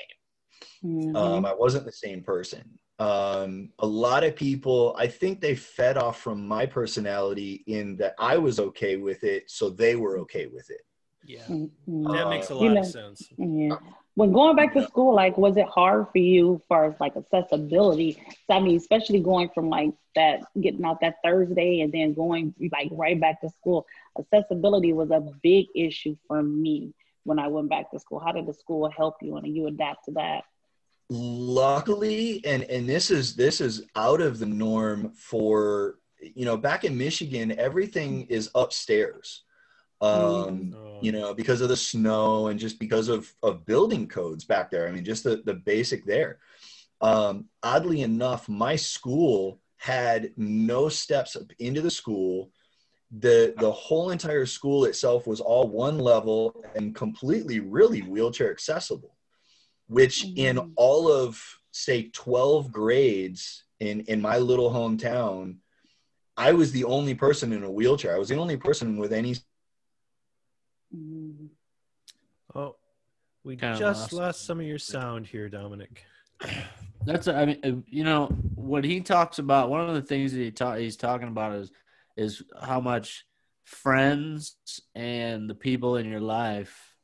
mm-hmm. 0.84 1.15
um, 1.15 1.45
i 1.45 1.54
wasn't 1.54 1.84
the 1.86 1.91
same 1.91 2.21
person 2.21 2.63
um, 2.99 3.69
a 3.80 3.88
lot 3.88 4.23
of 4.23 4.36
people 4.36 4.95
i 4.97 5.08
think 5.08 5.39
they 5.39 5.56
fed 5.56 5.97
off 5.97 6.21
from 6.21 6.47
my 6.47 6.65
personality 6.65 7.63
in 7.67 7.95
that 7.97 8.13
i 8.19 8.38
was 8.38 8.60
okay 8.60 8.97
with 8.97 9.23
it 9.23 9.49
so 9.49 9.69
they 9.69 9.95
were 9.95 10.19
okay 10.19 10.47
with 10.47 10.69
it 10.69 10.82
yeah 11.25 11.43
mm-hmm. 11.43 12.12
that 12.12 12.30
makes 12.30 12.49
a 12.49 12.56
lot 12.56 12.63
you 12.63 12.73
know, 12.73 12.82
of 12.82 12.88
sense 12.88 13.27
yeah 13.38 13.75
when 14.15 14.32
going 14.32 14.56
back 14.56 14.74
to 14.74 14.86
school, 14.86 15.13
like, 15.15 15.38
was 15.38 15.56
it 15.58 15.67
hard 15.67 16.08
for 16.12 16.17
you 16.17 16.56
as 16.56 16.62
far 16.67 16.86
as 16.86 17.00
like 17.00 17.15
accessibility? 17.15 18.22
So, 18.48 18.56
I 18.56 18.60
mean, 18.60 18.76
especially 18.76 19.19
going 19.19 19.50
from 19.50 19.69
like 19.69 19.91
that, 20.15 20.41
getting 20.60 20.84
out 20.84 21.02
that 21.02 21.15
Thursday 21.24 21.82
and 21.82 21.91
then 21.91 22.13
going 22.13 22.54
like 22.72 22.89
right 22.91 23.19
back 23.19 23.41
to 23.41 23.50
school, 23.50 23.86
accessibility 24.17 24.93
was 24.93 25.12
a 25.12 25.22
big 25.41 25.67
issue 25.76 26.17
for 26.28 26.43
me 26.43 26.93
when 27.24 27.39
I 27.39 27.48
went 27.48 27.69
back 27.69 27.91
to 27.91 28.00
school. 28.00 28.19
How 28.19 28.32
did 28.32 28.45
the 28.45 28.54
school 28.54 28.89
help 28.89 29.17
you 29.22 29.38
and 29.38 29.56
you 29.56 29.67
adapt 29.67 30.06
to 30.06 30.12
that? 30.12 30.43
Luckily, 31.10 32.43
and 32.45 32.63
and 32.63 32.88
this 32.88 33.10
is 33.10 33.36
this 33.36 33.62
is 33.62 33.84
out 33.95 34.22
of 34.22 34.38
the 34.38 34.45
norm 34.45 35.12
for 35.15 35.95
you 36.22 36.45
know 36.45 36.58
back 36.58 36.84
in 36.84 36.98
Michigan, 36.98 37.58
everything 37.58 38.24
is 38.24 38.52
upstairs 38.54 39.43
um, 40.01 40.75
oh. 40.77 40.99
you 41.01 41.12
know, 41.12 41.33
because 41.33 41.62
of 41.62 41.69
the 41.69 41.77
snow 41.77 42.47
and 42.47 42.59
just 42.59 42.79
because 42.79 43.07
of, 43.09 43.31
of 43.43 43.65
building 43.65 44.07
codes 44.07 44.43
back 44.43 44.71
there. 44.71 44.88
I 44.88 44.91
mean, 44.91 45.03
just 45.03 45.23
the, 45.23 45.41
the 45.45 45.53
basic 45.53 46.05
there. 46.05 46.39
Um, 47.01 47.45
oddly 47.63 48.01
enough, 48.01 48.49
my 48.49 48.75
school 48.75 49.59
had 49.77 50.31
no 50.35 50.89
steps 50.89 51.35
up 51.35 51.51
into 51.59 51.81
the 51.81 51.91
school. 51.91 52.51
The, 53.19 53.53
the 53.57 53.71
whole 53.71 54.12
entire 54.12 54.45
school 54.45 54.85
itself 54.85 55.25
was 55.25 55.41
all 55.41 55.67
one 55.67 55.97
level 55.97 56.63
and 56.75 56.93
completely 56.93 57.59
really 57.59 58.01
wheelchair 58.01 58.51
accessible, 58.51 59.15
which 59.88 60.25
mm-hmm. 60.25 60.38
in 60.38 60.73
all 60.75 61.12
of 61.12 61.41
say 61.71 62.09
12 62.13 62.71
grades 62.71 63.63
in, 63.79 64.01
in 64.01 64.21
my 64.21 64.38
little 64.38 64.71
hometown, 64.71 65.55
I 66.38 66.53
was 66.53 66.71
the 66.71 66.85
only 66.85 67.15
person 67.15 67.51
in 67.51 67.63
a 67.63 67.71
wheelchair. 67.71 68.15
I 68.15 68.19
was 68.19 68.29
the 68.29 68.38
only 68.38 68.57
person 68.57 68.97
with 68.97 69.12
any 69.12 69.35
Mm-hmm. 69.35 69.48
Oh, 72.56 72.75
we 73.43 73.56
Kinda 73.56 73.78
just 73.78 74.12
lost. 74.12 74.13
lost 74.13 74.45
some 74.45 74.60
of 74.60 74.65
your 74.65 74.80
sound 74.80 75.28
here, 75.28 75.49
Domonic. 75.49 75.99
That's 77.06 77.28
I 77.28 77.45
mean 77.45 77.60
uh, 77.63 77.71
you 77.88 78.04
know 78.04 78.28
what 78.56 78.84
he 78.84 79.02
talks 79.02 79.39
about. 79.39 79.69
One 79.69 79.88
of 79.88 79.95
the 79.95 80.02
things 80.02 80.34
that 80.34 80.39
he 80.39 80.52
ta- 80.52 80.75
he's 80.75 80.97
talking 80.97 81.28
about 81.28 81.54
is 81.54 81.71
is 82.17 82.43
how 82.62 82.80
much 82.80 83.25
friends 83.63 84.58
and 84.95 85.49
the 85.49 85.56
people 85.56 85.95
in 85.97 86.10
your 86.10 86.19
life 86.19 86.95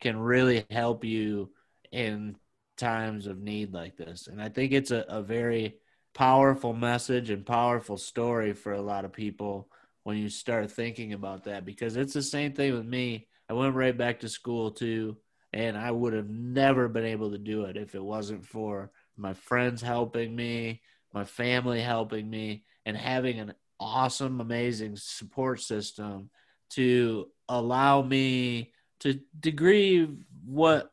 can 0.00 0.18
really 0.18 0.64
help 0.70 1.04
you 1.04 1.50
in 1.92 2.36
times 2.76 3.26
of 3.26 3.38
need 3.38 3.72
like 3.72 3.96
this. 3.96 4.26
And 4.26 4.42
I 4.42 4.48
think 4.48 4.72
it's 4.72 4.90
a, 4.90 5.04
a 5.08 5.22
very 5.22 5.76
powerful 6.14 6.72
message 6.72 7.30
and 7.30 7.46
powerful 7.46 7.96
story 7.96 8.52
for 8.52 8.72
a 8.72 8.82
lot 8.82 9.04
of 9.04 9.12
people 9.12 9.68
when 10.02 10.16
you 10.16 10.28
start 10.28 10.70
thinking 10.70 11.12
about 11.12 11.44
that 11.44 11.64
because 11.64 11.96
it's 11.96 12.12
the 12.14 12.22
same 12.22 12.52
thing 12.52 12.74
with 12.74 12.86
me 12.86 13.26
I 13.48 13.52
went 13.52 13.74
right 13.74 13.96
back 13.96 14.20
to 14.20 14.28
school 14.28 14.70
too, 14.70 15.16
and 15.52 15.76
I 15.76 15.90
would 15.90 16.12
have 16.12 16.28
never 16.28 16.88
been 16.88 17.04
able 17.04 17.30
to 17.32 17.38
do 17.38 17.64
it 17.64 17.76
if 17.76 17.94
it 17.94 18.02
wasn't 18.02 18.46
for 18.46 18.90
my 19.16 19.34
friends 19.34 19.82
helping 19.82 20.34
me, 20.34 20.82
my 21.12 21.24
family 21.24 21.80
helping 21.80 22.28
me, 22.28 22.64
and 22.86 22.96
having 22.96 23.38
an 23.38 23.54
awesome, 23.78 24.40
amazing 24.40 24.96
support 24.96 25.60
system 25.60 26.30
to 26.70 27.28
allow 27.48 28.02
me 28.02 28.72
to 29.00 29.20
degree 29.38 30.08
what 30.44 30.90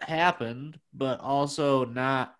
happened, 0.00 0.78
but 0.92 1.20
also 1.20 1.84
not 1.84 2.34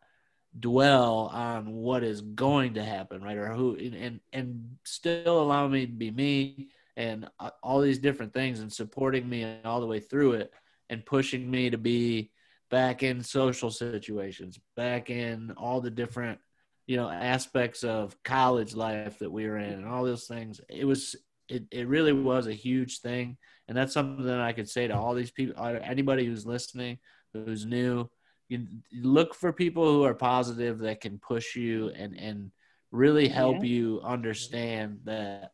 dwell 0.58 1.30
on 1.32 1.72
what 1.72 2.02
is 2.02 2.20
going 2.20 2.74
to 2.74 2.84
happen, 2.84 3.22
right? 3.22 3.36
Or 3.36 3.52
who, 3.52 3.76
and 3.76 4.20
and 4.32 4.76
still 4.84 5.40
allow 5.40 5.68
me 5.68 5.86
to 5.86 5.92
be 5.92 6.10
me 6.10 6.68
and 6.98 7.28
uh, 7.38 7.50
all 7.62 7.80
these 7.80 8.00
different 8.00 8.34
things 8.34 8.58
and 8.58 8.72
supporting 8.72 9.26
me 9.26 9.56
all 9.64 9.80
the 9.80 9.86
way 9.86 10.00
through 10.00 10.32
it 10.32 10.52
and 10.90 11.06
pushing 11.06 11.48
me 11.48 11.70
to 11.70 11.78
be 11.78 12.32
back 12.70 13.04
in 13.04 13.22
social 13.22 13.70
situations, 13.70 14.58
back 14.76 15.08
in 15.08 15.52
all 15.56 15.80
the 15.80 15.92
different, 15.92 16.40
you 16.88 16.96
know, 16.96 17.08
aspects 17.08 17.84
of 17.84 18.16
college 18.24 18.74
life 18.74 19.20
that 19.20 19.30
we 19.30 19.46
were 19.46 19.58
in 19.58 19.74
and 19.74 19.86
all 19.86 20.04
those 20.04 20.26
things. 20.26 20.60
It 20.68 20.84
was, 20.84 21.14
it, 21.48 21.64
it 21.70 21.86
really 21.86 22.12
was 22.12 22.48
a 22.48 22.52
huge 22.52 22.98
thing. 22.98 23.36
And 23.68 23.76
that's 23.76 23.94
something 23.94 24.26
that 24.26 24.40
I 24.40 24.52
could 24.52 24.68
say 24.68 24.88
to 24.88 24.96
all 24.96 25.14
these 25.14 25.30
people, 25.30 25.54
uh, 25.56 25.78
anybody 25.80 26.26
who's 26.26 26.46
listening, 26.46 26.98
who's 27.32 27.64
new, 27.64 28.10
you 28.48 28.66
look 28.92 29.36
for 29.36 29.52
people 29.52 29.84
who 29.84 30.02
are 30.02 30.14
positive 30.14 30.78
that 30.78 31.00
can 31.00 31.20
push 31.20 31.54
you 31.54 31.90
and, 31.90 32.18
and 32.18 32.50
really 32.90 33.28
help 33.28 33.58
yeah. 33.58 33.70
you 33.70 34.00
understand 34.02 35.00
that 35.04 35.52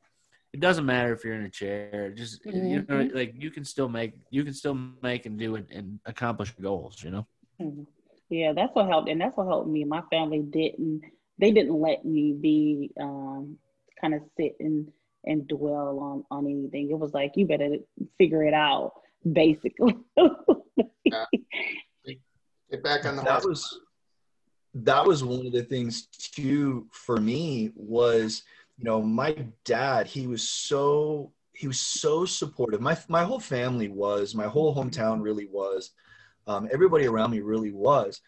it 0.55 0.61
doesn't 0.61 0.87
matter 0.87 1.13
if 1.13 1.25
you're 1.25 1.35
in 1.35 1.47
a 1.47 1.51
chair. 1.51 2.13
Just 2.15 2.45
mm-hmm. 2.45 2.67
you 2.67 2.77
know, 2.77 2.85
mm-hmm. 2.85 3.17
like 3.17 3.35
you 3.37 3.51
can 3.51 3.65
still 3.65 3.89
make 3.89 4.15
you 4.31 4.45
can 4.45 4.55
still 4.55 4.79
make 5.03 5.27
and 5.27 5.37
do 5.37 5.57
it 5.57 5.67
and 5.73 5.99
accomplish 6.07 6.55
goals. 6.63 7.03
You 7.03 7.11
know. 7.11 7.27
Mm-hmm. 7.61 7.83
Yeah, 8.31 8.53
that's 8.53 8.73
what 8.73 8.87
helped, 8.87 9.09
and 9.09 9.21
that's 9.21 9.37
what 9.37 9.49
helped 9.49 9.69
me. 9.69 9.83
My 9.83 10.03
family 10.13 10.43
didn't 10.43 11.03
they 11.39 11.51
didn't 11.51 11.75
let 11.75 12.05
me 12.05 12.35
be 12.41 12.93
um, 13.01 13.59
kind 14.01 14.15
of 14.15 14.21
sit 14.37 14.55
and 14.61 14.93
and 15.25 15.49
dwell 15.49 15.99
on 15.99 16.25
on 16.31 16.47
anything. 16.47 16.89
It 16.89 16.99
was 17.01 17.13
like 17.13 17.33
you 17.35 17.49
better 17.49 17.79
figure 18.17 18.45
it 18.45 18.55
out, 18.55 18.93
basically. 19.31 19.97
yeah. 21.05 21.25
Get 22.71 22.83
back 22.85 23.07
on 23.07 23.17
the 23.17 23.23
that 23.23 23.45
was 23.45 23.81
that 24.75 25.05
was 25.05 25.25
one 25.25 25.47
of 25.47 25.53
the 25.53 25.65
things 25.65 26.07
too 26.07 26.87
for 26.93 27.17
me 27.17 27.73
was 27.75 28.45
you 28.77 28.85
know 28.85 29.01
my 29.03 29.37
dad 29.65 30.07
he 30.07 30.27
was 30.27 30.49
so 30.49 31.33
he 31.53 31.67
was 31.67 31.81
so 31.81 32.25
supportive 32.25 32.81
my 32.81 32.97
my 33.09 33.23
whole 33.23 33.41
family 33.41 33.89
was 33.89 34.35
my 34.35 34.47
whole 34.47 34.75
hometown 34.75 35.23
really 35.23 35.47
was 35.47 35.91
um, 36.47 36.69
everybody 36.73 37.07
around 37.07 37.31
me 37.31 37.41
really 37.41 37.73
was 37.73 38.21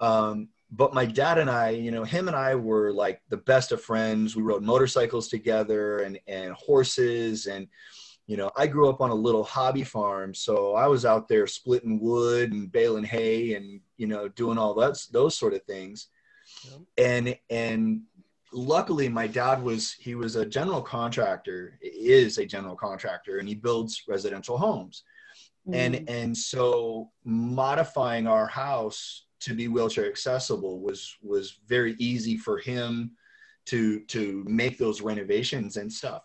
um, 0.00 0.48
but 0.72 0.94
my 0.94 1.04
dad 1.04 1.38
and 1.38 1.50
I, 1.50 1.70
you 1.70 1.90
know, 1.90 2.04
him 2.04 2.28
and 2.28 2.36
I 2.36 2.54
were 2.54 2.92
like 2.92 3.20
the 3.28 3.36
best 3.36 3.72
of 3.72 3.82
friends. 3.82 4.36
We 4.36 4.42
rode 4.42 4.62
motorcycles 4.62 5.28
together 5.28 6.00
and 6.00 6.18
and 6.26 6.52
horses 6.52 7.46
and 7.46 7.68
you 8.26 8.36
know, 8.36 8.52
I 8.56 8.68
grew 8.68 8.88
up 8.88 9.00
on 9.00 9.10
a 9.10 9.14
little 9.14 9.42
hobby 9.42 9.82
farm, 9.82 10.34
so 10.34 10.76
I 10.76 10.86
was 10.86 11.04
out 11.04 11.26
there 11.26 11.48
splitting 11.48 11.98
wood 11.98 12.52
and 12.52 12.70
baling 12.70 13.02
hay 13.02 13.54
and 13.54 13.80
you 13.96 14.06
know 14.06 14.28
doing 14.28 14.56
all 14.56 14.74
that 14.74 14.96
those 15.10 15.36
sort 15.36 15.54
of 15.54 15.64
things. 15.64 16.06
And 16.96 17.36
and 17.48 18.02
luckily 18.52 19.08
my 19.08 19.26
dad 19.26 19.62
was 19.62 19.92
he 19.92 20.14
was 20.14 20.36
a 20.36 20.46
general 20.46 20.82
contractor, 20.82 21.78
is 21.82 22.38
a 22.38 22.46
general 22.46 22.76
contractor 22.76 23.38
and 23.38 23.48
he 23.48 23.54
builds 23.54 24.02
residential 24.08 24.58
homes. 24.58 25.04
Mm. 25.68 25.74
And 25.74 26.08
and 26.08 26.36
so 26.36 27.10
modifying 27.24 28.26
our 28.26 28.46
house 28.46 29.26
to 29.40 29.54
be 29.54 29.68
wheelchair 29.68 30.06
accessible 30.06 30.80
was 30.80 31.16
was 31.22 31.58
very 31.66 31.94
easy 31.98 32.36
for 32.36 32.58
him 32.58 33.12
to 33.66 34.00
to 34.00 34.44
make 34.46 34.78
those 34.78 35.00
renovations 35.00 35.76
and 35.76 35.92
stuff 35.92 36.22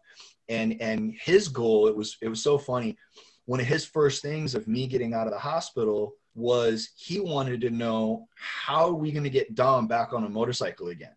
and 0.49 0.79
and 0.81 1.13
his 1.19 1.47
goal 1.47 1.87
it 1.87 1.95
was 1.95 2.17
it 2.21 2.27
was 2.27 2.41
so 2.41 2.57
funny 2.57 2.97
one 3.45 3.59
of 3.59 3.65
his 3.65 3.85
first 3.85 4.21
things 4.21 4.55
of 4.55 4.67
me 4.67 4.87
getting 4.87 5.13
out 5.13 5.27
of 5.27 5.33
the 5.33 5.39
hospital 5.39 6.13
was 6.33 6.89
he 6.97 7.19
wanted 7.19 7.61
to 7.61 7.69
know 7.69 8.27
how 8.35 8.87
are 8.87 8.93
we 8.93 9.11
going 9.11 9.23
to 9.23 9.29
get 9.29 9.55
dom 9.55 9.87
back 9.87 10.13
on 10.13 10.23
a 10.23 10.29
motorcycle 10.29 10.89
again 10.89 11.15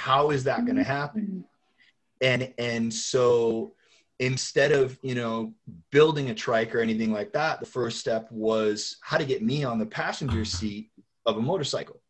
how 0.00 0.30
is 0.30 0.44
that 0.44 0.64
going 0.64 0.76
to 0.76 0.82
happen? 0.82 1.44
And 2.22 2.54
and 2.56 2.92
so 2.92 3.74
instead 4.18 4.72
of 4.72 4.98
you 5.02 5.14
know 5.14 5.52
building 5.90 6.30
a 6.30 6.34
trike 6.34 6.74
or 6.74 6.80
anything 6.80 7.12
like 7.12 7.32
that 7.32 7.60
the 7.60 7.66
first 7.66 7.98
step 7.98 8.26
was 8.30 8.96
how 9.02 9.18
to 9.18 9.24
get 9.26 9.42
me 9.42 9.62
on 9.62 9.78
the 9.78 9.86
passenger 9.86 10.44
seat 10.58 10.90
of 11.26 11.36
a 11.36 11.40
motorcycle. 11.40 12.00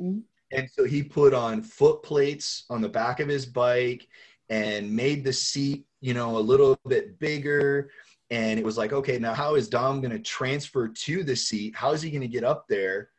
Mm-hmm. 0.00 0.20
and 0.52 0.68
so 0.70 0.84
he 0.84 1.02
put 1.02 1.32
on 1.32 1.62
foot 1.62 2.02
plates 2.02 2.66
on 2.68 2.82
the 2.82 2.88
back 2.88 3.18
of 3.20 3.28
his 3.28 3.46
bike 3.46 4.06
and 4.50 4.94
made 4.94 5.24
the 5.24 5.32
seat 5.32 5.86
you 6.02 6.14
know 6.14 6.38
a 6.38 6.44
little 6.52 6.78
bit 6.88 7.18
bigger. 7.18 7.90
And 8.30 8.58
it 8.58 8.64
was 8.64 8.78
like 8.78 8.92
okay 8.94 9.18
now 9.18 9.34
how 9.34 9.56
is 9.56 9.68
dom 9.68 10.00
going 10.00 10.16
to 10.16 10.18
transfer 10.36 10.88
to 10.88 11.22
the 11.22 11.36
seat? 11.36 11.76
How 11.76 11.92
is 11.92 12.00
he 12.00 12.10
going 12.10 12.28
to 12.28 12.36
get 12.38 12.44
up 12.44 12.66
there? 12.66 13.10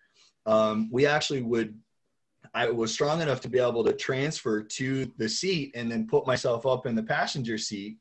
Um, 0.47 0.89
we 0.91 1.05
actually 1.05 1.43
would 1.43 1.77
i 2.53 2.69
was 2.69 2.93
strong 2.93 3.21
enough 3.21 3.41
to 3.41 3.49
be 3.49 3.59
able 3.59 3.83
to 3.83 3.93
transfer 3.93 4.61
to 4.61 5.11
the 5.17 5.27
seat 5.27 5.71
and 5.75 5.91
then 5.91 6.07
put 6.07 6.27
myself 6.27 6.65
up 6.65 6.85
in 6.85 6.95
the 6.95 7.03
passenger 7.03 7.57
seat. 7.57 7.97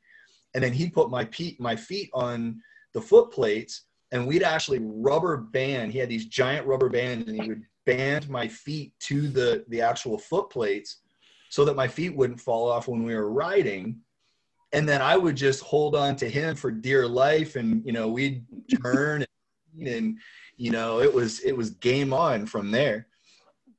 And 0.53 0.63
then 0.63 0.73
he 0.73 0.89
put 0.89 1.09
my 1.09 1.25
feet 1.25 1.59
my 1.59 1.75
feet 1.75 2.09
on 2.13 2.61
the 2.93 3.01
foot 3.01 3.31
plates 3.31 3.85
and 4.11 4.25
we'd 4.25 4.43
actually 4.43 4.79
rubber 4.81 5.37
band. 5.37 5.91
He 5.91 5.99
had 5.99 6.09
these 6.09 6.25
giant 6.25 6.65
rubber 6.65 6.89
bands 6.89 7.27
and 7.27 7.41
he 7.41 7.49
would 7.49 7.63
band 7.85 8.29
my 8.29 8.47
feet 8.47 8.93
to 9.01 9.27
the 9.27 9.65
the 9.69 9.81
actual 9.81 10.17
foot 10.17 10.49
plates 10.49 11.01
so 11.49 11.63
that 11.65 11.75
my 11.75 11.87
feet 11.87 12.15
wouldn't 12.15 12.41
fall 12.41 12.69
off 12.69 12.87
when 12.87 13.03
we 13.03 13.15
were 13.15 13.31
riding. 13.31 13.99
And 14.73 14.87
then 14.87 15.01
i 15.01 15.15
would 15.15 15.35
just 15.35 15.63
hold 15.63 15.95
on 15.95 16.15
to 16.17 16.29
him 16.29 16.55
for 16.55 16.71
dear 16.71 17.07
life 17.07 17.55
and 17.55 17.85
you 17.85 17.93
know 17.93 18.07
we'd 18.07 18.45
turn 18.83 19.25
and, 19.77 19.87
and 19.87 20.17
you 20.57 20.71
know 20.71 20.99
it 20.99 21.13
was 21.13 21.39
it 21.41 21.55
was 21.55 21.69
game 21.71 22.13
on 22.13 22.45
from 22.45 22.71
there 22.71 23.07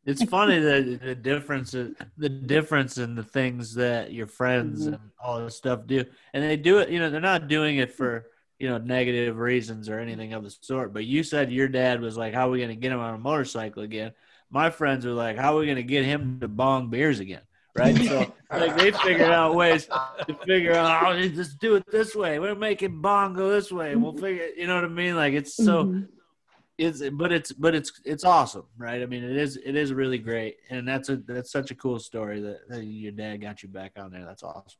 it's 0.09 0.25
funny 0.25 0.59
that 0.59 1.01
the 1.03 1.15
difference 1.15 1.73
the 1.73 2.29
difference 2.29 2.97
in 2.97 3.15
the 3.15 3.23
things 3.23 3.75
that 3.75 4.11
your 4.11 4.27
friends 4.27 4.85
mm-hmm. 4.85 4.95
and 4.95 5.03
all 5.23 5.39
this 5.39 5.57
stuff 5.57 5.87
do. 5.87 6.05
And 6.33 6.43
they 6.43 6.57
do 6.57 6.79
it 6.79 6.89
you 6.89 6.99
know 6.99 7.11
they're 7.11 7.21
not 7.21 7.47
doing 7.47 7.77
it 7.77 7.93
for 7.93 8.27
you 8.59 8.69
know 8.69 8.79
negative 8.79 9.37
reasons 9.37 9.89
or 9.89 9.99
anything 9.99 10.33
of 10.33 10.43
the 10.43 10.51
sort 10.63 10.93
but 10.93 11.05
you 11.05 11.23
said 11.23 11.53
your 11.53 11.69
dad 11.69 12.01
was 12.01 12.17
like 12.17 12.33
how 12.33 12.49
are 12.49 12.51
we 12.51 12.59
going 12.59 12.71
to 12.71 12.75
get 12.75 12.91
him 12.91 13.01
on 13.01 13.15
a 13.15 13.19
motorcycle 13.19 13.83
again? 13.83 14.13
My 14.51 14.71
friends 14.71 15.05
are 15.05 15.13
like 15.13 15.37
how 15.37 15.55
are 15.55 15.61
we 15.61 15.67
going 15.67 15.77
to 15.77 15.83
get 15.83 16.07
him 16.07 16.41
to 16.41 16.49
bong 16.49 16.89
beers 16.89 17.21
again? 17.21 17.43
Right? 17.77 17.95
So 17.97 18.33
like 18.51 18.79
they 18.79 18.91
figured 18.91 19.31
out 19.31 19.55
ways 19.55 19.87
to 20.27 20.35
figure 20.47 20.73
out 20.73 21.17
oh, 21.17 21.29
just 21.29 21.59
do 21.59 21.77
it 21.77 21.85
this 21.93 22.15
way. 22.15 22.39
We're 22.39 22.55
making 22.55 23.03
bong 23.03 23.35
go 23.35 23.51
this 23.51 23.71
way. 23.71 23.95
We'll 23.95 24.15
figure 24.15 24.49
you 24.57 24.67
know 24.67 24.77
what 24.77 24.85
i 24.85 24.89
mean? 24.89 25.17
Like 25.17 25.35
it's 25.35 25.55
so 25.55 25.85
mm-hmm 25.85 26.15
it's 26.79 27.03
but 27.11 27.33
it's 27.33 27.53
but 27.53 27.75
it's 27.75 27.93
it's 28.05 28.25
awesome 28.25 28.65
right? 28.77 29.03
I 29.03 29.07
mean 29.07 29.25
it 29.25 29.37
is 29.37 29.59
it 29.65 29.77
is 29.77 29.93
really 29.93 30.19
great. 30.19 30.57
And 30.71 30.87
that's 30.87 31.09
a 31.09 31.17
that's 31.17 31.51
such 31.51 31.71
a 31.71 31.75
cool 31.75 31.99
story 31.99 32.41
that, 32.41 32.69
that 32.69 32.85
your 32.85 33.13
dad 33.13 33.39
got 33.39 33.63
you 33.63 33.69
back 33.69 33.93
on 33.99 34.11
there. 34.11 34.25
That's 34.25 34.43
awesome 34.43 34.79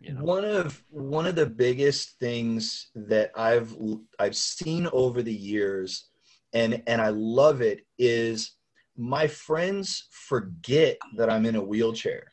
you 0.00 0.14
know? 0.14 0.22
one 0.22 0.44
of 0.44 0.82
one 0.90 1.26
of 1.26 1.34
the 1.34 1.46
biggest 1.46 2.18
things 2.18 2.88
that 2.94 3.30
i've 3.36 3.76
i've 4.18 4.36
seen 4.36 4.88
over 4.92 5.22
the 5.22 5.34
years 5.34 6.06
and 6.52 6.82
and 6.86 7.00
i 7.00 7.08
love 7.08 7.60
it 7.60 7.86
is 7.98 8.52
my 8.96 9.26
friends 9.26 10.08
forget 10.10 10.98
that 11.16 11.30
i'm 11.30 11.46
in 11.46 11.56
a 11.56 11.62
wheelchair. 11.62 12.32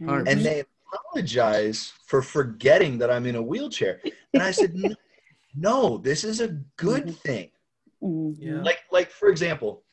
Yep. 0.00 0.26
and 0.26 0.40
they 0.40 0.64
apologize 0.92 1.92
for 2.06 2.22
forgetting 2.22 2.98
that 2.98 3.10
i'm 3.10 3.26
in 3.26 3.36
a 3.36 3.42
wheelchair. 3.42 4.00
And 4.34 4.42
i 4.42 4.50
said 4.50 4.74
no, 4.74 4.94
no 5.54 5.98
this 5.98 6.24
is 6.24 6.40
a 6.40 6.58
good 6.76 7.04
mm-hmm. 7.04 7.12
thing 7.12 7.50
Mm-hmm. 8.02 8.42
Yeah. 8.42 8.62
Like, 8.62 8.80
like 8.90 9.10
for 9.10 9.28
example, 9.28 9.84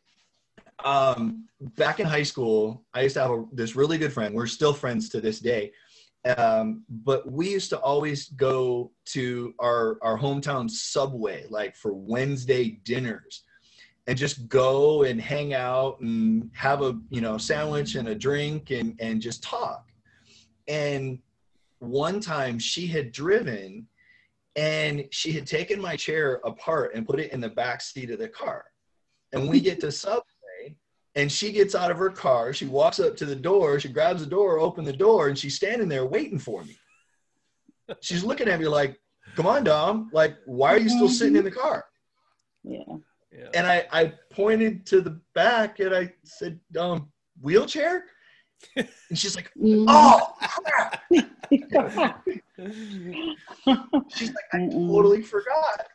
um, 0.83 1.47
back 1.77 1.99
in 1.99 2.05
high 2.05 2.23
school, 2.23 2.85
I 2.93 3.01
used 3.01 3.15
to 3.15 3.21
have 3.21 3.31
a, 3.31 3.45
this 3.51 3.75
really 3.75 3.97
good 3.97 4.13
friend. 4.13 4.33
We're 4.33 4.47
still 4.47 4.73
friends 4.73 5.09
to 5.09 5.21
this 5.21 5.39
day. 5.39 5.71
Um, 6.37 6.83
but 6.89 7.31
we 7.31 7.49
used 7.49 7.69
to 7.69 7.79
always 7.79 8.29
go 8.29 8.91
to 9.05 9.53
our, 9.59 9.97
our 10.01 10.17
hometown 10.17 10.69
subway, 10.69 11.45
like 11.49 11.75
for 11.75 11.93
Wednesday 11.93 12.79
dinners 12.83 13.43
and 14.07 14.17
just 14.17 14.47
go 14.49 15.03
and 15.03 15.21
hang 15.21 15.53
out 15.53 15.99
and 16.01 16.49
have 16.53 16.81
a, 16.81 16.97
you 17.09 17.21
know, 17.21 17.37
sandwich 17.37 17.95
and 17.95 18.07
a 18.07 18.15
drink 18.15 18.71
and, 18.71 18.95
and 18.99 19.21
just 19.21 19.43
talk. 19.43 19.91
And 20.67 21.19
one 21.79 22.19
time 22.19 22.59
she 22.59 22.87
had 22.87 23.11
driven 23.11 23.87
and 24.55 25.05
she 25.11 25.31
had 25.31 25.45
taken 25.45 25.79
my 25.79 25.95
chair 25.95 26.41
apart 26.43 26.93
and 26.95 27.05
put 27.05 27.19
it 27.19 27.31
in 27.31 27.41
the 27.41 27.49
back 27.49 27.81
seat 27.81 28.09
of 28.09 28.19
the 28.19 28.27
car. 28.27 28.65
And 29.31 29.49
we 29.49 29.59
get 29.59 29.79
to 29.81 29.91
Subway, 29.91 30.75
and 31.15 31.31
she 31.31 31.51
gets 31.51 31.75
out 31.75 31.91
of 31.91 31.97
her 31.97 32.09
car. 32.09 32.53
She 32.53 32.65
walks 32.65 32.99
up 32.99 33.15
to 33.17 33.25
the 33.25 33.35
door. 33.35 33.79
She 33.79 33.89
grabs 33.89 34.21
the 34.21 34.29
door, 34.29 34.59
open 34.59 34.85
the 34.85 34.93
door, 34.93 35.27
and 35.27 35.37
she's 35.37 35.55
standing 35.55 35.87
there 35.87 36.05
waiting 36.05 36.39
for 36.39 36.63
me. 36.63 36.77
She's 38.01 38.23
looking 38.23 38.47
at 38.47 38.59
me 38.59 38.67
like, 38.67 38.99
"Come 39.35 39.47
on, 39.47 39.63
Dom! 39.63 40.09
Like, 40.13 40.37
why 40.45 40.73
are 40.73 40.77
you 40.77 40.89
still 40.89 41.09
sitting 41.09 41.35
in 41.35 41.43
the 41.43 41.51
car?" 41.51 41.85
Yeah. 42.63 42.83
yeah. 43.31 43.49
And 43.55 43.65
I, 43.65 43.87
I 43.91 44.13
pointed 44.29 44.85
to 44.87 45.01
the 45.01 45.19
back 45.33 45.79
and 45.79 45.95
I 45.95 46.13
said, 46.23 46.59
"Dom, 46.71 47.11
wheelchair." 47.41 48.05
And 48.75 49.17
she's 49.17 49.37
like, 49.37 49.49
mm. 49.57 49.85
"Oh 49.87 50.33
crap!" 50.41 51.01
she's 51.51 51.61
like, 54.33 54.45
"I 54.53 54.57
Mm-mm. 54.57 54.87
totally 54.87 55.21
forgot." 55.21 55.87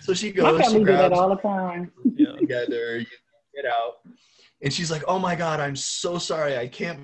So 0.00 0.14
she 0.14 0.32
goes. 0.32 0.58
My 0.58 0.62
family 0.62 0.80
do 0.80 0.92
that 0.92 1.12
all 1.12 1.28
the 1.28 1.36
time. 1.36 1.92
together, 2.38 2.98
you 2.98 3.06
get 3.54 3.66
out, 3.66 4.00
and 4.62 4.72
she's 4.72 4.90
like, 4.90 5.02
"Oh 5.06 5.18
my 5.18 5.34
god, 5.34 5.60
I'm 5.60 5.76
so 5.76 6.18
sorry. 6.18 6.56
I 6.56 6.68
can't." 6.68 7.00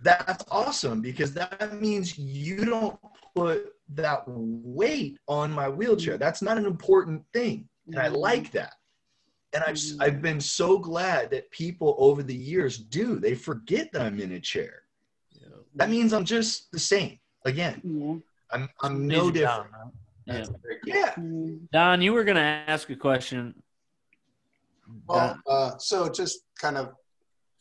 That's 0.00 0.44
awesome 0.50 1.00
because 1.00 1.34
that 1.34 1.80
means 1.80 2.16
you 2.16 2.64
don't 2.64 2.98
put 3.34 3.72
that 3.94 4.22
weight 4.26 5.18
on 5.26 5.50
my 5.50 5.68
wheelchair. 5.68 6.16
That's 6.16 6.40
not 6.40 6.56
an 6.56 6.66
important 6.66 7.24
thing, 7.32 7.68
and 7.88 7.98
I 7.98 8.08
like 8.08 8.52
that 8.52 8.74
and 9.52 9.64
I've 9.64 9.76
mm. 9.76 9.96
I've 10.00 10.22
been 10.22 10.40
so 10.40 10.78
glad 10.78 11.30
that 11.30 11.50
people 11.50 11.96
over 11.98 12.22
the 12.22 12.34
years 12.34 12.78
do. 12.78 13.18
They 13.18 13.34
forget 13.34 13.90
that 13.92 14.02
I'm 14.02 14.20
in 14.20 14.32
a 14.32 14.40
chair. 14.40 14.82
Yeah. 15.74 15.84
That 15.84 15.90
means 15.90 16.12
I'm 16.12 16.24
just 16.24 16.70
the 16.72 16.78
same. 16.78 17.18
Again, 17.44 17.80
yeah. 17.84 18.14
I'm 18.50 18.68
I'm 18.82 19.06
no 19.06 19.30
different. 19.30 19.68
yeah. 20.26 20.44
yeah. 20.84 21.14
Mm. 21.14 21.60
Don, 21.72 22.02
you 22.02 22.12
were 22.12 22.24
going 22.24 22.36
to 22.36 22.42
ask 22.42 22.90
a 22.90 22.96
question. 22.96 23.54
Well, 25.06 25.38
uh, 25.46 25.78
so 25.78 26.08
just 26.08 26.40
kind 26.60 26.76
of 26.76 26.92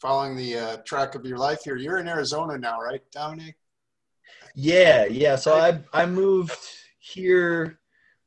following 0.02 0.36
the 0.36 0.58
uh, 0.58 0.78
track 0.86 1.15
of 1.15 1.26
your 1.26 1.38
life 1.38 1.60
here. 1.63 1.76
You're 1.76 1.98
in 1.98 2.08
Arizona 2.08 2.58
now, 2.58 2.80
right, 2.82 3.02
Domonic? 3.15 3.56
Yeah, 4.56 5.06
yeah. 5.06 5.36
So 5.36 5.56
I 5.56 5.80
I 5.93 6.06
moved 6.06 6.58
here 7.00 7.80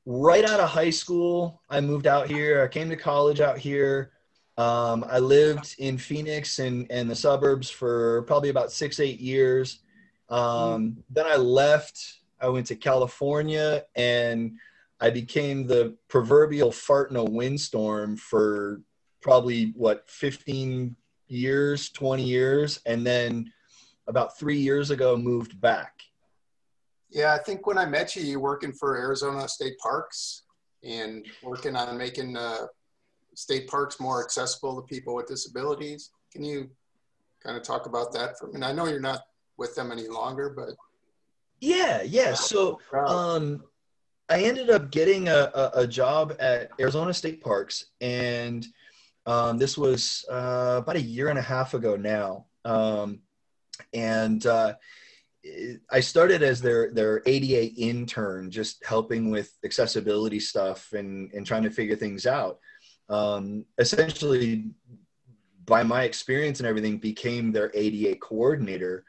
right 0.07 0.45
out 0.45 0.61
of 0.61 0.69
high 0.69 0.90
school, 0.90 1.62
I 1.69 1.81
moved 1.81 2.07
out 2.07 2.29
here. 2.29 2.62
I 2.62 2.69
came 2.69 2.88
to 2.90 2.97
college 2.97 3.40
out 3.40 3.59
here. 3.59 4.12
Um, 4.61 5.07
I 5.09 5.20
lived 5.20 5.77
in 5.79 5.96
Phoenix 5.96 6.59
and, 6.59 6.87
and 6.90 7.09
the 7.09 7.16
suburbs 7.16 7.70
for 7.70 8.25
probably 8.25 8.51
about 8.51 8.70
six, 8.70 9.01
eight 9.01 9.18
years. 9.18 9.79
Um, 10.29 10.99
then 11.09 11.25
I 11.25 11.37
left. 11.37 12.18
I 12.42 12.49
went 12.49 12.66
to 12.66 12.77
California 12.77 13.85
and 13.96 14.53
I 15.01 15.09
became 15.09 15.66
the 15.66 15.96
proverbial 16.09 16.73
fart 16.73 17.11
in 17.11 17.16
a 17.16 17.25
windstorm 17.25 18.18
for 18.18 18.83
probably 19.23 19.73
what 19.77 20.05
15 20.11 20.94
years, 21.29 21.88
20 21.88 22.23
years, 22.23 22.81
and 22.85 23.07
then 23.07 23.51
about 24.09 24.38
three 24.38 24.59
years 24.59 24.90
ago 24.90 25.16
moved 25.16 25.59
back. 25.59 25.94
Yeah, 27.09 27.33
I 27.33 27.38
think 27.38 27.66
when 27.66 27.79
I 27.79 27.87
met 27.87 28.14
you, 28.14 28.23
you 28.23 28.38
were 28.38 28.51
working 28.51 28.73
for 28.73 28.99
Arizona 28.99 29.49
State 29.49 29.79
Parks 29.79 30.42
and 30.85 31.25
working 31.42 31.77
on 31.77 31.96
making 31.96 32.37
uh, 32.37 32.66
state 33.40 33.66
parks 33.68 33.98
more 33.98 34.22
accessible 34.22 34.76
to 34.76 34.83
people 34.83 35.14
with 35.14 35.26
disabilities. 35.26 36.11
Can 36.31 36.44
you 36.44 36.68
kind 37.42 37.57
of 37.57 37.62
talk 37.62 37.87
about 37.87 38.12
that 38.12 38.38
for 38.38 38.48
me? 38.48 38.62
I 38.62 38.72
know 38.72 38.87
you're 38.87 39.00
not 39.00 39.22
with 39.57 39.74
them 39.74 39.90
any 39.90 40.09
longer, 40.09 40.50
but 40.50 40.74
yeah, 41.61 42.03
yeah. 42.03 42.35
So 42.35 42.79
um, 42.92 43.62
I 44.29 44.42
ended 44.42 44.68
up 44.68 44.90
getting 44.90 45.29
a, 45.29 45.50
a, 45.55 45.70
a, 45.74 45.87
job 45.87 46.37
at 46.38 46.70
Arizona 46.79 47.14
State 47.14 47.42
Parks, 47.42 47.87
and 48.00 48.66
um, 49.24 49.57
this 49.57 49.76
was 49.79 50.24
uh, 50.31 50.81
about 50.83 50.96
a 50.96 51.03
year 51.03 51.29
and 51.29 51.38
a 51.38 51.42
half 51.42 51.72
ago 51.72 51.96
now. 51.96 52.46
Um, 52.64 53.20
and 53.94 54.44
uh, 54.44 54.74
I 55.90 56.00
started 56.00 56.42
as 56.42 56.61
their 56.61 56.92
their 56.92 57.22
ADA 57.24 57.74
intern, 57.74 58.50
just 58.50 58.85
helping 58.85 59.31
with 59.31 59.57
accessibility 59.64 60.40
stuff 60.40 60.92
and 60.92 61.33
and 61.33 61.46
trying 61.46 61.62
to 61.62 61.70
figure 61.70 61.96
things 61.96 62.26
out. 62.26 62.59
Um, 63.11 63.64
essentially, 63.77 64.70
by 65.66 65.83
my 65.83 66.05
experience 66.05 66.61
and 66.61 66.66
everything, 66.66 66.99
became 66.99 67.53
their 67.53 67.70
ADA 67.75 68.16
coordinator, 68.16 69.05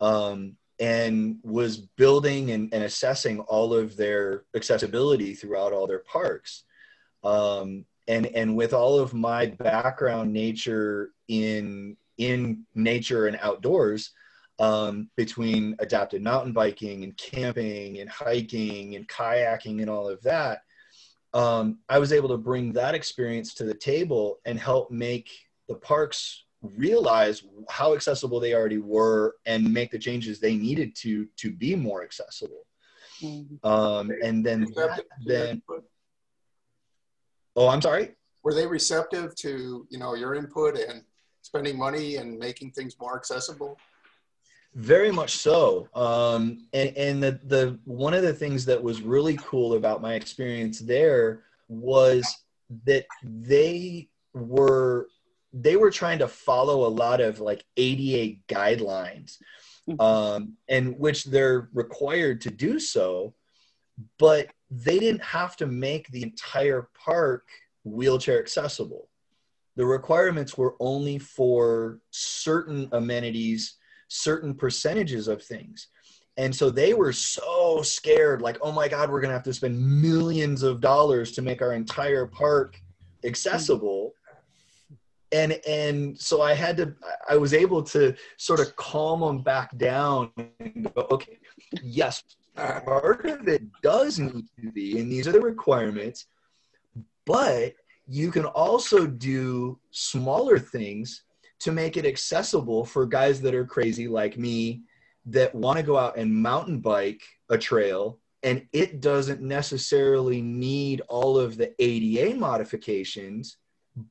um, 0.00 0.56
and 0.78 1.38
was 1.42 1.78
building 1.78 2.52
and, 2.52 2.72
and, 2.72 2.84
assessing 2.84 3.40
all 3.40 3.74
of 3.74 3.96
their 3.96 4.44
accessibility 4.54 5.34
throughout 5.34 5.72
all 5.72 5.88
their 5.88 6.04
parks. 6.04 6.62
Um, 7.24 7.84
and 8.06 8.26
and 8.26 8.56
with 8.56 8.72
all 8.72 8.98
of 8.98 9.12
my 9.12 9.46
background 9.46 10.32
nature 10.32 11.10
in 11.28 11.96
in 12.18 12.64
nature 12.74 13.26
and 13.26 13.38
outdoors 13.42 14.12
um, 14.58 15.08
between 15.16 15.76
adapted 15.78 16.22
mountain 16.22 16.52
biking 16.52 17.04
and 17.04 17.16
camping 17.16 18.00
and 18.00 18.10
hiking 18.10 18.96
and 18.96 19.08
kayaking 19.08 19.80
and 19.80 19.90
all 19.90 20.08
of 20.08 20.22
that, 20.22 20.62
um, 21.34 21.78
I 21.88 21.98
was 21.98 22.12
able 22.12 22.28
to 22.30 22.38
bring 22.38 22.72
that 22.72 22.94
experience 22.94 23.54
to 23.54 23.64
the 23.64 23.74
table 23.74 24.38
and 24.44 24.58
help 24.58 24.90
make 24.90 25.30
the 25.68 25.74
parks 25.74 26.44
realize 26.62 27.44
how 27.68 27.94
accessible 27.94 28.40
they 28.40 28.54
already 28.54 28.78
were 28.78 29.36
and 29.46 29.72
make 29.72 29.90
the 29.90 29.98
changes 29.98 30.40
they 30.40 30.56
needed 30.56 30.94
to 30.96 31.26
to 31.36 31.50
be 31.50 31.76
more 31.76 32.02
accessible. 32.02 32.64
Mm-hmm. 33.22 33.66
Um, 33.66 34.10
and 34.22 34.44
then 34.44 34.66
that, 34.76 35.04
then 35.24 35.62
oh, 37.56 37.68
I'm 37.68 37.82
sorry. 37.82 38.14
Were 38.42 38.54
they 38.54 38.66
receptive 38.66 39.34
to 39.36 39.86
you 39.90 39.98
know 39.98 40.14
your 40.14 40.34
input 40.34 40.78
and 40.78 41.02
spending 41.42 41.76
money 41.76 42.16
and 42.16 42.38
making 42.38 42.72
things 42.72 42.96
more 43.00 43.16
accessible? 43.16 43.78
Very 44.74 45.10
much 45.10 45.38
so. 45.38 45.88
Um, 45.94 46.66
and 46.72 46.96
and 46.96 47.22
the, 47.22 47.40
the 47.44 47.78
one 47.84 48.14
of 48.14 48.22
the 48.22 48.34
things 48.34 48.64
that 48.66 48.82
was 48.82 49.02
really 49.02 49.36
cool 49.42 49.74
about 49.74 50.02
my 50.02 50.14
experience 50.14 50.78
there 50.78 51.44
was 51.68 52.24
that 52.84 53.06
they 53.22 54.08
were 54.34 55.08
they 55.52 55.76
were 55.76 55.90
trying 55.90 56.18
to 56.18 56.28
follow 56.28 56.86
a 56.86 56.90
lot 56.90 57.20
of 57.20 57.40
like 57.40 57.64
ADA 57.76 58.38
guidelines, 58.48 59.38
mm-hmm. 59.88 60.00
um, 60.00 60.52
and 60.68 60.98
which 60.98 61.24
they're 61.24 61.70
required 61.72 62.42
to 62.42 62.50
do 62.50 62.78
so, 62.78 63.34
but 64.18 64.48
they 64.70 64.98
didn't 64.98 65.24
have 65.24 65.56
to 65.56 65.66
make 65.66 66.08
the 66.08 66.22
entire 66.22 66.88
park 66.94 67.48
wheelchair 67.84 68.38
accessible. 68.38 69.08
The 69.76 69.86
requirements 69.86 70.58
were 70.58 70.76
only 70.80 71.18
for 71.18 72.00
certain 72.10 72.88
amenities 72.92 73.76
certain 74.08 74.54
percentages 74.54 75.28
of 75.28 75.42
things. 75.42 75.88
And 76.36 76.54
so 76.54 76.70
they 76.70 76.94
were 76.94 77.12
so 77.12 77.82
scared, 77.82 78.42
like, 78.42 78.58
oh 78.62 78.72
my 78.72 78.88
God, 78.88 79.10
we're 79.10 79.20
going 79.20 79.30
to 79.30 79.34
have 79.34 79.42
to 79.44 79.52
spend 79.52 79.80
millions 79.80 80.62
of 80.62 80.80
dollars 80.80 81.32
to 81.32 81.42
make 81.42 81.62
our 81.62 81.72
entire 81.72 82.26
park 82.26 82.80
accessible. 83.24 84.12
And, 85.32 85.60
and 85.68 86.18
so 86.18 86.40
I 86.40 86.54
had 86.54 86.76
to, 86.76 86.94
I 87.28 87.36
was 87.36 87.52
able 87.52 87.82
to 87.84 88.14
sort 88.36 88.60
of 88.60 88.74
calm 88.76 89.20
them 89.20 89.42
back 89.42 89.76
down 89.76 90.30
and 90.60 90.90
go, 90.94 91.06
okay, 91.10 91.38
yes, 91.82 92.22
part 92.56 93.26
of 93.26 93.46
it 93.48 93.62
does 93.82 94.18
need 94.18 94.46
to 94.62 94.72
be, 94.72 95.00
and 95.00 95.10
these 95.10 95.28
are 95.28 95.32
the 95.32 95.40
requirements, 95.40 96.26
but 97.26 97.74
you 98.06 98.30
can 98.30 98.46
also 98.46 99.06
do 99.06 99.78
smaller 99.90 100.58
things 100.58 101.24
to 101.60 101.72
make 101.72 101.96
it 101.96 102.06
accessible 102.06 102.84
for 102.84 103.06
guys 103.06 103.40
that 103.42 103.54
are 103.54 103.64
crazy 103.64 104.08
like 104.08 104.38
me 104.38 104.82
that 105.26 105.54
want 105.54 105.76
to 105.78 105.82
go 105.82 105.98
out 105.98 106.16
and 106.16 106.34
mountain 106.34 106.78
bike 106.80 107.22
a 107.50 107.58
trail 107.58 108.18
and 108.42 108.66
it 108.72 109.00
doesn't 109.00 109.40
necessarily 109.40 110.40
need 110.40 111.00
all 111.08 111.38
of 111.38 111.56
the 111.56 111.74
ADA 111.82 112.36
modifications, 112.36 113.56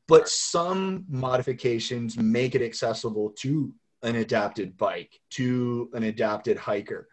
but 0.07 0.27
some 0.27 1.05
modifications 1.07 2.17
make 2.17 2.53
it 2.53 2.61
accessible 2.61 3.29
to 3.37 3.73
an 4.03 4.15
adapted 4.17 4.77
bike, 4.77 5.19
to 5.31 5.89
an 5.93 6.03
adapted 6.03 6.57
hiker. 6.57 7.07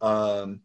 Um, 0.00 0.60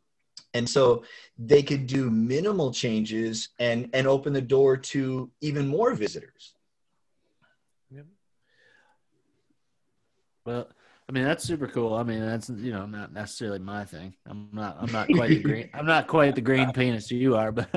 and 0.53 0.67
so 0.67 1.03
they 1.38 1.62
could 1.62 1.88
do 1.88 2.10
minimal 2.10 2.73
changes 2.73 3.49
and, 3.60 3.89
and 3.93 4.07
open 4.07 4.34
the 4.34 4.41
door 4.41 4.75
to 4.77 5.29
even 5.39 5.67
more 5.67 5.93
visitors. 5.93 6.55
Well, 10.45 10.67
I 11.08 11.12
mean 11.12 11.23
that's 11.23 11.43
super 11.43 11.67
cool. 11.67 11.93
I 11.93 12.04
mean 12.04 12.21
that's 12.21 12.49
you 12.49 12.71
know 12.71 12.86
not 12.86 13.13
necessarily 13.13 13.60
my 13.60 13.86
thing. 13.86 14.13
I'm 14.25 14.49
not 14.54 14.77
I'm 14.80 14.91
not 14.91 15.08
quite 15.08 15.30
the 15.30 15.39
green 15.43 15.69
I'm 15.73 15.86
not 15.86 16.08
quite 16.08 16.36
the 16.36 16.41
green 16.41 16.71
penis 16.71 17.12
you 17.12 17.36
are, 17.36 17.51
but 17.51 17.69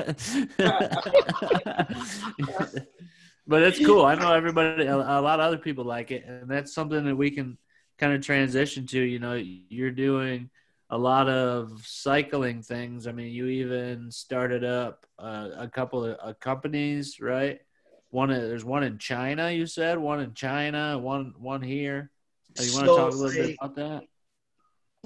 but 3.47 3.61
it's 3.63 3.85
cool. 3.85 4.05
I 4.05 4.15
know 4.15 4.33
everybody 4.33 4.85
a, 4.85 4.95
a 4.95 5.21
lot 5.21 5.39
of 5.39 5.45
other 5.45 5.57
people 5.57 5.83
like 5.85 6.11
it, 6.11 6.25
and 6.25 6.49
that's 6.49 6.73
something 6.73 7.03
that 7.05 7.15
we 7.15 7.31
can 7.31 7.57
kind 7.97 8.13
of 8.13 8.21
transition 8.21 8.87
to. 8.87 8.99
You 8.99 9.19
know, 9.19 9.33
you're 9.33 9.91
doing 9.91 10.49
a 10.89 10.97
lot 10.97 11.27
of 11.27 11.81
cycling 11.85 12.61
things. 12.61 13.07
I 13.07 13.11
mean, 13.11 13.31
you 13.31 13.47
even 13.47 14.11
started 14.11 14.63
up 14.63 15.05
uh, 15.19 15.49
a 15.57 15.67
couple 15.67 16.05
of 16.05 16.17
uh, 16.21 16.33
companies, 16.39 17.19
right? 17.19 17.59
One 18.11 18.29
there's 18.29 18.65
one 18.65 18.83
in 18.83 18.97
China. 18.97 19.51
You 19.51 19.65
said 19.65 19.97
one 19.97 20.21
in 20.21 20.33
China, 20.33 20.97
one 20.97 21.33
one 21.37 21.61
here. 21.61 22.11
Oh, 22.57 22.63
you 22.63 22.73
want 22.73 22.85
so 22.85 22.95
to 22.95 23.01
talk 23.01 23.13
a 23.13 23.15
little 23.15 23.43
I, 23.43 23.45
bit 23.47 23.57
about 23.59 23.75
that? 23.75 24.03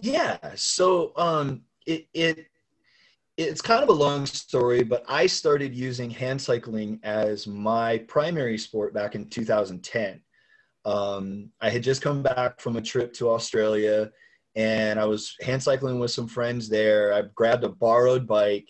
Yeah. 0.02 0.38
So 0.56 1.14
um, 1.18 1.62
it 1.86 2.08
it 2.14 2.48
it's 3.38 3.62
kind 3.62 3.84
of 3.84 3.90
a 3.90 3.94
long 3.94 4.26
story, 4.26 4.84
but 4.84 5.04
I 5.08 5.26
started 5.26 5.74
using 5.74 6.10
hand 6.10 6.42
cycling 6.42 7.00
as 7.04 7.48
my 7.48 8.00
primary 8.00 8.58
sport 8.58 8.94
back 8.94 9.16
in 9.16 9.30
2010. 9.30 10.22
Um, 10.84 11.50
I 11.62 11.70
had 11.70 11.84
just 11.84 12.02
come 12.02 12.22
back 12.22 12.60
from 12.60 12.76
a 12.76 12.82
trip 12.82 13.14
to 13.14 13.30
Australia 13.30 14.12
and 14.56 15.00
I 15.00 15.06
was 15.06 15.36
hand 15.42 15.64
cycling 15.64 16.00
with 16.00 16.12
some 16.12 16.28
friends 16.28 16.68
there. 16.68 17.14
I 17.14 17.24
grabbed 17.34 17.64
a 17.64 17.70
borrowed 17.70 18.28
bike 18.28 18.68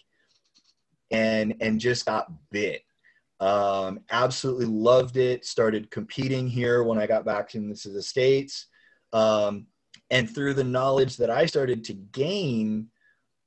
and 1.12 1.56
and 1.62 1.80
just 1.80 2.06
got 2.06 2.32
bit. 2.52 2.84
Um, 3.39 4.02
absolutely 4.12 4.65
loved 4.65 5.18
it. 5.18 5.46
Started 5.46 5.89
competing 5.89 6.48
here 6.48 6.84
when 6.84 7.00
I 7.00 7.08
got 7.08 7.26
back 7.26 7.56
into 7.56 7.89
the 7.89 8.04
states. 8.04 8.68
Um, 9.13 9.67
and 10.12 10.30
through 10.30 10.56
the 10.56 10.63
knowledge 10.63 11.17
that 11.17 11.30
I 11.30 11.45
started 11.45 11.84
to 11.86 11.93
gain, 11.93 12.88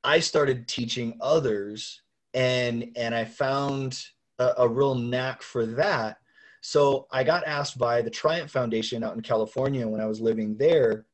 I 0.05 0.21
started 0.21 0.69
teaching 0.69 1.19
others, 1.21 2.03
and 2.35 2.93
and 2.97 3.15
I 3.15 3.25
found 3.25 4.05
a, 4.39 4.53
a 4.59 4.69
real 4.69 4.95
knack 4.95 5.43
for 5.43 5.67
that. 5.67 6.19
So 6.61 7.07
I 7.11 7.25
got 7.25 7.47
asked 7.47 7.79
by 7.79 8.03
the 8.03 8.11
Triumph 8.11 8.51
Foundation 8.51 9.03
out 9.03 9.15
in 9.15 9.21
California 9.21 9.87
when 9.87 10.01
I 10.01 10.07
was 10.07 10.21
living 10.21 10.57
there 10.57 11.07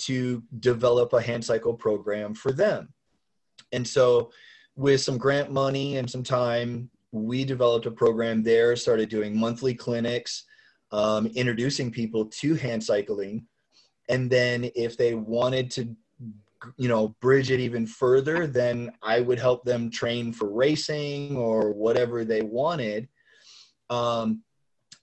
to 0.00 0.42
develop 0.60 1.12
a 1.12 1.22
hand 1.22 1.44
cycle 1.44 1.74
program 1.74 2.34
for 2.34 2.52
them. 2.52 2.92
And 3.72 3.86
so, 3.86 4.30
with 4.76 5.00
some 5.00 5.18
grant 5.18 5.50
money 5.52 5.96
and 5.96 6.10
some 6.10 6.22
time, 6.22 6.90
we 7.12 7.44
developed 7.44 7.86
a 7.86 7.90
program 7.90 8.42
there, 8.42 8.74
started 8.74 9.08
doing 9.08 9.38
monthly 9.38 9.72
clinics, 9.72 10.44
um, 10.90 11.26
introducing 11.28 11.90
people 11.90 12.26
to 12.26 12.54
hand 12.54 12.82
cycling 12.82 13.46
and 14.08 14.30
then 14.30 14.70
if 14.74 14.96
they 14.96 15.14
wanted 15.14 15.70
to 15.70 15.96
you 16.76 16.88
know 16.88 17.08
bridge 17.20 17.50
it 17.50 17.60
even 17.60 17.86
further 17.86 18.46
then 18.46 18.90
i 19.02 19.20
would 19.20 19.38
help 19.38 19.64
them 19.64 19.90
train 19.90 20.32
for 20.32 20.48
racing 20.50 21.36
or 21.36 21.72
whatever 21.72 22.24
they 22.24 22.40
wanted 22.40 23.06
um, 23.90 24.42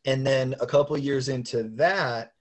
and 0.06 0.26
then 0.26 0.56
a 0.60 0.66
couple 0.66 0.98
years 0.98 1.30
into 1.30 1.64
that, 1.76 2.32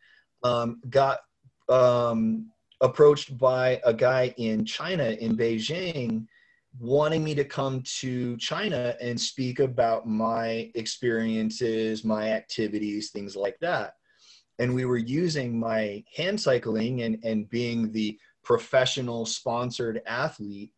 um, 0.43 0.81
got 0.89 1.21
um, 1.69 2.51
approached 2.81 3.37
by 3.37 3.81
a 3.85 3.93
guy 3.93 4.35
in 4.39 4.65
China 4.65 5.05
in 5.05 5.37
Beijing 5.37 6.27
wanting 6.79 7.23
me 7.25 7.35
to 7.35 7.45
come 7.45 7.83
to 7.83 8.37
China 8.37 8.95
and 9.01 9.21
speak 9.21 9.59
about 9.59 10.07
my 10.07 10.71
experiences, 10.75 12.05
my 12.05 12.31
activities, 12.31 13.11
things 13.11 13.35
like 13.37 13.59
that. 13.61 13.95
And 14.61 14.75
we 14.75 14.85
were 14.85 14.99
using 14.99 15.59
my 15.59 16.05
hand 16.15 16.41
cycling 16.41 17.03
and, 17.03 17.19
and 17.25 17.51
being 17.51 17.91
the 17.91 18.17
professional 18.45 19.27
sponsored 19.27 20.03
athlete 20.07 20.71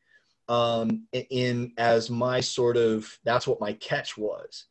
um, 0.48 1.06
in 1.12 1.72
as 1.76 2.08
my 2.08 2.40
sort 2.40 2.76
of 2.76 3.18
that's 3.24 3.46
what 3.46 3.60
my 3.60 3.74
catch 3.74 4.16
was. 4.16 4.64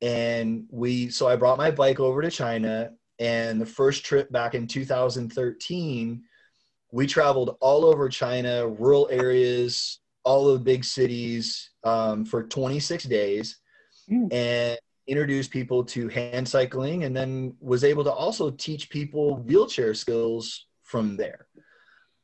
And 0.00 0.66
we 0.70 1.10
so 1.10 1.28
I 1.28 1.36
brought 1.36 1.58
my 1.58 1.70
bike 1.70 1.98
over 1.98 2.22
to 2.22 2.30
China 2.30 2.92
and 3.18 3.60
the 3.60 3.66
first 3.66 4.04
trip 4.04 4.30
back 4.30 4.54
in 4.54 4.66
2013 4.66 6.22
we 6.92 7.06
traveled 7.06 7.56
all 7.60 7.86
over 7.86 8.08
China, 8.08 8.68
rural 8.68 9.08
areas, 9.10 9.98
all 10.24 10.48
of 10.48 10.58
the 10.58 10.64
big 10.64 10.84
cities 10.84 11.70
um, 11.84 12.24
for 12.24 12.44
26 12.44 13.04
days 13.04 13.58
mm. 14.08 14.32
and 14.32 14.78
introduced 15.06 15.50
people 15.50 15.84
to 15.84 16.08
hand 16.08 16.46
cycling 16.46 17.04
and 17.04 17.16
then 17.16 17.54
was 17.60 17.84
able 17.84 18.04
to 18.04 18.12
also 18.12 18.50
teach 18.50 18.88
people 18.88 19.36
wheelchair 19.38 19.94
skills 19.94 20.66
from 20.82 21.16
there 21.16 21.46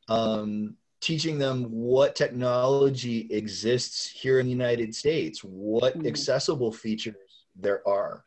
um, 0.08 0.76
teaching 1.00 1.38
them 1.38 1.64
what 1.64 2.16
technology 2.16 3.28
exists 3.30 4.08
here 4.08 4.38
in 4.38 4.46
the 4.46 4.52
united 4.52 4.94
states 4.94 5.42
what 5.42 5.98
mm. 5.98 6.06
accessible 6.06 6.72
features 6.72 7.46
there 7.56 7.86
are 7.86 8.24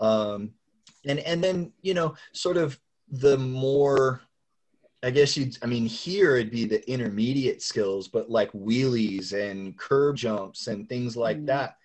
um, 0.00 0.50
and 1.06 1.18
and 1.20 1.44
then 1.44 1.72
you 1.82 1.94
know 1.94 2.14
sort 2.32 2.56
of 2.56 2.78
the 3.10 3.36
more 3.36 4.22
I 5.02 5.10
guess 5.10 5.36
you'd, 5.36 5.58
I 5.62 5.66
mean, 5.66 5.84
here 5.84 6.36
it'd 6.36 6.52
be 6.52 6.64
the 6.64 6.88
intermediate 6.88 7.60
skills, 7.60 8.06
but 8.06 8.30
like 8.30 8.52
wheelies 8.52 9.32
and 9.32 9.76
curb 9.76 10.16
jumps 10.16 10.68
and 10.68 10.88
things 10.88 11.16
like 11.16 11.38
mm 11.38 11.46
that. 11.46 11.76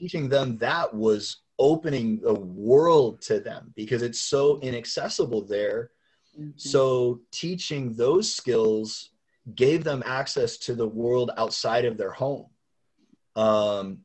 Teaching 0.00 0.28
them 0.28 0.58
that 0.58 0.92
was 0.92 1.42
opening 1.58 2.20
the 2.20 2.34
world 2.34 3.20
to 3.20 3.38
them 3.38 3.72
because 3.76 4.02
it's 4.02 4.22
so 4.22 4.58
inaccessible 4.60 5.42
there. 5.46 5.90
Mm-hmm. 6.38 6.52
So 6.56 7.20
teaching 7.30 7.94
those 7.94 8.34
skills 8.34 9.10
gave 9.54 9.84
them 9.84 10.02
access 10.06 10.56
to 10.58 10.74
the 10.74 10.88
world 10.88 11.30
outside 11.36 11.84
of 11.84 11.98
their 11.98 12.12
home. 12.12 12.46
Um, 13.36 13.98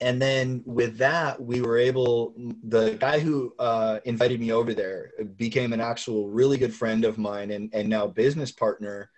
and 0.00 0.20
then 0.20 0.62
with 0.66 0.98
that 0.98 1.40
we 1.40 1.60
were 1.60 1.78
able 1.78 2.34
the 2.64 2.92
guy 3.00 3.18
who 3.18 3.54
uh, 3.58 4.00
invited 4.04 4.40
me 4.40 4.52
over 4.52 4.74
there 4.74 5.12
became 5.36 5.72
an 5.72 5.80
actual 5.80 6.28
really 6.28 6.58
good 6.58 6.74
friend 6.74 7.04
of 7.04 7.18
mine 7.18 7.50
and, 7.50 7.70
and 7.72 7.88
now 7.88 8.06
business 8.06 8.50
partner 8.50 9.10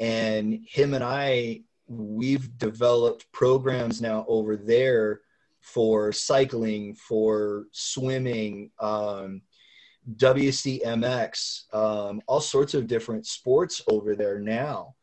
and 0.00 0.60
him 0.68 0.94
and 0.94 1.04
i 1.04 1.60
we've 1.86 2.58
developed 2.58 3.30
programs 3.32 4.02
now 4.02 4.24
over 4.28 4.56
there 4.56 5.20
for 5.66 6.12
cycling 6.12 6.94
for 6.94 7.66
swimming 7.72 8.70
um, 8.80 9.42
wcmx 10.16 11.74
um, 11.74 12.20
all 12.26 12.40
sorts 12.40 12.74
of 12.74 12.86
different 12.86 13.26
sports 13.26 13.82
over 13.88 14.14
there 14.14 14.38
now 14.38 14.94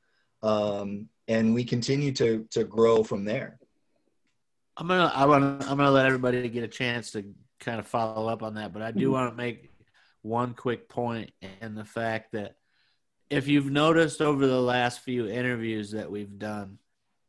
um, 0.41 1.07
and 1.27 1.53
we 1.53 1.63
continue 1.63 2.11
to 2.11 2.47
to 2.49 2.63
grow 2.63 3.03
from 3.03 3.23
there 3.25 3.59
I'm 4.75 4.87
gonna 4.87 5.11
I 5.13 5.25
want 5.25 5.43
I'm 5.63 5.77
gonna 5.77 5.91
let 5.91 6.05
everybody 6.05 6.49
get 6.49 6.63
a 6.63 6.67
chance 6.67 7.11
to 7.11 7.23
kind 7.59 7.79
of 7.79 7.87
follow 7.87 8.27
up 8.27 8.43
on 8.43 8.55
that, 8.55 8.73
but 8.73 8.81
I 8.81 8.91
do 8.91 9.05
mm-hmm. 9.05 9.13
want 9.13 9.31
to 9.31 9.37
make 9.37 9.71
one 10.21 10.53
quick 10.53 10.89
and 10.95 11.77
the 11.77 11.85
fact 11.85 12.31
that 12.33 12.55
if 13.29 13.47
you've 13.47 13.69
noticed 13.69 14.21
over 14.21 14.45
the 14.45 14.61
last 14.61 15.01
few 15.01 15.27
interviews 15.27 15.91
that 15.91 16.09
we've 16.09 16.37
done, 16.37 16.77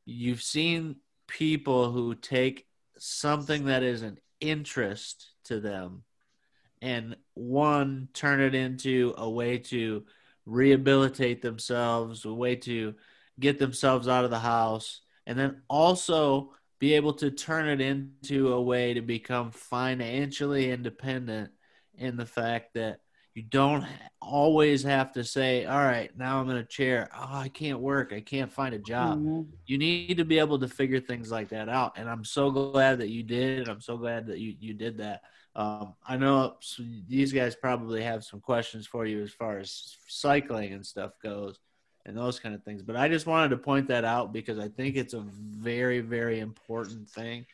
you've 0.05 0.43
seen 0.43 0.97
people 1.27 1.91
who 1.91 2.15
take 2.15 2.67
something 3.05 3.67
that 3.67 3.83
is 3.83 4.03
an 4.03 4.19
interest 4.41 5.33
to 5.45 5.61
them 5.61 6.03
and 6.81 7.17
one 7.35 8.09
turn 8.13 8.41
it 8.41 8.55
into 8.55 9.15
a 9.17 9.29
way 9.29 9.59
to 9.59 10.05
rehabilitate 10.47 11.41
themselves, 11.41 12.25
a 12.25 12.33
way 12.33 12.57
to 12.57 12.95
get 13.41 13.59
themselves 13.59 14.09
out 14.09 14.25
of 14.25 14.31
the 14.31 14.39
house, 14.39 15.01
and 15.27 15.39
then 15.39 15.63
also 15.69 16.53
be 16.79 16.95
able 16.95 17.15
to 17.15 17.31
turn 17.31 17.69
it 17.69 17.81
into 17.81 18.53
a 18.53 18.61
way 18.61 18.95
to 18.95 19.01
become 19.01 19.51
financially 19.51 20.71
independent 20.71 21.51
in 21.97 22.17
the 22.17 22.27
fact 22.27 22.75
that 22.75 23.01
you 23.35 23.43
don't 23.43 23.85
always 24.23 24.85
have 24.85 25.13
to 25.13 25.25
say, 25.25 25.67
all 25.67 25.83
right, 25.83 26.17
now 26.17 26.41
I'm 26.41 26.49
in 26.51 26.57
a 26.57 26.65
chair. 26.65 27.11
Oh, 27.13 27.29
I 27.31 27.49
can't 27.49 27.81
work. 27.81 28.13
I 28.13 28.21
can't 28.21 28.53
find 28.53 28.75
a 28.75 28.79
job. 28.79 29.19
Mm-hmm. 29.19 29.43
You 29.67 29.79
need 29.79 30.17
to 30.19 30.25
be 30.25 30.39
able 30.39 30.59
to 30.61 30.69
figure 30.69 31.01
things 31.01 31.33
like 31.33 31.49
that 31.49 31.69
out. 31.69 31.99
And 31.99 32.09
I'm 32.09 32.25
so 32.25 32.51
glad 32.51 32.99
that 33.01 33.09
you 33.09 33.25
did. 33.25 33.61
And 33.61 33.69
I'm 33.69 33.81
so 33.81 33.97
glad 33.97 34.29
that 34.29 34.39
you, 34.39 34.55
you 34.61 34.73
did 34.73 34.99
that. 34.99 35.23
Um, 35.57 35.95
I 36.07 36.17
know 36.17 36.57
these 37.09 37.33
guys 37.33 37.57
probably 37.57 38.03
have 38.03 38.25
some 38.25 38.41
questions 38.41 38.87
for 38.87 39.05
you 39.05 39.23
as 39.23 39.33
far 39.33 39.59
as 39.59 39.97
cycling 40.09 40.73
and 40.73 40.87
stuff 40.87 41.13
goes 41.23 41.59
and 42.07 42.17
those 42.17 42.39
kind 42.39 42.55
of 42.55 42.63
things. 42.63 42.83
But 42.83 42.97
I 42.97 43.09
just 43.09 43.27
wanted 43.27 43.49
to 43.51 43.57
point 43.57 43.89
that 43.89 44.05
out 44.05 44.33
because 44.33 44.59
I 44.59 44.69
think 44.69 44.97
it's 44.97 45.15
a 45.15 45.25
very, 45.27 46.01
very 46.01 46.39
important 46.39 47.09
thing 47.09 47.47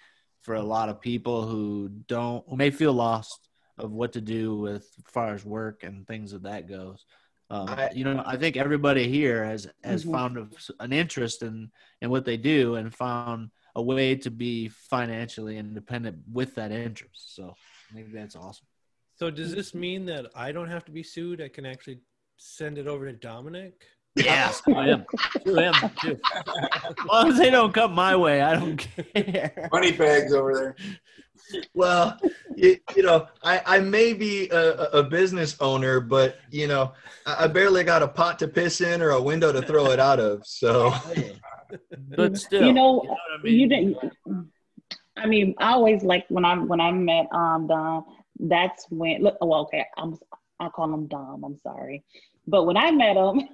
for 0.42 0.54
a 0.54 0.62
lot 0.62 0.88
of 0.88 1.00
people 1.00 1.46
who 1.46 1.90
don't 2.06 2.44
who 2.48 2.56
may 2.56 2.70
feel 2.70 2.94
lost 2.94 3.49
of 3.80 3.92
what 3.92 4.12
to 4.12 4.20
do 4.20 4.56
with 4.56 4.82
as 4.98 5.04
far 5.12 5.34
as 5.34 5.44
work 5.44 5.82
and 5.82 6.06
things 6.06 6.32
of 6.32 6.42
that 6.42 6.68
goes. 6.68 7.04
Um, 7.50 7.68
I, 7.68 7.90
you 7.92 8.04
know, 8.04 8.22
I 8.24 8.36
think 8.36 8.56
everybody 8.56 9.08
here 9.08 9.44
has 9.44 9.66
has 9.82 10.04
mm-hmm. 10.04 10.12
found 10.12 10.54
an 10.78 10.92
interest 10.92 11.42
in 11.42 11.70
in 12.00 12.10
what 12.10 12.24
they 12.24 12.36
do 12.36 12.76
and 12.76 12.94
found 12.94 13.50
a 13.74 13.82
way 13.82 14.14
to 14.16 14.30
be 14.30 14.68
financially 14.68 15.56
independent 15.58 16.18
with 16.32 16.54
that 16.54 16.70
interest. 16.70 17.34
So 17.34 17.54
I 17.90 17.94
think 17.94 18.12
that's 18.12 18.36
awesome. 18.36 18.66
So 19.16 19.30
does 19.30 19.54
this 19.54 19.74
mean 19.74 20.06
that 20.06 20.26
I 20.34 20.52
don't 20.52 20.70
have 20.70 20.84
to 20.86 20.92
be 20.92 21.02
sued? 21.02 21.42
I 21.42 21.48
can 21.48 21.66
actually 21.66 22.00
send 22.36 22.78
it 22.78 22.86
over 22.86 23.10
to 23.10 23.18
Domonic? 23.18 23.72
Yeah, 24.16 24.52
I 24.74 24.88
am. 24.88 25.04
Sue 25.44 25.56
him 25.56 25.74
too. 26.00 26.18
As 26.32 27.06
long 27.08 27.28
as 27.28 27.38
they 27.38 27.50
don't 27.50 27.72
come 27.72 27.92
my 27.92 28.16
way, 28.16 28.42
I 28.42 28.54
don't 28.54 28.76
care. 28.76 29.68
Money 29.72 29.92
bags 29.92 30.32
over 30.32 30.54
there. 30.54 30.76
Well, 31.74 32.18
you, 32.56 32.76
you 32.96 33.02
know, 33.02 33.26
I, 33.42 33.62
I 33.66 33.80
may 33.80 34.12
be 34.12 34.48
a, 34.50 34.72
a, 34.98 35.02
business 35.02 35.56
owner, 35.60 36.00
but 36.00 36.38
you 36.50 36.68
know, 36.68 36.92
I 37.26 37.48
barely 37.48 37.82
got 37.82 38.02
a 38.02 38.08
pot 38.08 38.38
to 38.40 38.48
piss 38.48 38.80
in 38.80 39.02
or 39.02 39.10
a 39.10 39.22
window 39.22 39.52
to 39.52 39.62
throw 39.62 39.86
it 39.90 39.98
out 39.98 40.20
of. 40.20 40.46
So, 40.46 40.94
but 42.16 42.36
still, 42.36 42.66
you 42.66 42.72
know, 42.72 43.02
you, 43.02 43.08
know 43.08 43.16
I 43.38 43.42
mean? 43.42 43.58
you 43.58 43.68
didn't. 43.68 44.46
I 45.16 45.26
mean, 45.26 45.54
I 45.58 45.72
always 45.72 46.02
like 46.02 46.24
when 46.28 46.44
I 46.44 46.56
when 46.56 46.80
I 46.80 46.90
met 46.92 47.26
um 47.32 47.66
Dom. 47.66 48.04
That's 48.38 48.86
when 48.90 49.22
look. 49.22 49.36
Well, 49.40 49.60
okay, 49.62 49.84
I'm 49.96 50.16
I'll 50.60 50.70
call 50.70 50.92
him 50.92 51.06
Dom. 51.08 51.44
I'm 51.44 51.58
sorry. 51.58 52.04
But 52.50 52.64
when 52.64 52.76
I 52.76 52.90
met 52.90 53.16
him, 53.16 53.48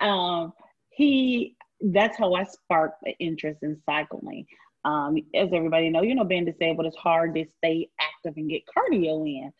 um, 0.00 0.52
he 0.90 1.56
that's 1.80 2.16
how 2.18 2.34
I 2.34 2.44
sparked 2.44 3.02
the 3.02 3.14
interest 3.18 3.60
in 3.62 3.80
cycling. 3.86 4.46
Um, 4.84 5.16
as 5.34 5.48
everybody 5.52 5.90
know, 5.90 6.02
you 6.02 6.14
know, 6.14 6.24
being 6.24 6.44
disabled 6.44 6.86
is 6.86 6.96
hard 6.96 7.34
to 7.34 7.44
stay 7.58 7.88
active 8.00 8.34
and 8.36 8.48
get 8.48 8.62
cardio 8.66 9.26
in. 9.26 9.52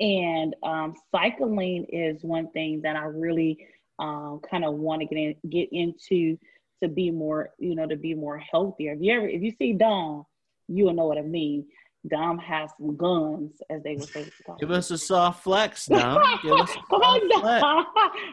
And 0.00 0.56
um, 0.62 0.94
cycling 1.12 1.86
is 1.88 2.22
one 2.22 2.50
thing 2.52 2.80
that 2.82 2.96
I 2.96 3.04
really 3.04 3.58
um, 3.98 4.40
kind 4.48 4.64
of 4.64 4.74
want 4.74 5.00
to 5.00 5.06
get 5.06 5.18
in, 5.18 5.34
get 5.50 5.68
into 5.72 6.38
to 6.82 6.88
be 6.88 7.10
more, 7.10 7.50
you 7.58 7.74
know, 7.74 7.86
to 7.86 7.96
be 7.96 8.14
more 8.14 8.38
healthier. 8.38 8.92
If 8.92 9.00
you 9.00 9.12
ever, 9.14 9.28
if 9.28 9.42
you 9.42 9.52
see 9.58 9.74
Dom, 9.74 10.24
you 10.68 10.84
will 10.84 10.94
know 10.94 11.06
what 11.06 11.18
I 11.18 11.22
mean. 11.22 11.66
Dom 12.08 12.38
has 12.38 12.70
some 12.78 12.96
guns, 12.96 13.52
as 13.68 13.82
they 13.82 13.96
would 13.96 14.08
say. 14.08 14.24
Give 14.58 14.70
us 14.70 14.90
a 14.90 14.98
soft 14.98 15.42
flex, 15.42 15.86
Dom. 15.86 16.22
Give 16.42 16.52
us 16.52 16.70
a 16.70 16.80
Come 16.88 17.02
on, 17.02 17.60
Dom. 17.60 17.86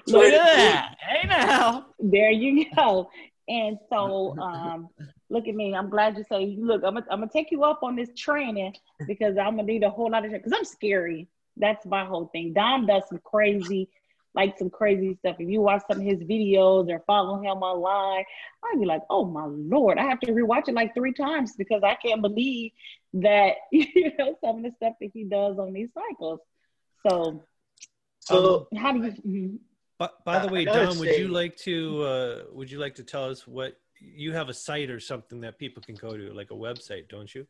Look 0.07 0.34
at 0.34 0.45
that. 0.45 0.95
Hey 0.99 1.28
now. 1.28 1.88
There 1.99 2.32
you 2.32 2.65
go. 2.76 3.09
And 3.49 3.78
so, 3.89 4.36
um, 4.39 4.89
look 5.30 5.47
at 5.47 5.55
me. 5.55 5.76
I'm 5.76 5.89
glad 5.89 6.18
you 6.18 6.24
say, 6.30 6.55
look, 6.59 6.84
I'm 6.84 6.93
gonna, 6.93 7.05
I'm 7.09 7.20
gonna 7.20 7.32
take 7.32 7.51
you 7.51 7.63
up 7.63 7.84
on 7.84 7.95
this 7.95 8.09
training 8.15 8.74
because 9.07 9.38
I'm 9.38 9.55
gonna 9.57 9.63
need 9.63 9.84
a 9.84 9.89
whole 9.89 10.11
lot 10.11 10.24
of 10.24 10.30
training 10.32 10.41
because 10.43 10.57
I'm 10.57 10.65
scary. 10.65 11.28
That's 11.57 11.86
my 11.86 12.05
whole 12.05 12.28
thing. 12.28 12.53
Dom 12.53 12.86
does 12.86 13.03
some 13.09 13.20
crazy 13.24 13.89
like 14.38 14.57
some 14.57 14.69
crazy 14.69 15.17
stuff. 15.19 15.35
If 15.39 15.49
you 15.49 15.61
watch 15.61 15.81
some 15.89 15.99
of 15.99 16.05
his 16.05 16.19
videos 16.19 16.89
or 16.91 17.03
follow 17.07 17.41
him 17.41 17.57
online, 17.63 18.23
I'd 18.63 18.79
be 18.79 18.85
like, 18.85 19.01
oh 19.09 19.25
my 19.25 19.45
lord, 19.47 19.97
I 19.97 20.03
have 20.03 20.19
to 20.21 20.31
rewatch 20.31 20.67
it 20.67 20.75
like 20.75 20.93
three 20.93 21.11
times 21.11 21.55
because 21.57 21.81
I 21.83 21.95
can't 21.95 22.21
believe 22.21 22.71
that 23.15 23.55
you 23.71 24.11
know 24.17 24.38
some 24.43 24.57
of 24.57 24.63
the 24.63 24.71
stuff 24.77 24.93
that 25.01 25.09
he 25.11 25.23
does 25.23 25.57
on 25.57 25.73
these 25.73 25.89
cycles. 25.93 26.39
So, 27.07 27.43
so 28.19 28.67
um, 28.71 28.77
how 28.79 28.91
do 28.93 28.99
you? 28.99 29.11
Mm-hmm. 29.11 29.55
By, 29.97 30.09
by 30.23 30.45
the 30.45 30.53
way, 30.53 30.63
Don, 30.63 30.99
would 30.99 31.17
you 31.17 31.29
like 31.29 31.57
to 31.57 32.03
uh, 32.03 32.43
would 32.51 32.69
you 32.69 32.77
like 32.77 32.93
to 32.95 33.03
tell 33.03 33.25
us 33.31 33.47
what 33.47 33.79
you 33.99 34.31
have 34.33 34.49
a 34.49 34.53
site 34.53 34.91
or 34.91 34.99
something 34.99 35.41
that 35.41 35.57
people 35.57 35.81
can 35.81 35.95
go 35.95 36.15
to, 36.15 36.31
like 36.31 36.51
a 36.51 36.53
website, 36.53 37.09
don't 37.09 37.33
you? 37.33 37.47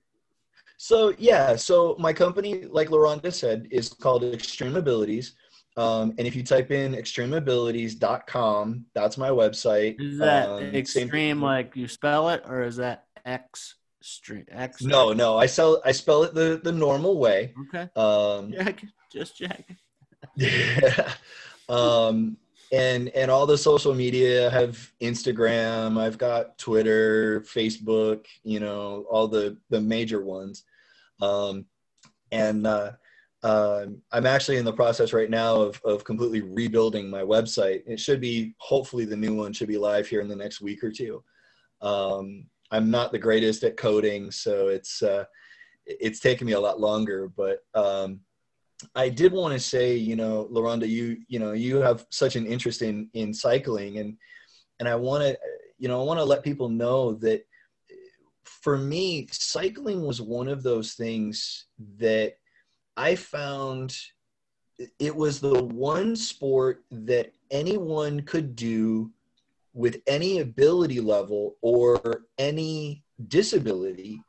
So 0.78 1.14
yeah, 1.18 1.58
so 1.58 1.98
my 2.00 2.14
company, 2.14 2.64
like 2.66 2.88
Laronda 2.88 3.34
said, 3.34 3.68
is 3.72 3.90
called 3.90 4.24
Extreme 4.24 4.78
Abilities. 4.78 5.36
Um, 5.78 6.14
and 6.18 6.28
if 6.28 6.36
you 6.36 6.44
type 6.44 6.72
in 6.72 6.94
extremeabilities.com, 6.96 8.86
that's 8.94 9.18
my 9.18 9.30
website. 9.30 9.96
Is 10.02 10.18
that 10.20 10.50
Um, 10.50 10.60
same- 10.62 10.76
extreme 10.76 11.42
like 11.42 11.76
you 11.76 11.88
spell 11.88 12.30
it, 12.30 12.42
or 12.46 12.64
is 12.64 12.78
that 12.78 13.06
X 13.26 13.76
stream? 14.02 14.46
X. 14.50 14.82
No, 14.82 15.14
no, 15.14 15.38
I 15.38 15.46
sell 15.46 15.82
I 15.86 15.92
spell 15.92 16.24
it 16.24 16.34
the 16.34 16.60
the 16.64 16.72
normal 16.72 17.20
way. 17.20 17.54
Okay. 17.70 17.90
Um, 17.96 18.52
Check. 18.58 18.84
Just 19.12 19.38
check. 19.38 19.64
um, 21.70 22.38
and 22.72 23.10
and 23.10 23.32
all 23.32 23.46
the 23.46 23.58
social 23.58 23.94
media 23.94 24.48
I 24.48 24.52
have 24.52 24.92
Instagram. 25.02 26.00
I've 26.00 26.18
got 26.18 26.58
Twitter, 26.58 27.42
Facebook. 27.42 28.26
You 28.44 28.60
know, 28.60 29.06
all 29.10 29.28
the 29.28 29.58
the 29.70 29.80
major 29.82 30.22
ones. 30.24 30.64
Um, 31.22 31.66
and 32.32 32.68
uh, 32.68 32.92
um 33.44 34.02
I'm 34.12 34.26
actually 34.26 34.58
in 34.58 34.66
the 34.66 34.74
process 34.74 35.14
right 35.14 35.30
now 35.30 35.56
of 35.62 35.80
of 35.86 36.04
completely 36.04 36.42
rebuilding 36.42 37.10
my 37.10 37.22
website. 37.22 37.84
It 37.86 38.00
should 38.00 38.20
be 38.20 38.56
hopefully 38.58 39.06
the 39.06 39.16
new 39.16 39.36
one 39.36 39.54
should 39.54 39.68
be 39.68 39.78
live 39.78 40.08
here 40.08 40.22
in 40.22 40.28
the 40.28 40.36
next 40.36 40.62
week 40.62 40.84
or 40.84 40.92
two. 40.92 41.24
Um, 41.82 42.48
I'm 42.72 42.90
not 42.90 43.12
the 43.12 43.20
greatest 43.20 43.64
at 43.64 43.78
coding, 43.78 44.32
so 44.32 44.68
it's 44.68 45.02
uh, 45.02 45.26
it's 45.86 46.20
taken 46.20 46.48
me 46.48 46.54
a 46.54 46.60
lot 46.60 46.80
longer, 46.80 47.32
but 47.36 47.60
um, 47.74 48.20
I 48.94 49.10
did 49.10 49.32
want 49.32 49.54
to 49.54 49.60
say, 49.60 49.96
you 49.96 50.16
know, 50.16 50.50
Laronda, 50.52 50.88
you 50.88 51.18
you 51.28 51.40
know, 51.40 51.54
you 51.54 51.78
have 51.78 52.06
such 52.12 52.36
an 52.36 52.46
interest 52.46 52.82
in 52.82 53.10
in 53.14 53.34
cycling, 53.34 54.00
and 54.00 54.18
and 54.80 54.88
I 54.88 54.96
want 54.96 55.24
to, 55.24 55.38
you 55.78 55.88
know, 55.88 56.02
I 56.02 56.04
want 56.04 56.20
to 56.20 56.26
let 56.26 56.44
people 56.44 56.70
know 56.70 57.14
that 57.16 57.46
for 58.44 58.78
me, 58.78 59.28
cycling 59.32 60.06
was 60.06 60.22
one 60.22 60.48
of 60.48 60.62
those 60.62 60.94
things 60.94 61.66
that 61.98 62.34
I 62.98 63.16
found 63.16 63.96
it 65.00 65.16
was 65.16 65.40
the 65.40 65.64
one 65.64 66.16
sport 66.16 66.84
that 66.92 67.32
anyone 67.50 68.22
could 68.22 68.56
do 68.56 69.12
with 69.74 70.02
any 70.08 70.40
ability 70.40 71.00
level 71.00 71.56
or 71.62 72.24
any 72.38 73.04
disability 73.28 74.20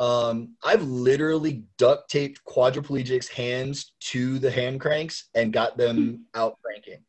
um, 0.00 0.56
I've 0.64 0.82
literally 0.82 1.64
duct 1.76 2.10
taped 2.10 2.42
quadriplegics' 2.46 3.28
hands 3.28 3.92
to 4.00 4.38
the 4.38 4.50
hand 4.50 4.80
cranks 4.80 5.28
and 5.34 5.52
got 5.52 5.76
them 5.76 6.24
out 6.34 6.56
cranking. 6.62 7.04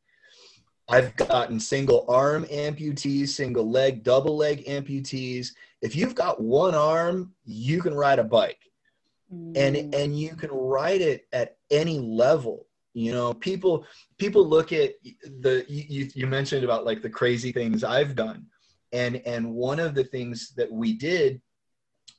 I've 0.89 1.15
gotten 1.15 1.57
single 1.57 2.05
arm 2.09 2.43
amputees, 2.47 3.29
single 3.29 3.69
leg, 3.71 4.03
double 4.03 4.35
leg 4.35 4.65
amputees. 4.65 5.47
If 5.81 5.95
you've 5.95 6.15
got 6.15 6.41
one 6.41 6.75
arm, 6.75 7.33
you 7.45 7.81
can 7.81 7.93
ride 7.93 8.19
a 8.19 8.25
bike, 8.25 8.59
Mm. 9.31 9.93
and 9.93 10.19
you 10.19 10.35
can 10.35 10.49
ride 10.51 11.01
it 11.01 11.27
at 11.31 11.57
any 11.69 11.99
level. 11.99 12.67
You 12.93 13.13
know, 13.13 13.33
people 13.33 13.85
people 14.17 14.45
look 14.45 14.73
at 14.73 14.93
the 15.39 15.65
you, 15.69 16.09
you 16.13 16.27
mentioned 16.27 16.65
about 16.65 16.85
like 16.85 17.01
the 17.01 17.09
crazy 17.09 17.51
things 17.53 17.83
I've 17.83 18.15
done, 18.15 18.47
and 18.91 19.21
and 19.25 19.53
one 19.53 19.79
of 19.79 19.95
the 19.95 20.03
things 20.03 20.53
that 20.57 20.69
we 20.69 20.93
did 20.93 21.41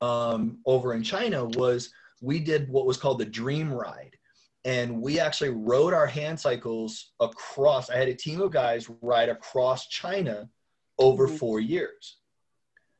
um, 0.01 0.59
over 0.65 0.95
in 0.95 1.03
China 1.03 1.45
was 1.45 1.91
we 2.23 2.39
did 2.41 2.71
what 2.71 2.87
was 2.87 2.97
called 2.97 3.19
the 3.19 3.27
Dream 3.27 3.73
Ride. 3.73 4.17
And 4.65 5.03
we 5.03 5.19
actually 5.19 5.51
rode 5.51 5.93
our 5.93 6.07
hand 6.07 6.39
cycles 6.39 7.13
across. 7.19 7.91
I 7.91 7.97
had 7.97 8.09
a 8.09 8.15
team 8.15 8.41
of 8.41 8.53
guys 8.53 8.89
ride 9.01 9.29
across 9.29 9.89
China 9.89 10.49
over 10.99 11.27
Mhm. 11.29 11.39
four 11.39 11.61
years. 11.61 12.19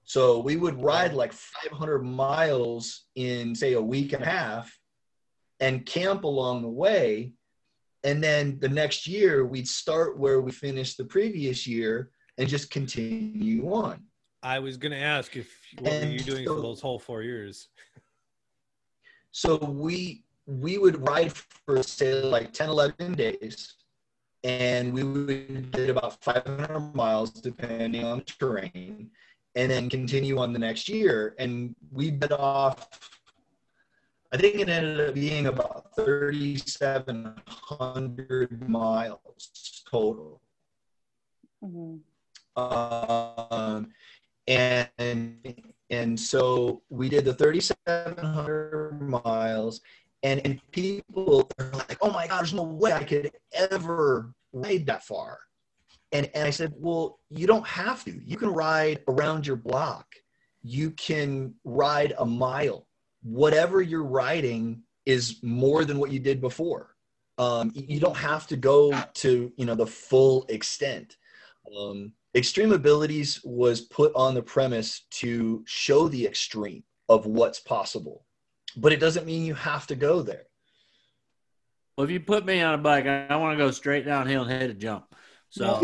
So 0.05 0.41
we 0.41 0.57
would 0.57 0.83
ride 0.83 1.15
like 1.15 1.33
500 1.33 2.03
miles 2.03 3.05
in, 3.15 3.55
say, 3.55 3.75
a 3.75 3.83
week 3.83 4.13
and 4.13 4.23
a 4.23 4.29
half 4.29 4.77
and 5.61 5.87
camp 5.87 6.25
along 6.25 6.63
the 6.63 6.69
way. 6.69 7.33
And 8.05 8.23
then 8.23 8.59
the 8.59 8.69
next 8.69 9.07
year, 9.07 9.47
we'd 9.47 9.69
start 9.69 10.19
where 10.19 10.41
we 10.41 10.51
finished 10.51 10.99
the 10.99 11.05
previous 11.05 11.67
year 11.67 12.11
and 12.37 12.49
just 12.49 12.71
continue 12.71 13.73
on. 13.73 14.03
I 14.43 14.59
was 14.59 14.77
going 14.77 14.93
to 14.93 14.99
ask 14.99 15.37
if 15.37 15.49
what 15.79 15.93
were 15.93 16.07
you 16.07 16.19
doing 16.19 16.47
so- 16.47 16.57
for 16.57 16.63
those 16.63 16.81
whole 16.81 16.99
four 16.99 17.23
years? 17.23 17.69
so 19.33 19.57
we 19.57 20.25
we 20.47 20.79
would 20.79 21.07
ride 21.09 21.33
for 21.33 21.83
say 21.83 22.21
like 22.23 22.53
10 22.53 22.69
11 22.69 23.15
days 23.15 23.75
and 24.45 24.93
we 24.93 25.03
would 25.03 25.71
did 25.71 25.89
about 25.89 26.23
500 26.23 26.95
miles 26.95 27.31
depending 27.31 28.05
on 28.05 28.19
the 28.19 28.25
terrain 28.25 29.11
and 29.55 29.71
then 29.71 29.91
continue 29.91 30.39
on 30.39 30.53
the 30.53 30.59
next 30.59 30.89
year. 30.89 31.35
And 31.39 31.77
we 31.91 32.11
bit 32.11 32.33
off 32.33 32.89
i 34.33 34.37
think 34.37 34.57
it 34.57 34.69
ended 34.69 35.09
up 35.09 35.15
being 35.15 35.47
about 35.47 35.95
3700 35.95 38.69
miles 38.69 39.85
total. 39.89 40.41
Mhm. 41.63 42.01
um, 42.57 43.93
and 44.49 45.29
and 45.91 46.19
so 46.19 46.83
we 46.89 47.09
did 47.09 47.25
the 47.25 47.35
3700 47.35 49.01
miles 49.01 49.81
and 50.23 50.41
and 50.45 50.61
people 50.73 51.49
are 51.59 51.71
like 51.73 51.99
oh 52.01 52.11
my 52.11 52.27
god 52.27 52.41
there's 52.41 52.55
no 52.55 52.65
way 52.65 52.93
i 52.93 53.05
could 53.05 53.31
ever 53.53 54.33
ride 54.53 54.87
that 54.87 55.05
far 55.05 55.39
and 56.13 56.31
and 56.35 56.47
i 56.47 56.51
said 56.51 56.73
well 56.77 57.19
you 57.31 57.47
don't 57.47 57.67
have 57.67 58.05
to. 58.05 58.21
You 58.25 58.37
can 58.37 58.51
ride 58.51 59.01
around 59.09 59.47
your 59.47 59.57
block. 59.57 60.07
You 60.63 60.91
can 60.91 61.55
ride 61.65 62.13
a 62.19 62.27
mile. 62.27 62.87
Whatever 63.23 63.81
you're 63.83 64.05
riding 64.05 64.83
is 65.07 65.43
more 65.43 65.85
than 65.85 65.99
what 65.99 66.13
you 66.13 66.19
did 66.19 66.41
before. 66.41 66.95
Um, 67.39 67.73
you 67.75 67.99
don't 67.99 68.17
have 68.17 68.47
to 68.49 68.57
go 68.57 68.93
to 69.15 69.53
you 69.57 69.65
know 69.65 69.75
the 69.75 69.87
full 69.87 70.45
extent. 70.49 71.17
Um, 71.77 72.13
extreme 72.35 72.73
abilities 72.73 73.41
was 73.45 73.81
put 73.81 74.13
on 74.15 74.35
the 74.35 74.43
premise 74.43 75.07
to 75.23 75.63
show 75.67 76.09
the 76.09 76.27
extreme 76.27 76.83
of 77.09 77.27
what's 77.27 77.61
possible 77.61 78.25
but 78.77 78.93
it 78.93 79.01
doesn't 79.01 79.27
mean 79.27 79.45
you 79.45 79.55
have 79.55 79.87
to 79.89 79.95
go 79.95 80.23
there. 80.23 80.45
Well, 81.97 82.05
if 82.05 82.11
you 82.11 82.21
put 82.21 82.47
me 82.47 82.63
on 82.63 82.75
a 82.75 82.79
bike, 82.79 83.07
I, 83.07 83.27
I 83.27 83.37
want 83.37 83.57
to 83.59 83.63
go 83.63 83.71
straight 83.71 84.07
downhill 84.07 84.43
and 84.43 84.51
hit 84.51 84.71
a 84.71 84.75
jump. 84.75 85.12
So 85.53 85.81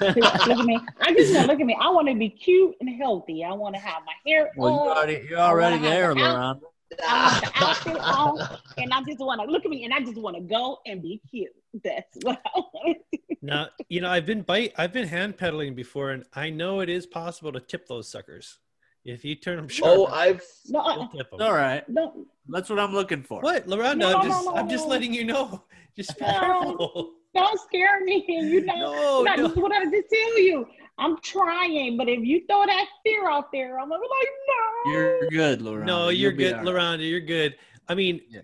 look 0.00 0.16
at 0.16 0.64
me. 0.64 0.80
I 1.00 1.12
just 1.14 1.34
want 1.34 1.46
look 1.48 1.60
at 1.60 1.66
me. 1.66 1.76
I 1.78 1.90
want 1.90 2.08
to 2.08 2.14
be 2.14 2.30
cute 2.30 2.74
and 2.80 2.88
healthy. 2.88 3.44
I 3.44 3.52
want 3.52 3.74
to 3.74 3.80
have 3.80 4.02
my 4.06 4.14
hair 4.26 4.50
well, 4.56 4.70
you're 4.72 4.96
already, 4.96 5.26
you're 5.28 5.38
already 5.38 5.78
there, 5.82 6.14
the 6.14 6.22
out- 6.22 6.62
I 7.06 7.40
want 7.42 7.42
the 7.44 7.64
outfit 7.66 7.96
on, 7.98 8.58
and 8.78 8.92
I 8.94 9.02
just 9.02 9.18
want 9.18 9.42
to 9.42 9.46
look 9.50 9.64
at 9.66 9.70
me, 9.70 9.84
and 9.84 9.92
I 9.92 10.00
just 10.00 10.16
want 10.16 10.36
to 10.36 10.42
go 10.42 10.78
and 10.86 11.02
be 11.02 11.20
cute. 11.30 11.52
That's 11.84 12.16
what 12.22 12.40
I 12.46 12.58
want. 12.60 12.96
Now, 13.42 13.68
you 13.90 14.00
know, 14.00 14.08
I've 14.08 14.24
been 14.24 14.40
bite, 14.40 14.72
I've 14.78 14.92
been 14.94 15.06
hand 15.06 15.36
pedaling 15.36 15.74
before, 15.74 16.12
and 16.12 16.24
I 16.32 16.48
know 16.48 16.80
it 16.80 16.88
is 16.88 17.04
possible 17.04 17.52
to 17.52 17.60
tip 17.60 17.86
those 17.86 18.10
suckers. 18.10 18.58
If 19.04 19.22
you 19.22 19.34
turn 19.34 19.56
them 19.56 19.68
sharp, 19.68 19.98
oh 19.98 20.06
i've 20.06 20.42
No, 20.66 20.80
uh, 20.80 20.94
you'll 20.94 21.08
tip 21.08 21.28
'em. 21.34 21.42
All 21.42 21.52
right. 21.52 21.86
no, 21.90 22.24
That's 22.48 22.70
what 22.70 22.78
I'm 22.80 22.94
looking 22.94 23.22
for. 23.22 23.42
What, 23.42 23.66
Laronda? 23.66 23.96
No, 23.98 24.06
I'm 24.18 24.26
no, 24.28 24.32
just, 24.32 24.44
no, 24.46 24.54
I'm 24.54 24.68
just 24.70 24.84
no. 24.86 24.90
letting 24.90 25.12
you 25.12 25.24
know. 25.24 25.62
Just 25.96 26.18
be 26.18 26.24
No. 26.24 26.32
careful. 26.40 27.12
Don't 27.34 27.60
scare 27.60 28.04
me. 28.04 28.24
You 28.28 28.64
know, 28.64 28.74
No, 28.76 29.24
that's 29.24 29.56
no. 29.56 29.62
what 29.62 29.72
I 29.72 29.84
just 29.84 30.08
tell 30.12 30.38
you. 30.40 30.66
I'm 30.98 31.18
trying, 31.22 31.96
but 31.96 32.08
if 32.08 32.20
you 32.24 32.44
throw 32.48 32.64
that 32.66 32.86
fear 33.04 33.28
out 33.28 33.50
there, 33.52 33.80
I'm 33.80 33.88
gonna 33.88 34.00
be 34.00 34.08
like, 34.08 34.28
no. 34.48 34.92
You're 34.92 35.28
good, 35.28 35.60
Laron. 35.60 35.84
No, 35.86 36.08
you're 36.08 36.30
You'll 36.30 36.38
good, 36.38 36.54
all 36.54 36.72
right. 36.72 36.98
Laronda. 37.00 37.08
You're 37.10 37.20
good. 37.20 37.56
I 37.88 37.94
mean, 37.94 38.20
Yeah. 38.30 38.42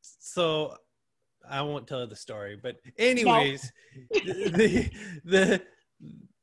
so 0.00 0.76
I 1.48 1.62
won't 1.62 1.86
tell 1.88 2.06
the 2.06 2.14
story, 2.16 2.58
but 2.60 2.76
anyways, 2.98 3.72
the 4.10 4.90
the 5.24 5.62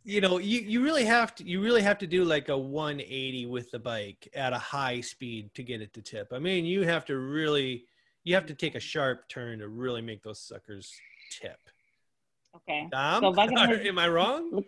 you 0.04 0.20
know 0.20 0.38
you 0.40 0.60
you 0.60 0.84
really 0.84 1.06
have 1.06 1.34
to 1.36 1.44
you 1.46 1.62
really 1.62 1.82
have 1.82 1.98
to 2.00 2.08
do 2.08 2.26
like 2.26 2.50
a 2.50 2.58
180 2.58 3.46
with 3.46 3.72
the 3.72 3.80
bike 3.80 4.28
at 4.34 4.52
a 4.54 4.58
high 4.58 5.00
speed 5.02 5.54
to 5.56 5.64
get 5.64 5.82
it 5.82 5.94
to 5.94 6.02
tip. 6.02 6.34
I 6.34 6.40
mean, 6.40 6.66
you 6.66 6.82
have 6.84 7.06
to 7.06 7.18
really 7.18 7.86
you 8.26 8.36
have 8.36 8.46
to 8.48 8.54
take 8.56 8.76
a 8.76 8.80
sharp 8.80 9.28
turn 9.30 9.60
to 9.60 9.68
really 9.70 10.02
make 10.02 10.24
those 10.24 10.40
suckers 10.40 10.94
tip. 11.42 11.58
Okay. 12.56 12.88
Dom, 12.92 13.22
So 13.24 13.30
if 13.34 13.40
I 13.40 13.74
am 13.88 14.00
I 14.00 14.08
wrong? 14.08 14.64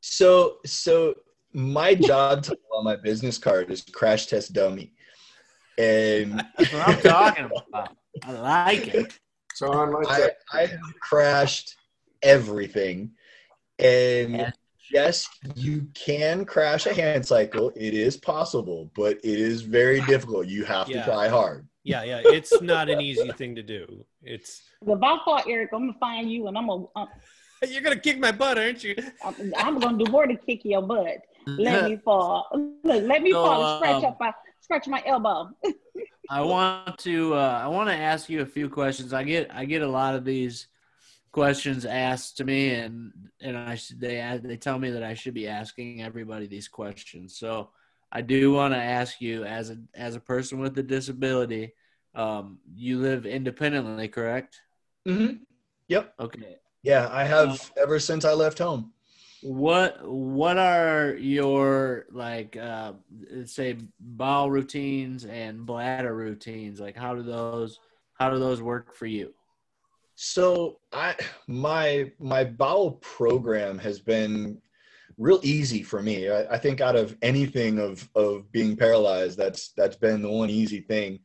so 0.00 0.58
so 0.64 1.14
my 1.52 1.94
job 1.94 2.42
title 2.42 2.58
on 2.76 2.84
my 2.84 2.96
business 2.96 3.38
card 3.38 3.70
is 3.70 3.82
crash 3.82 4.26
test 4.26 4.52
dummy 4.52 4.92
and 5.76 6.44
That's 6.58 6.72
what 6.72 6.88
I'm 6.88 7.00
talking 7.00 7.44
about. 7.72 7.96
I 8.24 8.32
like 8.32 8.88
it. 8.94 9.18
So 9.54 9.72
on 9.72 9.92
like 9.92 10.08
I. 10.08 10.30
I 10.52 10.66
have 10.66 10.80
crashed 11.00 11.76
everything. 12.22 13.12
And 13.78 14.36
Yeah. 14.36 14.50
yes, 14.90 15.28
you 15.54 15.86
can 15.94 16.44
crash 16.44 16.86
a 16.86 16.94
hand 16.94 17.24
cycle. 17.26 17.70
It 17.76 17.94
is 17.94 18.16
possible, 18.16 18.90
but 18.96 19.16
it 19.18 19.38
is 19.38 19.62
very 19.62 20.00
difficult. 20.02 20.46
You 20.46 20.64
have 20.64 20.88
Yeah. 20.88 20.98
to 21.04 21.04
try 21.10 21.28
hard. 21.28 21.66
Yeah, 21.88 22.04
yeah. 22.04 22.20
It's 22.24 22.60
not 22.60 22.90
an 22.90 23.00
easy 23.00 23.32
thing 23.32 23.54
to 23.54 23.62
do. 23.62 24.04
It's 24.22 24.62
If 24.86 25.02
I 25.02 25.18
fall, 25.24 25.42
Eric, 25.48 25.70
I'm 25.72 25.86
gonna 25.86 25.98
find 25.98 26.30
you, 26.30 26.46
and 26.48 26.58
I'm 26.58 26.66
gonna, 26.66 26.84
I'm, 26.94 27.08
you're 27.66 27.80
gonna 27.80 27.98
kick 27.98 28.18
my 28.18 28.30
butt, 28.30 28.58
aren't 28.58 28.84
you? 28.84 28.94
I'm, 29.24 29.54
I'm 29.56 29.78
gonna 29.78 30.04
do 30.04 30.10
more 30.10 30.26
to 30.26 30.36
kick 30.36 30.64
your 30.64 30.82
butt. 30.82 31.22
Let 31.46 31.84
me 31.84 31.96
fall. 32.04 32.46
Look, 32.84 33.04
let 33.04 33.22
me 33.22 33.32
So, 33.32 33.42
fall 33.42 33.64
and 33.64 33.78
scratch 33.78 34.04
um, 34.04 34.12
up 34.12 34.20
my 34.20 34.32
scratch 34.60 34.86
my 34.86 35.02
elbow. 35.06 35.50
I 36.30 36.42
want 36.42 36.98
to 36.98 37.34
uh, 37.34 37.60
I 37.64 37.68
want 37.68 37.88
to 37.88 37.96
ask 37.96 38.28
you 38.28 38.42
a 38.42 38.46
few 38.46 38.68
questions. 38.68 39.14
I 39.14 39.24
get 39.24 39.50
I 39.54 39.64
get 39.64 39.80
a 39.80 39.88
lot 39.88 40.14
of 40.14 40.26
these 40.26 40.66
questions 41.32 41.86
asked 41.86 42.36
to 42.36 42.44
me, 42.44 42.74
and 42.74 43.12
and 43.40 43.56
I 43.56 43.78
they 43.96 44.18
ask 44.18 44.42
they 44.42 44.58
tell 44.58 44.78
me 44.78 44.90
that 44.90 45.02
I 45.02 45.14
should 45.14 45.32
be 45.32 45.48
asking 45.48 46.02
everybody 46.02 46.46
these 46.46 46.68
questions. 46.68 47.38
So 47.38 47.70
I 48.10 48.22
do 48.22 48.52
want 48.52 48.74
to 48.74 48.78
ask 48.78 49.20
you 49.20 49.44
as 49.44 49.70
a 49.70 49.78
as 49.94 50.16
a 50.16 50.20
person 50.20 50.58
with 50.60 50.78
a 50.78 50.82
disability. 50.82 51.72
Um, 52.14 52.58
you 52.74 52.98
live 52.98 53.26
independently, 53.26 54.08
correct? 54.08 54.60
Mm-hmm. 55.06 55.42
Yep. 55.88 56.14
Okay. 56.18 56.56
Yeah, 56.82 57.08
I 57.10 57.24
have 57.24 57.70
ever 57.76 57.98
since 57.98 58.24
I 58.24 58.32
left 58.32 58.58
home. 58.58 58.92
What 59.42 59.98
what 60.02 60.58
are 60.58 61.14
your 61.14 62.06
like 62.10 62.56
uh 62.56 62.94
say 63.44 63.76
bowel 64.00 64.50
routines 64.50 65.24
and 65.24 65.64
bladder 65.64 66.14
routines? 66.14 66.80
Like 66.80 66.96
how 66.96 67.14
do 67.14 67.22
those 67.22 67.78
how 68.14 68.30
do 68.30 68.38
those 68.38 68.60
work 68.62 68.94
for 68.94 69.06
you? 69.06 69.32
So 70.16 70.80
I 70.92 71.14
my 71.46 72.10
my 72.18 72.42
bowel 72.42 72.92
program 72.92 73.78
has 73.78 74.00
been 74.00 74.60
real 75.18 75.40
easy 75.42 75.82
for 75.82 76.00
me. 76.00 76.30
I, 76.30 76.54
I, 76.54 76.58
think 76.58 76.80
out 76.80 76.96
of 76.96 77.16
anything 77.22 77.78
of 77.78 78.08
of 78.14 78.50
being 78.52 78.76
paralyzed, 78.76 79.36
that's 79.36 79.72
that's 79.76 79.96
been 79.96 80.22
the 80.22 80.30
one 80.30 80.48
easy 80.48 80.80
thing. 80.80 81.20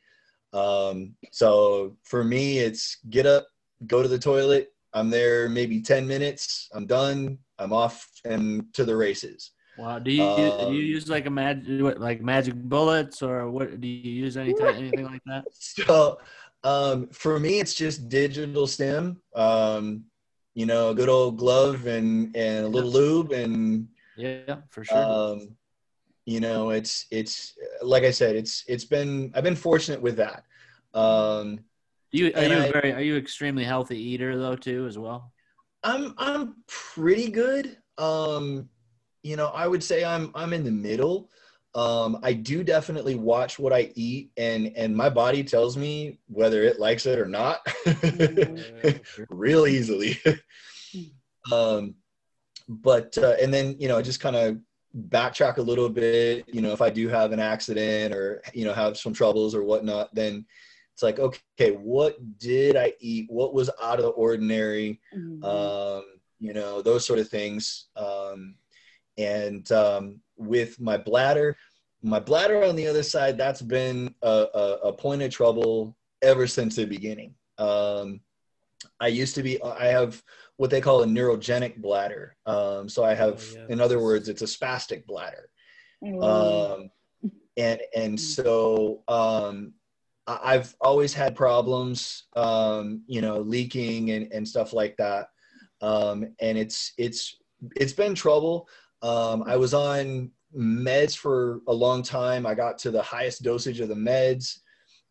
Um, 0.52 1.16
so 1.32 1.96
for 2.04 2.24
me, 2.24 2.60
it's 2.60 2.98
get 3.10 3.26
up, 3.26 3.48
go 3.88 4.02
to 4.02 4.10
the 4.10 4.20
toilet. 4.20 4.70
I'm 4.94 5.10
there 5.10 5.48
maybe 5.50 5.82
ten 5.82 6.08
minutes. 6.08 6.70
I'm 6.74 6.86
done. 6.86 7.38
I'm 7.60 7.72
off 7.74 8.08
and 8.26 8.66
to 8.74 8.84
the 8.84 8.96
races. 8.96 9.52
Wow. 9.78 10.00
Do 10.00 10.12
you 10.12 10.24
um, 10.24 10.72
do 10.72 10.78
you 10.78 10.84
use 10.84 11.08
like 11.10 11.26
a 11.26 11.32
magic 11.32 12.00
like 12.00 12.22
magic 12.22 12.56
bullets 12.56 13.22
or 13.22 13.50
what? 13.50 13.80
Do 13.80 13.88
you 13.88 14.12
use 14.26 14.38
anything 14.38 14.66
anything 14.66 15.06
like 15.06 15.22
that? 15.26 15.46
So 15.54 16.20
um, 16.64 17.08
for 17.10 17.40
me, 17.40 17.60
it's 17.60 17.74
just 17.74 18.10
digital 18.10 18.68
stim. 18.68 19.22
Um, 19.36 20.06
you 20.54 20.66
know, 20.66 20.90
a 20.90 20.96
good 20.96 21.10
old 21.10 21.38
glove 21.38 21.88
and 21.88 22.36
and 22.36 22.66
a 22.66 22.68
little 22.68 22.92
lube 22.92 23.32
and 23.32 23.88
yeah, 24.16 24.58
for 24.70 24.84
sure. 24.84 25.04
Um, 25.04 25.56
you 26.26 26.40
know, 26.40 26.70
it's 26.70 27.06
it's 27.12 27.56
like 27.82 28.04
I 28.04 28.12
said, 28.12 28.36
it's 28.36 28.64
it's 28.68 28.86
been 28.86 29.32
I've 29.36 29.44
been 29.44 29.56
fortunate 29.56 30.02
with 30.02 30.18
that. 30.18 30.44
Um, 30.94 31.60
you 32.12 32.32
are 32.36 32.44
you 32.44 32.58
I, 32.58 32.72
very 32.72 32.94
are 32.94 33.02
you 33.02 33.18
extremely 33.18 33.64
healthy 33.64 33.98
eater 33.98 34.38
though 34.38 34.56
too 34.56 34.86
as 34.88 34.98
well? 34.98 35.34
I'm 35.84 36.14
I'm 36.18 36.56
pretty 36.68 37.30
good. 37.30 37.78
Um, 37.98 38.70
you 39.24 39.36
know, 39.36 39.48
I 39.48 39.68
would 39.68 39.84
say 39.84 40.06
I'm 40.06 40.32
I'm 40.36 40.54
in 40.54 40.64
the 40.64 40.72
middle. 40.72 41.30
Um, 41.76 42.20
I 42.22 42.34
do 42.34 42.64
definitely 42.64 43.16
watch 43.16 43.58
what 43.58 43.74
I 43.74 43.92
eat, 43.96 44.32
and 44.38 44.72
and 44.76 44.96
my 44.96 45.10
body 45.10 45.44
tells 45.44 45.76
me 45.76 46.20
whether 46.28 46.62
it 46.64 46.80
likes 46.80 47.06
it 47.06 47.18
or 47.18 47.26
not, 47.26 47.66
real 49.30 49.66
easily. 49.66 50.20
um, 51.52 51.96
but 52.68 53.18
uh, 53.18 53.36
and 53.42 53.52
then 53.52 53.76
you 53.80 53.88
know, 53.88 54.02
just 54.02 54.20
kind 54.20 54.36
of 54.36 54.58
backtrack 55.10 55.58
a 55.58 55.62
little 55.62 55.90
bit. 55.90 56.46
You 56.54 56.62
know, 56.62 56.74
if 56.74 56.82
I 56.82 56.92
do 56.92 57.08
have 57.10 57.32
an 57.32 57.40
accident 57.40 58.14
or 58.14 58.44
you 58.54 58.66
know 58.66 58.74
have 58.74 58.98
some 58.98 59.14
troubles 59.14 59.56
or 59.56 59.64
whatnot, 59.64 60.14
then 60.14 60.46
it's 60.94 61.02
like 61.02 61.18
okay, 61.18 61.72
what 61.72 62.18
did 62.38 62.78
I 62.78 62.94
eat? 63.00 63.26
What 63.30 63.56
was 63.56 63.72
out 63.82 63.98
of 63.98 64.06
the 64.06 64.12
ordinary? 64.12 65.02
Mm-hmm. 65.16 65.44
Um, 65.44 66.04
you 66.40 66.54
know, 66.54 66.84
those 66.84 67.06
sort 67.06 67.20
of 67.20 67.30
things. 67.30 67.88
Um, 67.96 68.56
and 69.18 69.72
um, 69.72 70.20
with 70.46 70.80
my 70.80 70.98
bladder, 70.98 71.56
my 72.02 72.20
bladder 72.20 72.64
on 72.64 72.76
the 72.76 72.88
other 72.88 73.04
side, 73.04 73.38
that's 73.38 73.62
been 73.62 74.14
a, 74.22 74.48
a, 74.54 74.78
a 74.90 74.94
point 74.94 75.22
of 75.22 75.32
trouble 75.32 75.96
ever 76.22 76.48
since 76.48 76.76
the 76.76 76.86
beginning. 76.86 77.34
Um, 77.58 78.20
I 79.00 79.08
used 79.08 79.36
to 79.36 79.44
be, 79.44 79.62
I 79.64 79.86
have 79.86 80.22
what 80.58 80.70
they 80.70 80.82
call 80.82 81.04
a 81.04 81.06
neurogenic 81.06 81.78
bladder. 81.78 82.36
Um, 82.46 82.90
so 82.90 83.04
I 83.04 83.14
have, 83.14 83.44
oh, 83.54 83.60
yeah. 83.60 83.66
in 83.70 83.82
other 83.82 84.00
words, 84.00 84.28
it's 84.28 84.42
a 84.42 84.46
spastic 84.46 85.06
bladder. 85.06 85.50
Um, 86.22 86.90
and, 87.56 87.80
and 87.96 88.20
so 88.20 89.04
um, 89.08 89.74
I've 90.28 90.76
always 90.82 91.14
had 91.14 91.36
problems, 91.36 92.26
um, 92.36 93.04
you 93.08 93.22
know, 93.22 93.40
leaking 93.40 94.12
and, 94.12 94.32
and 94.34 94.48
stuff 94.48 94.74
like 94.74 94.98
that. 94.98 95.28
Um, 95.82 96.36
and 96.42 96.58
it's, 96.58 96.94
it's, 96.98 97.38
it's 97.78 97.94
been 97.94 98.16
trouble. 98.16 98.68
Um, 99.04 99.44
I 99.46 99.58
was 99.58 99.74
on 99.74 100.32
meds 100.58 101.16
for 101.16 101.60
a 101.68 101.74
long 101.74 102.02
time. 102.02 102.46
I 102.46 102.56
got 102.56 102.78
to 102.80 102.92
the 102.92 103.02
highest 103.02 103.44
dosage 103.44 103.80
of 103.80 103.90
the 103.90 103.96
meds 103.96 104.60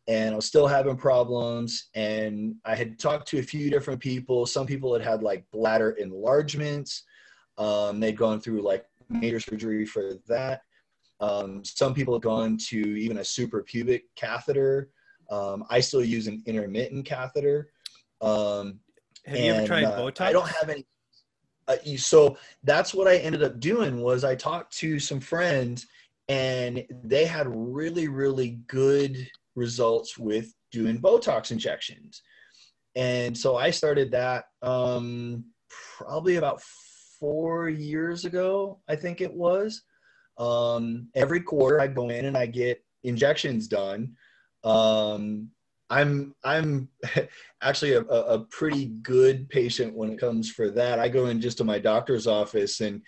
and 0.09 0.33
I 0.33 0.37
was 0.37 0.47
still 0.47 0.67
having 0.67 0.97
problems. 0.97 1.91
And 1.95 2.57
I 2.65 2.75
had 2.75 2.99
talked 2.99 3.29
to 3.29 3.39
a 3.39 3.43
few 3.43 3.71
different 3.71 4.01
people. 4.01 4.47
Some 4.47 4.67
people 4.67 4.93
had 4.93 5.03
had 5.03 5.23
like 5.23 5.45
bladder 5.53 5.97
enlargements. 6.01 7.05
Um, 7.59 8.01
they'd 8.01 8.17
gone 8.17 8.41
through 8.41 8.63
like 8.63 8.85
major 9.09 9.39
surgery 9.39 9.85
for 9.85 10.15
that. 10.27 10.63
Um, 11.21 11.65
some 11.65 11.95
people 11.95 12.15
had 12.15 12.23
gone 12.23 12.59
to 12.69 12.79
even 12.79 13.19
a 13.19 13.21
suprapubic 13.21 14.03
catheter. 14.17 14.91
Um, 15.31 15.65
I 15.71 15.81
still 15.81 16.05
use 16.05 16.27
an 16.27 16.43
intermittent 16.47 17.07
catheter. 17.07 17.71
Um, 18.21 18.81
have 19.27 19.37
you 19.37 19.53
ever 19.53 19.67
tried 19.67 19.85
uh, 19.85 19.97
Botox? 19.97 20.21
I 20.23 20.33
don't 20.33 20.49
have 20.49 20.69
any 20.69 20.85
uh, 21.69 21.77
so 21.97 22.37
that's 22.65 22.95
what 22.95 23.09
I 23.09 23.17
ended 23.19 23.43
up 23.43 23.61
doing 23.61 24.01
was 24.03 24.25
I 24.25 24.35
talked 24.35 24.77
to 24.79 24.99
some 24.99 25.21
friends 25.21 25.87
and 26.29 26.85
they 27.05 27.25
had 27.25 27.47
really 27.49 28.09
really 28.09 28.61
good 28.67 29.29
results 29.55 30.19
with 30.19 30.55
doing 30.71 30.99
Botox 30.99 31.51
injections. 31.51 32.23
And 32.95 33.37
so 33.37 33.57
I 33.57 33.71
started 33.71 34.11
that 34.13 34.47
um, 34.63 35.45
probably 35.69 36.37
about 36.37 36.61
four 37.21 37.69
years 37.69 38.25
ago, 38.25 38.81
I 38.89 38.97
think 38.97 39.21
it 39.21 39.33
was. 39.33 39.83
Um, 40.39 41.09
every 41.15 41.41
quarter 41.41 41.81
I 41.81 41.87
go 41.87 42.09
in 42.09 42.25
and 42.25 42.37
I 42.37 42.47
get 42.47 42.83
injections 43.05 43.69
done. 43.69 44.17
Um, 44.65 45.49
I'm 45.93 46.35
I'm 46.43 46.89
actually 47.63 47.93
a, 47.93 48.01
a 48.01 48.39
pretty 48.47 48.87
good 48.87 49.49
patient 49.51 49.95
when 49.95 50.11
it 50.11 50.19
comes 50.19 50.51
for 50.51 50.71
that. 50.71 50.99
I 50.99 51.09
go 51.09 51.27
in 51.27 51.41
just 51.41 51.59
to 51.59 51.65
my 51.65 51.79
doctor's 51.79 52.27
office 52.27 52.81
and 52.81 53.03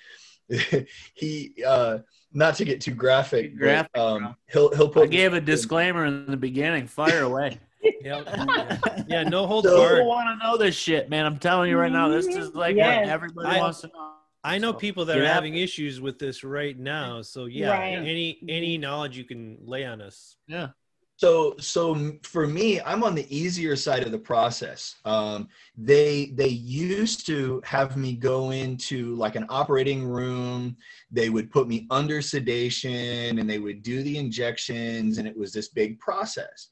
he 1.14 1.55
uh, 1.66 1.99
not 2.35 2.57
to 2.57 2.64
get 2.66 2.82
too 2.82 2.95
graphic, 2.95 3.57
graphic 3.57 3.91
but, 3.95 4.01
um, 4.01 4.37
he'll 4.51 4.74
he'll 4.74 4.91
put. 4.91 5.05
I 5.05 5.07
gave 5.07 5.32
a 5.32 5.41
disclaimer 5.41 6.05
in 6.05 6.26
the 6.26 6.37
beginning. 6.37 6.87
Fire 6.87 7.22
away. 7.30 7.59
yeah, 8.03 8.78
yeah, 9.09 9.22
no 9.22 9.47
hold 9.47 9.64
so, 9.64 9.89
People 9.89 10.07
want 10.07 10.39
to 10.39 10.47
know 10.47 10.59
this 10.59 10.74
shit, 10.74 11.09
man. 11.09 11.24
I'm 11.24 11.39
telling 11.39 11.70
you 11.70 11.78
right 11.78 11.93
now. 11.93 12.09
This 12.09 12.26
is 12.26 12.55
like 12.55 12.76
yes. 12.76 13.07
what 13.07 13.09
everybody 13.09 13.49
I, 13.49 13.61
wants 13.61 13.80
to 13.80 13.87
know. 13.89 14.12
I 14.43 14.59
know 14.59 14.72
so, 14.72 14.78
people 14.78 15.07
that 15.07 15.16
are 15.16 15.26
having 15.26 15.57
issues 15.57 16.03
with 16.03 16.18
this 16.18 16.45
right 16.45 16.78
now. 16.78 17.22
So 17.22 17.47
yeah, 17.47 17.70
right. 17.70 17.95
any 17.95 18.39
any 18.47 18.76
knowledge 18.76 19.16
you 19.16 19.24
can 19.24 19.57
lay 19.64 19.87
on 19.87 20.03
us. 20.03 20.37
Yeah. 20.47 20.68
So, 21.17 21.55
so 21.59 22.12
for 22.23 22.47
me, 22.47 22.81
I'm 22.81 23.05
on 23.05 23.15
the 23.15 23.35
easier 23.35 23.77
side 23.77 24.03
of 24.03 24.11
the 24.11 24.19
process. 24.19 24.97
Um, 25.05 25.49
they 25.77 26.33
they 26.35 26.49
used 26.49 27.25
to 27.27 27.62
have 27.65 27.97
me 27.97 28.15
go 28.17 28.51
into 28.51 29.15
like 29.15 29.37
an 29.37 29.47
operating 29.49 30.05
room. 30.05 30.77
They 31.12 31.31
would 31.31 31.53
put 31.53 31.69
me 31.69 31.87
under 31.91 32.21
sedation, 32.21 33.39
and 33.39 33.49
they 33.49 33.61
would 33.61 33.83
do 33.83 34.03
the 34.03 34.19
injections, 34.19 35.19
and 35.19 35.29
it 35.29 35.37
was 35.37 35.53
this 35.53 35.69
big 35.69 36.01
process. 36.01 36.71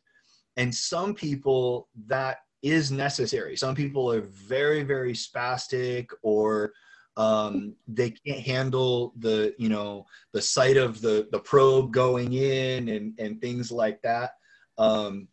And 0.56 0.74
some 0.74 1.14
people 1.14 1.88
that 2.06 2.38
is 2.62 2.90
necessary. 2.90 3.56
Some 3.56 3.76
people 3.76 4.10
are 4.12 4.22
very 4.22 4.82
very 4.82 5.12
spastic, 5.12 6.08
or 6.22 6.72
um, 7.16 7.74
they 7.88 8.10
can't 8.10 8.40
handle 8.40 9.12
the 9.18 9.54
you 9.58 9.68
know 9.68 10.06
the 10.32 10.42
sight 10.42 10.76
of 10.76 11.00
the 11.00 11.28
the 11.32 11.40
probe 11.40 11.92
going 11.92 12.32
in 12.32 12.88
and 12.88 13.18
and 13.18 13.40
things 13.40 13.70
like 13.70 14.00
that. 14.02 14.32
Um, 14.78 15.28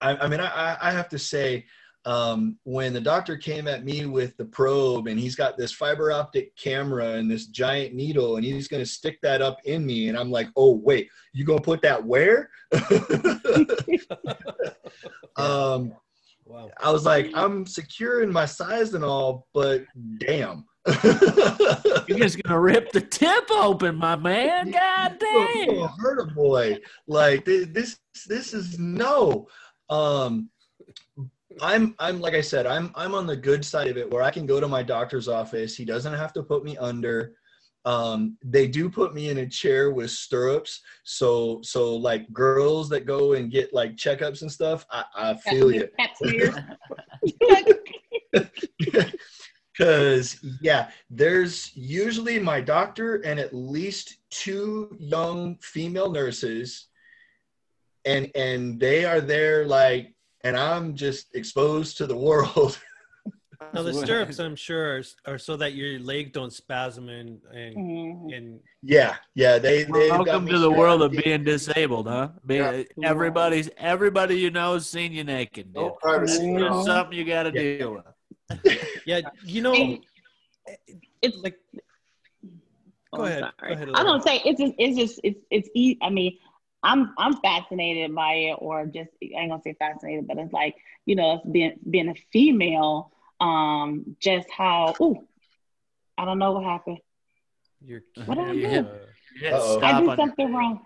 I, 0.00 0.16
I, 0.16 0.28
mean 0.28 0.40
I, 0.40 0.76
I 0.80 0.90
have 0.92 1.08
to 1.08 1.18
say 1.18 1.64
um, 2.04 2.56
when 2.64 2.92
the 2.92 3.00
doctor 3.00 3.36
came 3.36 3.68
at 3.68 3.84
me 3.84 4.06
with 4.06 4.36
the 4.36 4.44
probe 4.44 5.08
and 5.08 5.18
he's 5.18 5.34
got 5.34 5.58
this 5.58 5.72
fiber 5.72 6.12
optic 6.12 6.56
camera 6.56 7.12
and 7.12 7.30
this 7.30 7.46
giant 7.46 7.94
needle 7.94 8.36
and 8.36 8.44
he's 8.44 8.68
going 8.68 8.82
to 8.82 8.90
stick 8.90 9.18
that 9.22 9.42
up 9.42 9.58
in 9.64 9.84
me 9.84 10.08
and 10.08 10.16
i'm 10.16 10.30
like 10.30 10.48
oh 10.56 10.72
wait 10.72 11.10
you 11.34 11.44
going 11.44 11.58
to 11.58 11.64
put 11.64 11.82
that 11.82 12.02
where? 12.02 12.50
Um, 15.36 15.92
wow. 16.46 16.68
i 16.80 16.90
was 16.90 17.04
like 17.04 17.30
i'm 17.34 17.64
secure 17.64 18.22
in 18.22 18.32
my 18.32 18.44
size 18.44 18.94
and 18.94 19.04
all 19.04 19.46
but 19.54 19.84
damn 20.18 20.64
you're 22.08 22.18
just 22.18 22.42
gonna 22.42 22.60
rip 22.60 22.92
the 22.92 23.00
tip 23.00 23.50
open, 23.50 23.96
my 23.96 24.16
man. 24.16 24.70
God 24.72 25.18
damn. 25.18 25.88
hurt 26.00 26.20
a 26.20 26.26
boy. 26.34 26.78
Like 27.06 27.44
this. 27.44 27.98
This 28.26 28.54
is 28.54 28.78
no. 28.78 29.48
Um, 29.90 30.50
I'm. 31.60 31.94
I'm 31.98 32.20
like 32.20 32.34
I 32.34 32.40
said. 32.40 32.66
I'm. 32.66 32.90
I'm 32.94 33.14
on 33.14 33.26
the 33.26 33.36
good 33.36 33.64
side 33.64 33.88
of 33.88 33.96
it, 33.96 34.10
where 34.10 34.22
I 34.22 34.30
can 34.30 34.46
go 34.46 34.60
to 34.60 34.68
my 34.68 34.82
doctor's 34.82 35.28
office. 35.28 35.76
He 35.76 35.84
doesn't 35.84 36.14
have 36.14 36.32
to 36.34 36.42
put 36.42 36.64
me 36.64 36.76
under. 36.78 37.34
um, 37.84 38.36
they 38.44 38.66
do 38.66 38.90
put 38.90 39.14
me 39.14 39.30
in 39.30 39.38
a 39.38 39.46
chair 39.46 39.90
with 39.90 40.10
stirrups. 40.10 40.80
So 41.04 41.60
so 41.62 41.96
like 41.96 42.32
girls 42.32 42.88
that 42.90 43.06
go 43.06 43.34
and 43.34 43.50
get 43.50 43.72
like 43.72 43.96
checkups 43.96 44.42
and 44.42 44.50
stuff, 44.50 44.84
I, 44.90 45.04
I 45.14 45.34
feel 45.34 45.72
you. 45.72 45.88
Pap 49.78 49.86
smears. 49.86 50.34
Because 50.34 50.58
yeah, 50.60 50.90
there's 51.10 51.74
usually 51.76 52.38
my 52.38 52.60
doctor 52.60 53.16
and 53.16 53.38
at 53.40 53.54
least 53.54 54.16
two 54.30 54.96
young 54.98 55.56
female 55.62 56.10
nurses, 56.10 56.88
and 58.04 58.30
and 58.34 58.78
they 58.80 59.04
are 59.04 59.20
there 59.20 59.66
like, 59.66 60.14
and 60.44 60.56
I'm 60.56 60.94
just 60.94 61.34
exposed 61.34 61.96
to 61.98 62.06
the 62.06 62.16
world. 62.16 62.78
Now 63.74 63.82
the 63.82 63.92
stirrups, 63.92 64.38
I'm 64.38 64.54
sure, 64.54 64.98
are, 64.98 65.02
are 65.26 65.36
so 65.36 65.56
that 65.56 65.74
your 65.74 65.98
leg 65.98 66.32
don't 66.32 66.52
spasm 66.52 67.08
and 67.08 67.40
and 67.52 67.76
Mhm. 67.76 68.36
and 68.36 68.60
yeah, 68.82 69.16
yeah, 69.34 69.58
they 69.58 69.82
they 69.82 70.10
Welcome 70.10 70.46
to 70.46 70.58
the 70.60 70.70
world 70.70 71.02
of 71.02 71.10
being 71.10 71.42
disabled, 71.44 72.06
huh? 72.06 72.28
Being, 72.46 72.86
Yeah. 72.96 73.10
Everybody's 73.10 73.68
everybody 73.76 74.36
you 74.38 74.50
know 74.52 74.74
has 74.74 74.88
seen 74.88 75.12
you 75.12 75.24
naked. 75.24 75.74
Dude. 75.74 75.82
No 75.82 75.90
privacy. 76.00 76.46
Yeah. 76.46 76.56
at 76.56 76.62
all. 76.70 76.78
It's 76.78 76.86
something 76.86 77.18
you 77.18 77.24
got 77.24 77.42
to 77.42 77.48
Yeah. 77.52 77.78
deal 77.78 77.94
with. 77.94 78.04
Yeah, 79.04 79.20
you 79.44 79.62
know, 79.62 79.74
And 79.74 79.98
it's 81.22 81.36
like 81.36 81.56
Oh, 83.12 83.18
Go 83.18 83.24
I'm 83.24 83.26
ahead. 83.26 83.40
sorry. 83.40 83.52
Go 83.66 83.74
ahead, 83.74 83.88
I 83.94 84.02
don't 84.02 84.22
say 84.22 84.40
it's 84.44 84.60
just 84.60 84.74
it's 84.78 84.96
just 84.96 85.20
it's 85.24 85.40
it's 85.50 85.68
e- 85.74 85.98
I 86.02 86.10
mean, 86.10 86.38
I'm 86.82 87.12
I'm 87.18 87.36
fascinated 87.40 88.14
by 88.14 88.32
it, 88.34 88.54
or 88.58 88.86
just 88.86 89.10
I 89.22 89.40
ain't 89.40 89.50
gonna 89.50 89.62
say 89.62 89.74
fascinated, 89.78 90.26
but 90.26 90.38
it's 90.38 90.52
like 90.52 90.76
you 91.06 91.16
know, 91.16 91.34
it's 91.36 91.46
being 91.50 91.72
being 91.88 92.08
a 92.08 92.14
female, 92.32 93.12
um, 93.40 94.16
just 94.20 94.48
how 94.50 94.96
ooh, 95.00 95.26
I 96.18 96.24
don't 96.24 96.38
know 96.38 96.52
what 96.52 96.64
happened. 96.64 96.98
you're 97.84 98.02
What 98.24 98.34
do 98.36 98.42
I 98.42 98.52
You 98.52 98.60
do? 98.60 98.68
hit, 98.68 98.84
you 99.34 99.40
hit 99.40 99.54
Uh-oh. 99.54 99.80
I 99.82 99.92
did 100.00 100.14
something 100.16 100.52
wrong. 100.52 100.80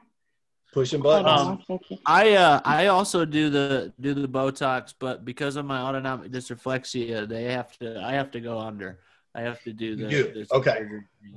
Pushing 0.72 1.02
Hold 1.02 1.24
buttons. 1.24 1.64
Um. 1.68 1.78
I 2.06 2.32
uh 2.32 2.60
I 2.64 2.86
also 2.86 3.24
do 3.26 3.50
the 3.50 3.92
do 4.00 4.14
the 4.14 4.26
Botox, 4.28 4.94
but 4.98 5.24
because 5.24 5.56
of 5.56 5.66
my 5.66 5.78
autonomic 5.78 6.30
dysreflexia, 6.32 7.28
they 7.28 7.44
have 7.44 7.76
to 7.78 8.00
I 8.00 8.12
have 8.12 8.30
to 8.32 8.40
go 8.40 8.58
under. 8.58 9.00
I 9.34 9.42
have 9.42 9.62
to 9.64 9.72
do 9.72 9.96
the, 9.96 10.02
You 10.04 10.08
do? 10.24 10.32
this 10.32 10.50
Okay. 10.52 10.86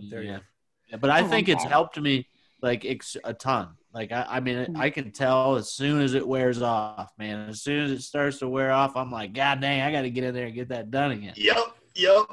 There 0.10 0.24
Yeah. 0.24 0.38
go. 0.38 0.44
Yeah, 0.90 0.98
but 0.98 1.10
I 1.10 1.22
Oh, 1.22 1.28
think 1.28 1.50
it's 1.50 1.64
okay. 1.64 1.70
helped 1.70 2.00
me 2.00 2.28
like 2.62 2.86
ex- 2.86 3.18
a 3.24 3.34
ton. 3.34 3.70
Like 3.94 4.12
I, 4.12 4.26
I 4.30 4.40
mean. 4.40 4.76
I 4.78 4.90
can 4.90 5.12
tell 5.12 5.56
as 5.56 5.70
soon 5.72 6.02
as 6.02 6.14
it 6.14 6.26
wears 6.28 6.62
off, 6.62 7.12
man. 7.18 7.50
As 7.50 7.62
soon 7.62 7.84
as 7.84 7.92
it 7.92 8.02
starts 8.02 8.40
to 8.40 8.48
wear 8.48 8.72
off, 8.72 8.96
I'm 8.96 9.12
like, 9.12 9.34
God 9.34 9.60
dang, 9.62 9.82
I 9.82 9.92
got 9.92 10.02
to 10.04 10.10
get 10.10 10.24
in 10.26 10.34
there 10.34 10.46
and 10.48 10.56
get 10.56 10.70
that 10.70 10.92
done 10.92 11.12
again. 11.12 11.34
Yep, 11.38 11.58
yep. 11.96 12.26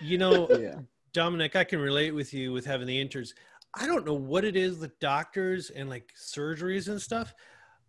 You 0.00 0.18
know, 0.18 0.48
Yeah. 0.60 0.76
Domonic, 1.14 1.56
I 1.56 1.64
can 1.64 1.78
relate 1.78 2.12
with 2.14 2.32
you 2.32 2.52
with 2.52 2.64
having 2.64 2.86
the 2.86 3.02
inters. 3.04 3.32
I 3.74 3.86
don't 3.86 4.04
know 4.06 4.14
what 4.14 4.44
it 4.44 4.56
is 4.56 4.78
with 4.78 4.98
doctors 5.00 5.70
and 5.70 5.88
like 5.88 6.12
surgeries 6.16 6.88
and 6.88 7.00
stuff, 7.00 7.34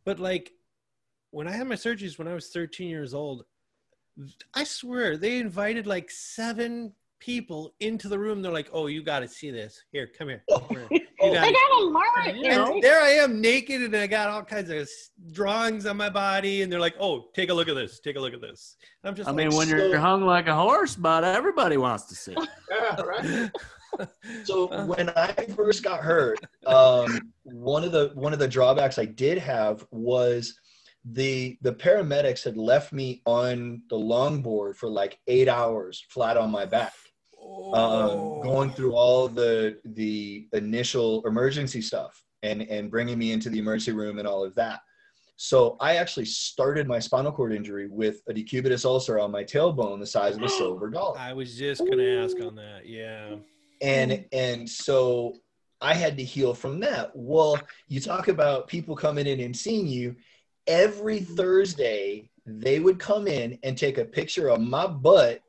but 0.06 0.20
like 0.20 0.52
when 1.32 1.48
I 1.48 1.52
had 1.52 1.68
my 1.68 1.76
surgeries 1.76 2.18
when 2.18 2.28
I 2.28 2.34
was 2.34 2.50
13 2.50 2.88
years 2.88 3.14
old, 3.14 3.44
I 4.54 4.64
swear 4.64 5.18
they 5.18 5.40
invited 5.40 5.88
like 5.88 6.10
seven 6.12 6.94
people 7.20 7.74
into 7.80 8.08
the 8.08 8.20
room. 8.20 8.42
They're 8.42 8.52
like, 8.52 8.70
"Oh, 8.72 8.88
you 8.88 9.02
got 9.02 9.20
to 9.20 9.28
see 9.28 9.50
this. 9.50 9.82
Here, 9.92 10.08
come 10.18 10.28
here. 10.30 10.44
Come 10.50 10.68
here. 10.70 10.90
You 11.22 11.30
Oh, 11.30 11.34
gotta 11.34 11.48
They 11.48 11.54
gotta 11.54 11.86
learn 11.86 12.46
and 12.74 12.84
there 12.84 13.00
I 13.00 13.12
am 13.12 13.40
naked 13.40 13.82
and 13.82 13.96
I 13.96 14.08
got 14.08 14.30
all 14.30 14.44
kinds 14.44 14.70
of 14.70 14.90
drawings 15.32 15.86
on 15.86 15.96
my 15.96 16.10
body 16.10 16.62
and 16.64 16.72
they're 16.72 16.82
like, 16.82 16.96
"Oh, 17.00 17.30
take 17.34 17.50
a 17.50 17.54
look 17.54 17.70
at 17.70 17.76
this. 17.76 18.02
Take 18.02 18.18
a 18.18 18.20
look 18.20 18.34
at 18.34 18.42
this." 18.42 18.76
And 19.02 19.10
I'm 19.10 19.16
just 19.16 19.30
I 19.30 19.32
like, 19.32 19.48
mean, 19.48 19.56
when 19.58 19.70
you're 19.70 19.98
hung 20.00 20.26
like 20.26 20.48
a 20.48 20.56
horse, 20.56 20.98
but 20.98 21.24
everybody 21.24 21.78
wants 21.78 22.06
to 22.06 22.16
see. 22.16 22.36
Yeah, 22.70 23.02
right. 23.02 23.52
So 24.44 24.68
Uh. 24.72 24.86
when 24.86 25.10
I 25.10 25.34
first 25.56 25.84
got 25.84 26.00
hurt, 26.00 26.40
um, 26.66 27.34
one 27.44 27.84
of 27.84 27.92
the 27.92 28.12
one 28.16 28.34
of 28.34 28.40
the 28.40 28.48
drawbacks 28.48 28.98
I 28.98 29.06
did 29.06 29.38
have 29.38 29.86
was 29.92 30.58
the 31.06 31.58
the 31.62 31.74
paramedics 31.74 32.44
had 32.44 32.58
left 32.58 32.94
me 32.94 33.22
on 33.26 33.82
the 33.90 33.98
longboard 33.98 34.76
for 34.76 34.90
like 34.90 35.20
eight 35.28 35.50
hours 35.50 36.06
flat 36.10 36.38
on 36.38 36.50
my 36.50 36.66
back, 36.66 36.94
um, 37.74 38.40
going 38.42 38.72
through 38.72 38.94
all 38.94 39.28
the 39.28 39.80
the 39.84 40.48
initial 40.54 41.26
emergency 41.26 41.82
stuff 41.82 42.24
and 42.42 42.62
and 42.64 42.90
bringing 42.90 43.18
me 43.18 43.32
into 43.32 43.50
the 43.50 43.60
emergency 43.60 43.92
room 43.92 44.18
and 44.20 44.28
all 44.28 44.44
of 44.44 44.56
that. 44.56 44.80
So 45.36 45.78
I 45.82 45.98
actually 45.98 46.26
started 46.26 46.88
my 46.88 47.00
spinal 47.00 47.32
cord 47.32 47.54
injury 47.54 47.88
with 47.90 48.22
a 48.30 48.34
decubitus 48.34 48.86
ulcer 48.86 49.20
on 49.20 49.32
my 49.32 49.44
tailbone 49.44 50.00
the 50.00 50.06
size 50.06 50.38
of 50.38 50.44
a 50.44 50.50
silver 50.60 50.90
dollar. 50.90 51.18
I 51.20 51.34
was 51.34 51.58
just 51.58 51.82
gonna 51.86 52.24
ask 52.24 52.40
on 52.40 52.56
that. 52.56 52.86
Yeah. 52.86 53.36
And 53.84 54.26
and 54.32 54.68
so 54.70 55.36
i 55.82 55.94
had 55.94 56.18
to 56.18 56.24
heal 56.24 56.54
from 56.54 56.80
that. 56.80 57.12
Well 57.14 57.60
you 57.88 58.00
talk 58.00 58.28
about 58.30 58.68
people 58.68 58.96
coming 58.96 59.28
in 59.28 59.40
and 59.42 59.56
seeing 59.56 59.88
you. 59.88 60.16
Every 60.66 61.20
thursday 61.20 62.30
they 62.46 62.80
would 62.80 63.00
come 63.00 63.28
in 63.28 63.60
and 63.64 63.78
take 63.78 63.98
a 63.98 64.06
picture 64.06 64.48
of 64.50 64.62
my 64.62 64.88
butt 64.88 65.42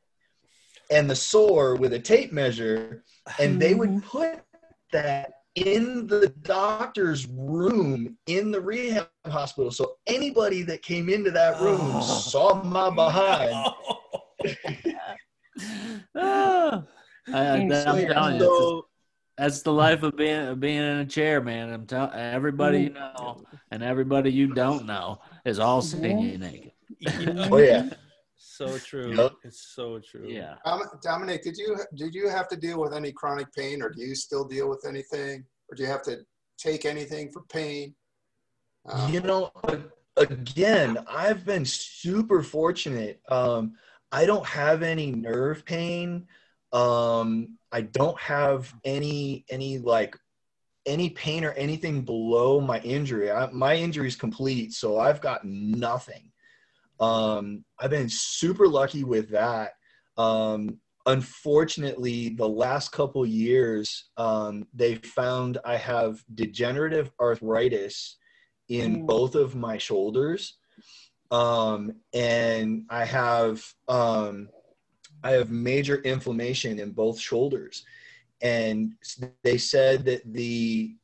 and 0.90 1.08
the 1.08 1.16
sore 1.16 1.76
with 1.76 1.92
a 1.94 1.98
tape 1.98 2.32
measure 2.32 3.04
and 3.38 3.60
they 3.60 3.74
would 3.74 4.02
put 4.02 4.40
that 4.92 5.32
in 5.54 6.06
the 6.08 6.28
doctor's 6.42 7.26
room 7.28 8.16
in 8.26 8.50
the 8.50 8.60
rehab 8.60 9.08
hospital. 9.26 9.70
So 9.70 9.96
anybody 10.08 10.62
that 10.62 10.82
came 10.82 11.08
into 11.08 11.30
that 11.30 11.60
room 11.60 11.92
Oh. 11.94 12.00
saw 12.00 12.62
my 12.62 12.90
behind. 12.90 13.56
Ah. 16.16 16.82
I, 17.32 17.38
I, 17.38 17.56
am 17.56 17.70
So, 17.70 17.84
telling 17.84 18.36
you, 18.36 18.40
so 18.40 18.86
that's 19.38 19.62
the 19.62 19.72
life 19.72 20.02
of 20.02 20.16
being 20.16 20.40
of 20.48 20.60
being 20.60 20.78
in 20.78 20.98
a 20.98 21.06
chair, 21.06 21.40
man. 21.40 21.72
I'm 21.72 21.86
telling 21.86 22.12
everybody 22.14 22.82
you 22.82 22.90
know 22.90 23.44
and 23.70 23.82
everybody 23.82 24.30
you 24.30 24.54
don't 24.54 24.86
know 24.86 25.20
is 25.44 25.58
all 25.58 25.82
seeing 25.82 26.18
you 26.18 26.38
naked. 26.38 26.72
Oh 27.50 27.58
yeah 27.58 27.88
so 28.44 28.78
true. 28.78 29.16
Yep. 29.16 29.32
It's 29.44 29.74
so 29.74 29.98
true. 29.98 30.28
Yeah. 30.28 30.56
Dom- 30.64 30.88
Domonic, 31.04 31.42
did 31.42 31.56
you 31.56 31.76
did 31.96 32.14
you 32.14 32.28
have 32.28 32.48
to 32.48 32.56
deal 32.56 32.80
with 32.80 32.94
any 32.94 33.12
chronic 33.12 33.52
pain, 33.52 33.82
or 33.82 33.90
do 33.90 34.02
you 34.02 34.14
still 34.14 34.44
deal 34.44 34.68
with 34.68 34.84
anything, 34.86 35.44
or 35.68 35.76
do 35.76 35.82
you 35.82 35.88
have 35.88 36.02
to 36.02 36.18
take 36.58 36.84
anything 36.84 37.32
for 37.32 37.42
pain? 37.52 37.94
Um, 38.86 39.12
you 39.12 39.20
know 39.20 39.50
again 40.18 40.98
i've 41.08 41.44
been 41.44 41.64
super 41.64 42.42
fortunate 42.42 43.20
um 43.30 43.72
i 44.12 44.26
don't 44.26 44.46
have 44.46 44.82
any 44.82 45.10
nerve 45.10 45.64
pain 45.64 46.26
um 46.74 47.56
i 47.72 47.80
don't 47.80 48.18
have 48.20 48.74
any 48.84 49.44
any 49.48 49.78
like 49.78 50.16
any 50.86 51.08
pain 51.10 51.44
or 51.44 51.52
anything 51.52 52.02
below 52.02 52.60
my 52.60 52.78
injury. 52.80 53.30
I, 53.30 53.50
my 53.50 53.74
injury 53.74 54.06
is 54.06 54.16
complete 54.16 54.72
so 54.72 54.98
i've 54.98 55.20
got 55.22 55.42
nothing. 55.44 56.30
Um 57.00 57.64
i've 57.78 57.90
been 57.90 58.08
super 58.10 58.68
lucky 58.68 59.02
with 59.04 59.30
that. 59.30 59.72
Um 60.18 60.78
unfortunately 61.06 62.30
the 62.30 62.48
last 62.48 62.90
couple 62.92 63.24
years 63.24 64.10
um 64.16 64.66
they 64.74 64.96
found 64.96 65.58
i 65.64 65.76
have 65.76 66.22
degenerative 66.34 67.10
arthritis 67.20 68.16
in 68.68 69.02
Mm. 69.02 69.06
both 69.06 69.34
of 69.36 69.54
my 69.54 69.78
shoulders. 69.78 70.58
Um 71.30 71.92
and 72.12 72.84
i 72.90 73.04
have 73.04 73.62
um 73.88 74.48
i 75.24 75.30
have 75.32 75.50
major 75.50 75.96
inflammation 76.02 76.78
in 76.78 76.92
both 76.92 77.18
shoulders 77.18 77.84
and 78.42 78.92
they 79.42 79.58
said 79.58 80.04
that 80.04 80.20
the 80.32 80.94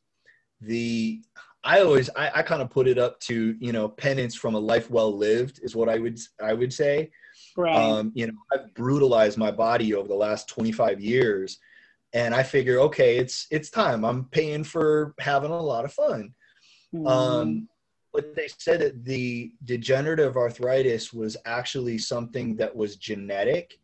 the 0.61 1.21
i 1.65 1.81
always 1.81 2.09
i, 2.17 2.31
I 2.37 2.43
kind 2.43 2.63
of 2.63 2.71
put 2.71 2.87
it 2.87 2.99
up 2.99 3.19
to 3.21 3.57
you 3.59 3.73
know 3.73 3.89
penance 3.89 4.35
from 4.35 4.55
a 4.55 4.59
life 4.59 4.91
well 4.91 5.17
lived 5.17 5.61
is 5.63 5.75
what 5.75 5.89
i 5.89 5.99
would 5.99 6.19
i 6.43 6.53
would 6.53 6.73
say 6.73 7.11
Right. 7.57 7.75
um, 7.77 8.13
you 8.15 8.27
know 8.29 8.39
i've 8.53 8.73
brutalized 8.75 9.37
my 9.39 9.51
body 9.51 9.95
over 9.95 10.07
the 10.07 10.15
last 10.15 10.49
25 10.49 11.01
years 11.01 11.59
and 12.13 12.35
i 12.35 12.43
figure 12.43 12.79
okay 12.81 13.17
it's 13.19 13.47
it's 13.51 13.71
time 13.71 14.05
i'm 14.05 14.25
paying 14.27 14.63
for 14.65 15.15
having 15.19 15.51
a 15.51 15.61
lot 15.61 15.85
of 15.85 15.93
fun 15.93 16.33
Mhm. 16.95 17.09
um, 17.09 17.69
but 18.13 18.35
they 18.35 18.49
said 18.59 18.81
that 18.81 19.05
the 19.05 19.53
degenerative 19.65 20.37
arthritis 20.37 21.13
was 21.13 21.37
actually 21.45 21.97
something 21.99 22.57
that 22.57 22.75
was 22.75 22.97
genetic. 22.97 23.79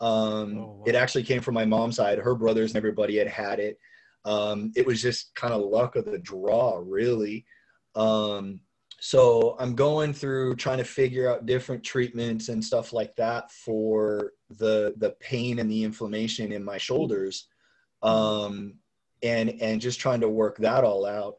Um, 0.00 0.58
Oh, 0.58 0.64
wow. 0.78 0.84
It 0.86 0.94
actually 0.94 1.24
came 1.24 1.40
from 1.40 1.54
my 1.54 1.64
mom's 1.64 1.96
side. 1.96 2.18
Her 2.18 2.34
brothers 2.34 2.70
and 2.70 2.76
everybody 2.76 3.16
had 3.16 3.28
had 3.28 3.58
it. 3.60 3.78
Um, 4.24 4.72
it 4.76 4.86
was 4.86 5.00
just 5.02 5.34
kind 5.34 5.54
of 5.54 5.62
luck 5.62 5.96
of 5.96 6.04
the 6.04 6.18
draw, 6.18 6.82
really. 6.84 7.46
Um, 7.94 8.60
so 9.00 9.56
I'm 9.58 9.74
going 9.74 10.12
through 10.12 10.56
trying 10.56 10.78
to 10.78 10.84
figure 10.84 11.30
out 11.30 11.46
different 11.46 11.84
treatments 11.84 12.48
and 12.48 12.64
stuff 12.64 12.92
like 12.92 13.14
that 13.16 13.50
for 13.52 14.32
the 14.50 14.92
the 14.96 15.10
pain 15.20 15.60
and 15.60 15.70
the 15.70 15.84
inflammation 15.84 16.50
in 16.50 16.64
my 16.64 16.78
shoulders, 16.78 17.46
um, 18.02 18.74
and 19.22 19.50
and 19.60 19.80
just 19.80 20.00
trying 20.00 20.20
to 20.20 20.28
work 20.28 20.56
that 20.58 20.82
all 20.84 21.06
out. 21.06 21.36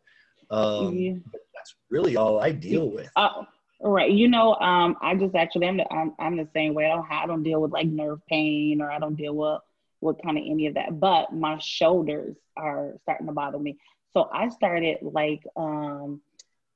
Um, 0.49 0.95
Yeah. 0.95 1.15
that's 1.53 1.75
really 1.89 2.15
all 2.15 2.39
I 2.39 2.51
deal 2.51 2.89
with. 2.89 3.09
All 3.17 3.45
right. 3.81 4.11
You 4.11 4.27
know, 4.27 4.55
um, 4.55 4.97
I 5.01 5.15
just 5.15 5.35
actually 5.35 5.67
I'm 5.67 5.77
the, 5.77 5.91
I'm, 5.93 6.13
I'm 6.19 6.37
the 6.37 6.47
same 6.53 6.73
way. 6.73 6.85
I 6.85 6.95
don't 6.95 7.11
I 7.11 7.25
don't 7.25 7.43
deal 7.43 7.61
with 7.61 7.71
like 7.71 7.87
nerve 7.87 8.19
pain 8.27 8.81
or 8.81 8.91
I 8.91 8.99
don't 8.99 9.15
deal 9.15 9.35
with 9.35 9.61
with 10.01 10.17
kind 10.23 10.37
of 10.37 10.43
any 10.47 10.67
of 10.67 10.75
that. 10.75 10.99
But 10.99 11.33
my 11.33 11.57
shoulders 11.59 12.35
are 12.57 12.93
starting 13.03 13.27
to 13.27 13.33
bother 13.33 13.59
me. 13.59 13.77
So 14.13 14.29
I 14.33 14.49
started 14.49 14.97
like 15.01 15.41
um 15.55 16.21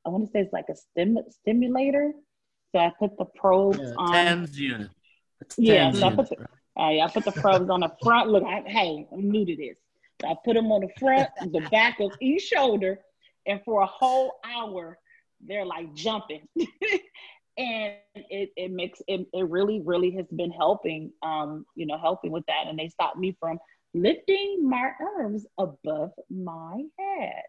I 0.05 0.09
want 0.09 0.25
to 0.25 0.31
say 0.31 0.41
it's 0.41 0.53
like 0.53 0.69
a 0.69 0.75
stim 0.75 1.17
stimulator. 1.29 2.11
So 2.71 2.79
I 2.79 2.91
put 2.97 3.17
the 3.17 3.25
probes 3.25 3.79
Yeah, 3.79 3.93
on. 3.97 4.13
tens 4.13 4.59
unit. 4.59 4.89
It's 5.41 5.57
Yeah, 5.57 5.91
so 5.91 6.07
I 6.07 6.15
put 6.15 6.29
the, 6.29 6.37
uh, 6.79 6.89
yeah, 6.89 7.05
I 7.05 7.09
put 7.09 7.25
the 7.25 7.31
probes 7.31 7.69
on 7.69 7.81
the 7.81 7.91
front. 8.01 8.29
Look, 8.29 8.43
I, 8.43 8.63
hey, 8.65 9.07
I'm 9.11 9.29
new 9.29 9.45
to 9.45 9.55
this. 9.55 9.77
So 10.21 10.27
I 10.29 10.35
put 10.43 10.55
them 10.55 10.71
on 10.71 10.81
the 10.81 10.89
front, 10.99 11.29
the 11.51 11.61
back 11.69 11.99
of 11.99 12.11
each 12.19 12.43
shoulder, 12.43 12.99
and 13.45 13.61
for 13.63 13.81
a 13.81 13.85
whole 13.85 14.39
hour, 14.43 14.97
they're 15.47 15.65
like 15.65 15.93
jumping. 15.93 16.47
and 17.57 17.93
it, 18.15 18.51
it 18.55 18.71
makes 18.71 19.01
it, 19.07 19.27
it 19.33 19.49
really, 19.49 19.81
really 19.81 20.11
has 20.11 20.25
been 20.27 20.51
helping, 20.51 21.11
um, 21.21 21.65
you 21.75 21.85
know, 21.85 21.97
helping 21.97 22.31
with 22.31 22.45
that. 22.47 22.65
And 22.67 22.77
they 22.77 22.89
stopped 22.89 23.17
me 23.17 23.35
from 23.39 23.59
lifting 23.93 24.67
my 24.67 24.91
arms 24.99 25.45
above 25.57 26.11
my 26.29 26.83
head. 26.99 27.43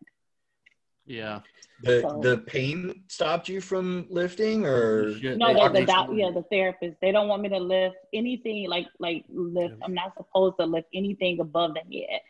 Yeah. 1.06 1.40
The 1.82 2.00
So- 2.00 2.20
the 2.22 2.38
pain 2.38 3.04
stopped 3.08 3.48
you 3.48 3.60
from 3.60 4.06
lifting, 4.08 4.64
or 4.64 5.06
No, 5.22 5.52
they- 5.52 5.60
the, 5.60 5.80
the 5.80 5.86
doc, 5.86 6.08
yeah, 6.12 6.30
the 6.30 6.44
therapist. 6.50 6.96
They 7.00 7.12
don't 7.12 7.28
want 7.28 7.42
me 7.42 7.48
to 7.50 7.58
lift 7.58 7.96
anything 8.12 8.68
like 8.68 8.86
like 8.98 9.24
lift. 9.28 9.74
I'm 9.82 9.94
not 9.94 10.14
supposed 10.16 10.56
to 10.60 10.66
lift 10.66 10.88
anything 10.94 11.40
above 11.40 11.74
the 11.74 11.80
head. 12.00 12.20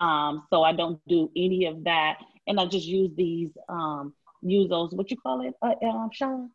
Um, 0.00 0.46
so 0.50 0.62
I 0.62 0.72
don't 0.72 1.00
do 1.08 1.30
any 1.36 1.66
of 1.66 1.84
that, 1.84 2.18
and 2.46 2.60
I 2.60 2.66
just 2.66 2.86
use 2.86 3.10
these 3.16 3.50
um 3.68 4.14
use 4.42 4.68
those 4.68 4.92
what 4.92 5.10
you 5.10 5.16
call 5.16 5.46
it, 5.46 5.54
uh, 5.62 5.74
um, 5.86 6.10
Shawn. 6.12 6.50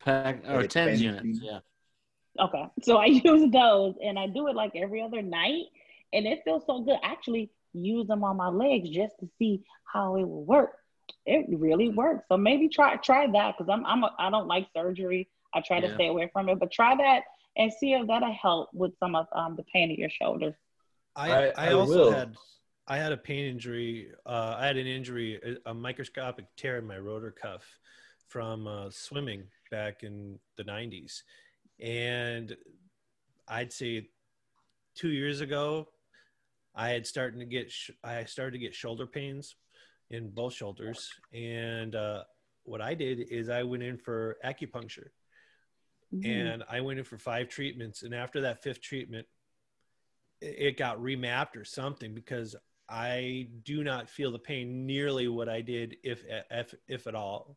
Pack, 0.00 0.42
or 0.48 0.60
Like 0.62 0.70
tens 0.70 1.00
tens 1.00 1.02
units. 1.02 1.24
units. 1.24 1.40
Yeah. 1.42 1.60
Okay, 2.38 2.64
so 2.82 2.98
I 2.98 3.06
use 3.24 3.50
those, 3.50 3.94
and 4.02 4.18
I 4.18 4.26
do 4.26 4.48
it 4.48 4.54
like 4.56 4.72
every 4.76 5.02
other 5.02 5.22
night, 5.22 5.64
and 6.12 6.26
it 6.26 6.42
feels 6.44 6.64
so 6.66 6.80
good. 6.80 6.98
I 7.02 7.08
actually 7.12 7.50
use 7.72 8.06
them 8.06 8.24
on 8.24 8.36
my 8.36 8.48
legs 8.48 8.88
just 8.90 9.14
to 9.20 9.28
see 9.38 9.64
how 9.84 10.16
it 10.16 10.22
will 10.28 10.44
work. 10.44 10.72
It 11.24 11.46
really 11.48 11.88
works. 11.88 12.24
So 12.28 12.36
maybe 12.36 12.68
try 12.68 12.96
try 12.96 13.26
that 13.30 13.54
because 13.56 13.70
I'm 13.72 13.84
I'm 13.86 14.04
a, 14.04 14.14
I 14.18 14.30
don't 14.30 14.46
like 14.48 14.68
surgery. 14.74 15.28
I 15.54 15.60
try 15.60 15.80
to 15.80 15.88
Yeah. 15.88 15.94
stay 15.94 16.08
away 16.08 16.28
from 16.32 16.48
it, 16.48 16.58
but 16.58 16.70
try 16.70 16.94
that 16.96 17.22
and 17.56 17.72
see 17.72 17.94
if 17.94 18.06
that'll 18.06 18.32
help 18.32 18.68
with 18.74 18.92
some 18.98 19.14
of 19.14 19.26
um, 19.32 19.56
the 19.56 19.62
pain 19.72 19.90
in 19.90 19.96
your 19.96 20.10
shoulders. 20.10 20.54
I, 21.14 21.30
I- 21.32 21.46
I, 21.56 21.68
I 21.68 21.72
also 21.72 21.88
will. 22.04 22.12
had 22.12 22.36
I 22.88 22.96
had 22.98 23.12
a 23.12 23.16
pain 23.16 23.44
injury. 23.46 24.08
Uh, 24.24 24.56
I 24.58 24.66
had 24.66 24.76
an 24.76 24.86
injury, 24.86 25.40
a, 25.66 25.70
a 25.70 25.74
microscopic 25.74 26.46
tear 26.56 26.78
in 26.78 26.86
my 26.86 26.98
rotor 26.98 27.32
cuff 27.32 27.64
from 28.28 28.66
uh, 28.66 28.90
swimming 28.90 29.44
back 29.70 30.02
in 30.02 30.38
the 30.56 30.64
'90s, 30.64 31.22
and 31.80 32.56
I'd 33.48 33.72
say 33.72 34.08
two 34.94 35.10
years 35.10 35.40
ago, 35.40 35.88
I 36.74 36.90
had 36.90 37.06
starting 37.06 37.40
to 37.40 37.46
get 37.46 37.70
sh- 37.70 37.90
I 38.04 38.24
started 38.24 38.52
to 38.52 38.58
get 38.58 38.74
shoulder 38.74 39.06
pains 39.06 39.56
in 40.10 40.30
both 40.30 40.54
shoulders, 40.54 41.10
and 41.32 41.94
uh, 41.94 42.22
what 42.64 42.80
I 42.80 42.94
did 42.94 43.20
is 43.32 43.48
I 43.48 43.62
went 43.64 43.82
in 43.82 43.96
for 43.98 44.36
acupuncture 44.44 45.08
Mhm. 46.14 46.24
and 46.24 46.64
I 46.68 46.80
went 46.80 47.00
in 47.00 47.04
for 47.04 47.18
five 47.18 47.48
treatments. 47.48 48.02
And 48.04 48.14
after 48.14 48.40
that 48.42 48.62
fifth 48.62 48.80
treatment, 48.80 49.26
it 50.40 50.76
got 50.76 50.98
remapped 50.98 51.56
or 51.56 51.64
something 51.64 52.14
because 52.14 52.54
I 52.88 53.48
do 53.64 53.82
not 53.82 54.08
feel 54.08 54.30
the 54.30 54.38
pain 54.38 54.86
nearly 54.86 55.28
what 55.28 55.48
I 55.48 55.60
did, 55.60 55.96
if 56.02 56.22
if 56.50 56.74
if 56.88 57.06
at 57.06 57.14
all. 57.14 57.56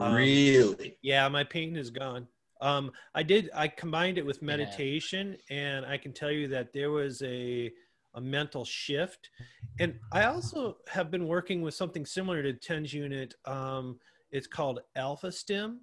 Um, 0.00 0.14
really? 0.14 0.98
Yeah, 1.02 1.28
my 1.28 1.44
pain 1.44 1.76
is 1.76 1.90
gone. 1.90 2.28
Um, 2.60 2.92
I 3.14 3.22
did. 3.22 3.50
I 3.54 3.68
combined 3.68 4.18
it 4.18 4.26
with 4.26 4.42
meditation, 4.42 5.36
and 5.50 5.84
I 5.84 5.98
can 5.98 6.12
tell 6.12 6.30
you 6.30 6.48
that 6.48 6.72
there 6.72 6.90
was 6.90 7.22
a 7.22 7.72
a 8.14 8.20
mental 8.20 8.64
shift. 8.64 9.30
And 9.78 9.94
I 10.10 10.24
also 10.24 10.78
have 10.88 11.10
been 11.10 11.26
working 11.28 11.60
with 11.60 11.74
something 11.74 12.06
similar 12.06 12.42
to 12.42 12.54
Tens 12.54 12.94
Unit. 12.94 13.34
Um, 13.44 13.98
it's 14.30 14.46
called 14.46 14.80
Alpha 14.94 15.30
Stim, 15.30 15.80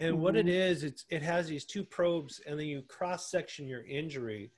and 0.00 0.18
what 0.20 0.34
it 0.34 0.46
Mhm. 0.46 0.50
is, 0.70 0.82
it's 0.84 1.04
it 1.10 1.22
has 1.22 1.46
these 1.48 1.64
two 1.66 1.84
probes, 1.84 2.40
and 2.46 2.58
then 2.58 2.66
you 2.66 2.82
cross 2.82 3.30
section 3.30 3.66
your 3.68 3.84
injury 3.84 4.50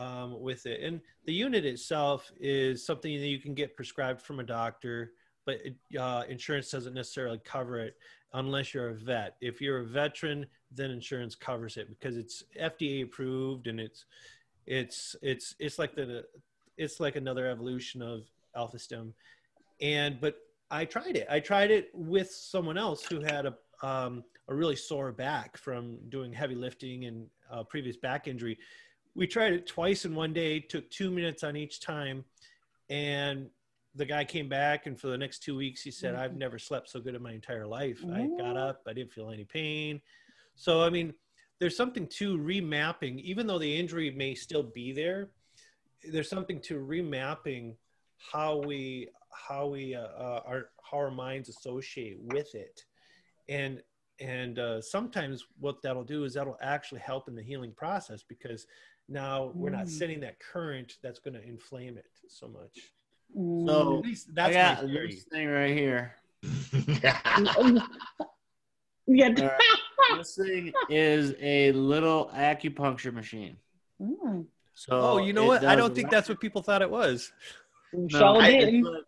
um, 0.00 0.40
with 0.40 0.66
it. 0.66 0.80
And 0.82 1.00
the 1.26 1.32
unit 1.32 1.64
itself 1.64 2.30
is 2.40 2.84
something 2.84 3.18
that 3.20 3.26
you 3.26 3.38
can 3.38 3.54
get 3.54 3.76
prescribed 3.76 4.22
from 4.22 4.40
a 4.40 4.44
doctor, 4.44 5.12
but 5.44 5.58
it, 5.64 5.76
uh, 5.98 6.22
insurance 6.28 6.70
doesn't 6.70 6.94
necessarily 6.94 7.40
cover 7.44 7.78
it 7.78 7.96
unless 8.34 8.72
you're 8.72 8.90
a 8.90 8.94
vet. 8.94 9.36
If 9.40 9.60
you're 9.60 9.80
a 9.80 9.86
veteran, 9.86 10.46
then 10.70 10.90
insurance 10.90 11.34
covers 11.34 11.76
it 11.76 11.88
because 11.88 12.16
it's 12.16 12.44
FDA 12.60 13.04
approved 13.04 13.66
and 13.66 13.80
it's 13.80 14.06
it's 14.66 15.16
it's 15.20 15.54
it's 15.58 15.78
like 15.78 15.94
the 15.94 16.24
it's 16.76 17.00
like 17.00 17.16
another 17.16 17.46
evolution 17.48 18.00
of 18.02 18.22
Alpha 18.54 18.78
Stim 18.78 19.12
and 19.80 20.20
but 20.20 20.36
i 20.70 20.84
tried 20.84 21.16
it 21.16 21.26
i 21.30 21.40
tried 21.40 21.70
it 21.70 21.90
with 21.94 22.30
someone 22.30 22.76
else 22.76 23.04
who 23.04 23.20
had 23.20 23.46
a 23.46 23.54
um, 23.82 24.22
a 24.48 24.54
really 24.54 24.76
sore 24.76 25.10
back 25.10 25.56
from 25.56 25.96
doing 26.10 26.32
heavy 26.32 26.54
lifting 26.54 27.06
and 27.06 27.26
uh, 27.50 27.62
previous 27.62 27.96
back 27.96 28.28
injury 28.28 28.58
we 29.14 29.26
tried 29.26 29.52
it 29.52 29.66
twice 29.66 30.04
in 30.04 30.14
one 30.14 30.32
day 30.32 30.60
took 30.60 30.88
two 30.90 31.10
minutes 31.10 31.42
on 31.42 31.56
each 31.56 31.80
time 31.80 32.24
and 32.88 33.48
the 33.96 34.04
guy 34.04 34.24
came 34.24 34.48
back 34.48 34.86
and 34.86 35.00
for 35.00 35.08
the 35.08 35.18
next 35.18 35.42
two 35.42 35.56
weeks 35.56 35.82
he 35.82 35.90
said 35.90 36.14
i've 36.14 36.36
never 36.36 36.58
slept 36.58 36.88
so 36.88 37.00
good 37.00 37.14
in 37.14 37.22
my 37.22 37.32
entire 37.32 37.66
life. 37.66 38.04
I 38.12 38.28
got 38.38 38.56
up 38.56 38.82
i 38.86 38.92
didn't 38.92 39.12
feel 39.12 39.30
any 39.30 39.44
pain. 39.44 40.00
So 40.54 40.82
i 40.82 40.90
mean 40.90 41.14
there's 41.58 41.76
something 41.76 42.06
to 42.06 42.38
remapping 42.38 43.20
even 43.20 43.46
though 43.46 43.58
the 43.58 43.76
injury 43.76 44.10
may 44.10 44.34
still 44.34 44.62
be 44.62 44.92
there 44.92 45.30
there's 46.04 46.28
something 46.28 46.60
to 46.62 46.74
remapping 46.74 47.74
how 48.32 48.58
we 48.58 49.08
how 49.32 49.66
we 49.66 49.94
uh, 49.94 50.00
uh, 50.00 50.40
our 50.46 50.70
how 50.82 50.98
our 50.98 51.10
minds 51.10 51.48
associate 51.48 52.18
with 52.20 52.54
it. 52.54 52.84
And 53.48 53.82
and 54.20 54.58
uh, 54.58 54.80
sometimes 54.82 55.46
what 55.58 55.80
that'll 55.82 56.04
do 56.04 56.24
is 56.24 56.34
that'll 56.34 56.58
actually 56.60 57.00
help 57.00 57.28
in 57.28 57.34
the 57.34 57.42
healing 57.42 57.72
process 57.72 58.22
because 58.22 58.66
now 59.10 59.50
we're 59.54 59.70
not 59.70 59.86
Mm. 59.86 59.90
sending 59.90 60.20
that 60.20 60.38
current 60.40 60.96
that's 61.02 61.18
going 61.18 61.34
to 61.34 61.42
inflame 61.46 61.98
it 61.98 62.06
so 62.28 62.48
much 62.48 62.78
So 63.34 63.98
at 63.98 64.04
least 64.04 64.28
I 64.30 64.32
that's 64.34 64.54
got 64.54 64.84
my 64.86 64.92
theory. 64.92 65.10
this 65.14 65.24
thing 65.24 65.48
right 65.48 65.76
here. 65.76 66.14
Mm. 66.44 67.82
yeah. 69.06 69.28
All 69.38 69.44
right. 69.46 70.18
This 70.18 70.36
thing 70.36 70.72
is 70.88 71.34
a 71.40 71.72
little 71.72 72.30
acupuncture 72.34 73.12
machine. 73.12 73.56
Mm. 74.00 74.46
So 74.74 74.92
oh 74.98 75.18
you 75.18 75.32
know 75.34 75.44
what 75.44 75.62
i 75.64 75.74
don't 75.76 75.94
think 75.94 76.10
that's 76.10 76.28
what 76.28 76.40
people 76.40 76.62
thought 76.62 76.80
it 76.80 76.90
was 76.90 77.32
So 78.08 78.36
I- 78.36 78.48
it's, 78.48 78.86
a- 78.88 79.02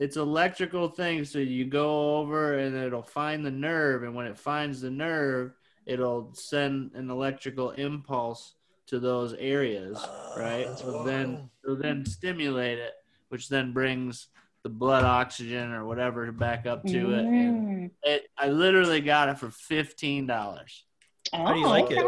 it's 0.00 0.16
electrical 0.16 0.88
thing. 0.88 1.24
So 1.24 1.38
you 1.40 1.64
go 1.64 2.18
over 2.18 2.56
and 2.60 2.76
it'll 2.76 3.02
find 3.02 3.44
the 3.44 3.50
nerve, 3.50 4.04
and 4.04 4.14
when 4.14 4.26
it 4.26 4.38
finds 4.38 4.80
the 4.80 4.90
nerve, 4.92 5.52
it'll 5.86 6.32
send 6.34 6.92
an 6.94 7.10
electrical 7.10 7.72
impulse 7.72 8.54
to 8.88 8.98
those 8.98 9.34
areas, 9.34 10.04
right? 10.36 10.66
Oh, 10.68 10.74
So 10.76 11.02
then 11.04 11.34
wow. 11.34 11.50
it'll 11.64 11.76
then 11.76 12.04
stimulate 12.04 12.78
it, 12.78 12.92
which 13.28 13.48
then 13.48 13.72
brings 13.72 14.28
the 14.62 14.68
blood 14.68 15.04
oxygen 15.04 15.72
or 15.72 15.84
whatever 15.86 16.30
back 16.32 16.66
up 16.66 16.86
to 16.86 17.14
it. 17.14 17.26
And 17.26 17.58
Mm. 17.62 17.90
it, 18.02 18.24
I 18.36 18.48
literally 18.48 19.00
got 19.00 19.28
it 19.28 19.38
for 19.38 19.50
fifteen 19.50 20.26
dollars. 20.26 20.84
How 21.32 21.52
do 21.52 21.58
you 21.60 21.66
Oh, 21.66 21.70
like 21.70 21.90
it? 21.90 22.04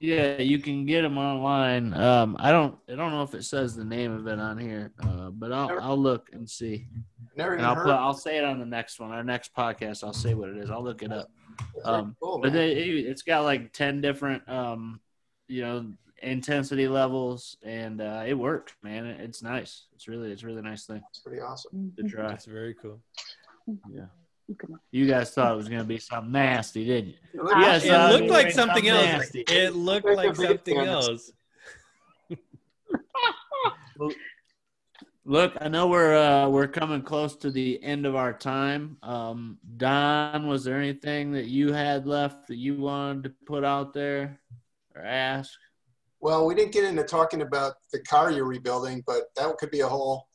Yeah, 0.00 0.38
you 0.42 0.58
can 0.58 0.84
get 0.84 1.02
them 1.02 1.16
online. 1.16 1.94
Um, 1.94 2.36
I 2.38 2.52
don't, 2.52 2.76
I 2.90 2.94
don't 2.94 3.10
know 3.12 3.22
if 3.22 3.32
it 3.34 3.44
says 3.44 3.74
the 3.74 3.84
name 3.84 4.12
of 4.12 4.26
it 4.26 4.38
on 4.38 4.58
here, 4.58 4.92
uh, 5.00 5.30
but 5.30 5.50
I'll, 5.50 5.78
I'll 5.80 5.96
look 5.96 6.28
and 6.32 6.50
see. 6.50 6.88
Never 7.36 7.54
And 7.54 7.64
I'll 7.64 7.74
heard. 7.74 7.84
put, 7.84 7.94
I'll 7.94 8.12
say 8.12 8.36
it 8.36 8.44
on 8.44 8.58
the 8.58 8.66
next 8.66 9.00
one, 9.00 9.12
our 9.12 9.24
next 9.24 9.54
podcast. 9.54 10.04
I'll 10.04 10.12
say 10.12 10.34
what 10.34 10.50
it 10.50 10.58
is. 10.58 10.68
I'll 10.70 10.84
look 10.84 11.02
it 11.02 11.10
up. 11.10 11.30
Um, 11.84 12.16
cool, 12.20 12.38
but 12.38 12.52
they, 12.52 12.72
it, 12.72 13.06
it's 13.06 13.22
got 13.22 13.44
like 13.44 13.72
ten 13.72 14.02
different, 14.02 14.46
um, 14.46 15.00
you 15.48 15.62
know, 15.62 15.92
intensity 16.22 16.88
levels, 16.88 17.56
and 17.62 18.00
uh, 18.00 18.24
it 18.26 18.34
worked, 18.34 18.74
man. 18.82 19.06
It's 19.06 19.42
nice. 19.42 19.86
It's 19.94 20.08
really, 20.08 20.30
it's 20.32 20.42
a 20.42 20.46
really 20.46 20.62
nice 20.62 20.86
thing 20.86 21.02
It's 21.10 21.18
pretty 21.20 21.40
awesome. 21.42 21.92
to 21.96 22.02
try. 22.04 22.28
that's 22.28 22.46
very 22.46 22.74
cool 22.74 23.00
Yeah. 23.92 24.06
You 24.90 25.06
guys 25.06 25.30
thought 25.32 25.52
it 25.52 25.56
was 25.56 25.68
gonna 25.70 25.84
be 25.84 25.98
something 25.98 26.32
nasty, 26.32 26.84
didn't 26.84 27.10
you? 27.10 27.48
Yes, 27.58 27.84
it 27.84 28.12
looked 28.12 28.30
like 28.30 28.50
something 28.50 28.84
something 28.84 28.88
else 28.88 29.06
nasty. 29.06 29.40
it 29.48 29.74
looked 29.74 30.04
Like 30.06 30.14
a 30.14 30.16
like 30.16 30.36
big 30.36 30.46
something 30.48 30.78
else 30.78 31.32
Look, 35.26 35.54
I 35.58 35.68
know 35.68 35.86
we're 35.86 36.14
uh, 36.14 36.48
we're 36.50 36.66
coming 36.68 37.00
close 37.00 37.34
to 37.36 37.50
the 37.50 37.82
end 37.82 38.04
of 38.04 38.14
our 38.14 38.34
time. 38.34 38.98
Um, 39.02 39.56
Don, 39.78 40.46
was 40.48 40.64
there 40.64 40.76
anything 40.78 41.32
that 41.32 41.46
you 41.46 41.72
had 41.72 42.06
left 42.06 42.48
that 42.48 42.56
you 42.56 42.76
wanted 42.76 43.22
to 43.24 43.30
put 43.46 43.64
out 43.64 43.94
there 43.94 44.38
or 44.94 45.02
ask? 45.02 45.50
Well, 46.20 46.46
we 46.46 46.54
didn't 46.54 46.72
get 46.72 46.84
into 46.84 47.04
talking 47.04 47.42
about 47.42 47.74
the 47.92 48.00
car 48.00 48.30
you're 48.30 48.46
rebuilding, 48.46 49.02
but 49.06 49.24
that 49.36 49.56
could 49.58 49.70
be 49.70 49.80
a 49.80 49.88
whole 49.88 50.28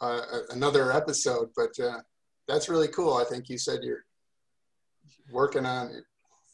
uh, 0.00 0.20
another 0.50 0.92
episode. 0.92 1.50
But 1.54 1.78
uh, 1.78 2.00
that's 2.48 2.68
really 2.68 2.88
cool. 2.88 3.14
I 3.14 3.24
think 3.24 3.48
you 3.48 3.58
said 3.58 3.80
you're 3.82 4.04
working 5.30 5.66
on 5.66 5.88
it. 5.88 6.04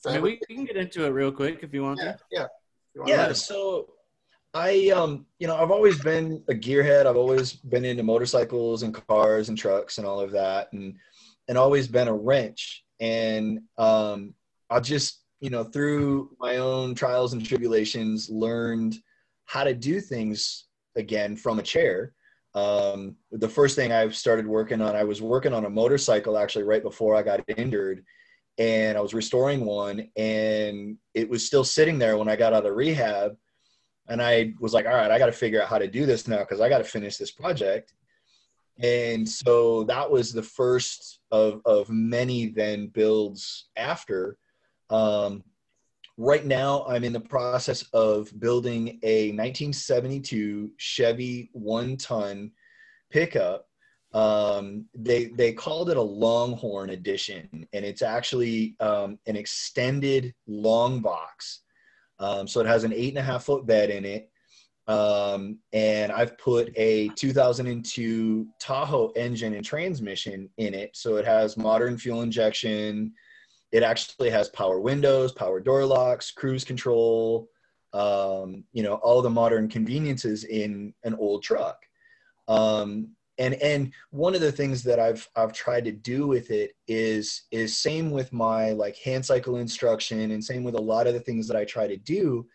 I 0.07 0.15
mean, 0.15 0.23
we, 0.23 0.41
we 0.49 0.57
can 0.57 0.65
get 0.65 0.77
into 0.77 1.05
it 1.05 1.11
real 1.11 1.31
quick 1.31 1.61
if 1.63 1.73
you 1.73 1.83
want 1.83 2.01
yeah, 2.03 2.13
to. 2.13 2.19
yeah. 2.31 2.47
You 2.95 3.03
wanna- 3.03 3.35
So 3.35 3.91
I 4.55 4.91
um 4.91 5.27
you 5.39 5.47
know 5.47 5.57
I've 5.57 5.71
always 5.71 5.99
been 6.03 6.43
a 6.49 6.55
gearhead. 6.55 7.07
I've 7.07 7.17
always 7.17 7.53
been 7.53 7.85
into 7.85 8.03
motorcycles 8.03 8.83
and 8.83 8.93
cars 9.07 9.49
and 9.49 9.57
trucks 9.57 9.99
and 9.99 10.07
all 10.07 10.21
of 10.21 10.33
that, 10.33 10.73
and 10.73 10.97
and 11.49 11.57
always 11.57 11.89
been 11.89 12.09
a 12.09 12.15
wrench. 12.15 12.85
And 13.01 13.61
um, 13.79 14.35
I 14.71 14.81
just 14.81 15.22
you 15.43 15.51
know 15.51 15.65
through 15.65 16.31
my 16.41 16.57
own 16.57 16.95
trials 16.95 17.33
and 17.33 17.45
tribulations 17.45 18.31
learned 18.31 18.97
how 19.45 19.65
to 19.65 19.75
do 19.75 20.01
things 20.01 20.67
again 20.97 21.37
from 21.37 21.59
a 21.59 21.63
chair. 21.63 22.15
Um, 22.55 23.17
the 23.33 23.49
first 23.49 23.77
thing 23.77 23.93
I 23.93 24.09
started 24.11 24.47
working 24.47 24.81
on, 24.81 24.95
I 24.95 25.05
was 25.05 25.21
working 25.21 25.53
on 25.53 25.65
a 25.65 25.71
motorcycle 25.71 26.39
actually 26.39 26.65
right 26.65 26.83
before 26.83 27.17
I 27.17 27.23
got 27.23 27.41
injured, 27.57 28.05
and 28.59 28.97
I 28.97 29.01
was 29.01 29.15
restoring 29.15 29.65
one, 29.65 30.09
and 30.17 30.97
it 31.13 31.29
was 31.29 31.45
still 31.45 31.65
sitting 31.65 31.99
there 31.99 32.17
when 32.17 32.29
I 32.29 32.37
got 32.37 32.55
out 32.55 32.67
of 32.67 32.75
rehab 32.75 33.37
and 34.09 34.21
I 34.21 34.53
was 34.61 34.75
like, 34.75 34.87
all 34.87 34.93
right, 34.93 35.11
I 35.11 35.19
got 35.19 35.27
to 35.27 35.33
figure 35.33 35.63
out 35.63 35.69
how 35.69 35.79
to 35.79 35.87
do 35.87 36.07
this 36.07 36.27
now 36.27 36.39
because 36.39 36.61
I 36.61 36.69
got 36.69 36.79
to 36.79 36.85
finish 36.85 37.17
this 37.17 37.31
project. 37.31 37.95
And 38.81 39.29
so 39.29 39.85
that 39.85 40.11
was 40.11 40.33
the 40.33 40.43
first 40.43 41.21
of, 41.31 41.61
of 41.65 41.89
many 41.89 42.49
then 42.49 42.89
builds 42.89 43.69
after. 43.77 44.39
Um, 44.93 45.43
right 46.17 46.45
now, 46.45 46.85
I'm 46.87 47.03
in 47.03 47.13
the 47.13 47.21
process 47.21 47.83
of 47.93 48.31
building 48.39 49.01
a 49.03 49.29
1972 49.31 50.71
Chevy 50.77 51.51
one 51.53 51.97
ton 51.97 52.53
pickup. 53.11 53.67
Um, 54.13 54.85
they 54.95 55.27
they 55.27 55.53
called 55.53 55.91
it 55.91 55.97
a 55.97 56.03
Longhorn 56.03 56.91
edition, 56.91 57.67
and 57.73 57.85
it's 57.85 58.03
actually 58.03 58.77
um, 58.79 59.19
an 59.27 59.37
extended 59.37 60.35
long 60.47 61.01
box 61.01 61.63
um, 62.23 62.47
so 62.47 62.61
it 62.61 62.67
has 62.67 62.85
an 62.85 62.93
eight 62.93 63.11
and 63.11 63.19
a 63.19 63.23
half 63.23 63.45
foot 63.45 63.67
bed 63.67 63.91
in 63.91 64.05
it. 64.05 64.31
Um, 64.87 65.59
and 65.73 66.13
I've 66.13 66.39
put 66.39 66.73
a 66.77 67.09
2002 67.11 68.47
Tahoe 68.61 69.09
engine 69.17 69.55
and 69.55 69.65
transmission 69.65 70.49
in 70.57 70.73
it. 70.73 70.97
So 70.97 71.17
it 71.17 71.25
has 71.25 71.57
modern 71.57 71.99
fuel 71.99 72.23
injection. 72.23 73.13
It 73.73 73.83
actually 73.83 74.31
has 74.31 74.49
power 74.51 74.79
windows, 74.79 75.33
power 75.33 75.59
door 75.59 75.85
locks, 75.85 76.31
cruise 76.31 76.63
control, 76.63 77.49
um, 77.93 78.65
you 78.73 78.83
know, 78.83 78.95
all 78.97 79.23
the 79.23 79.31
modern 79.31 79.69
conveniences 79.69 80.45
in 80.45 80.95
an 81.05 81.15
old 81.15 81.43
truck. 81.43 81.79
Um, 82.49 83.09
and 83.39 83.55
and 83.55 83.93
one 84.11 84.35
of 84.35 84.41
the 84.41 84.53
things 84.53 84.83
that 84.85 85.01
I've 85.01 85.27
I've 85.37 85.53
tried 85.53 85.85
to 85.87 85.93
do 85.93 86.27
with 86.27 86.51
it 86.51 86.73
is 86.87 87.43
is 87.51 87.77
same 87.77 88.11
with 88.11 88.33
my 88.33 88.71
like 88.71 88.97
hand 88.99 89.25
cycle 89.25 89.57
instruction 89.57 90.33
and 90.33 90.45
same 90.45 90.65
with 90.65 90.75
a 90.75 90.81
lot 90.81 91.07
of 91.07 91.15
the 91.15 91.21
things 91.21 91.49
that 91.49 91.57
I 91.57 91.65
try 91.65 91.87
to 91.87 91.97
do 91.97 92.47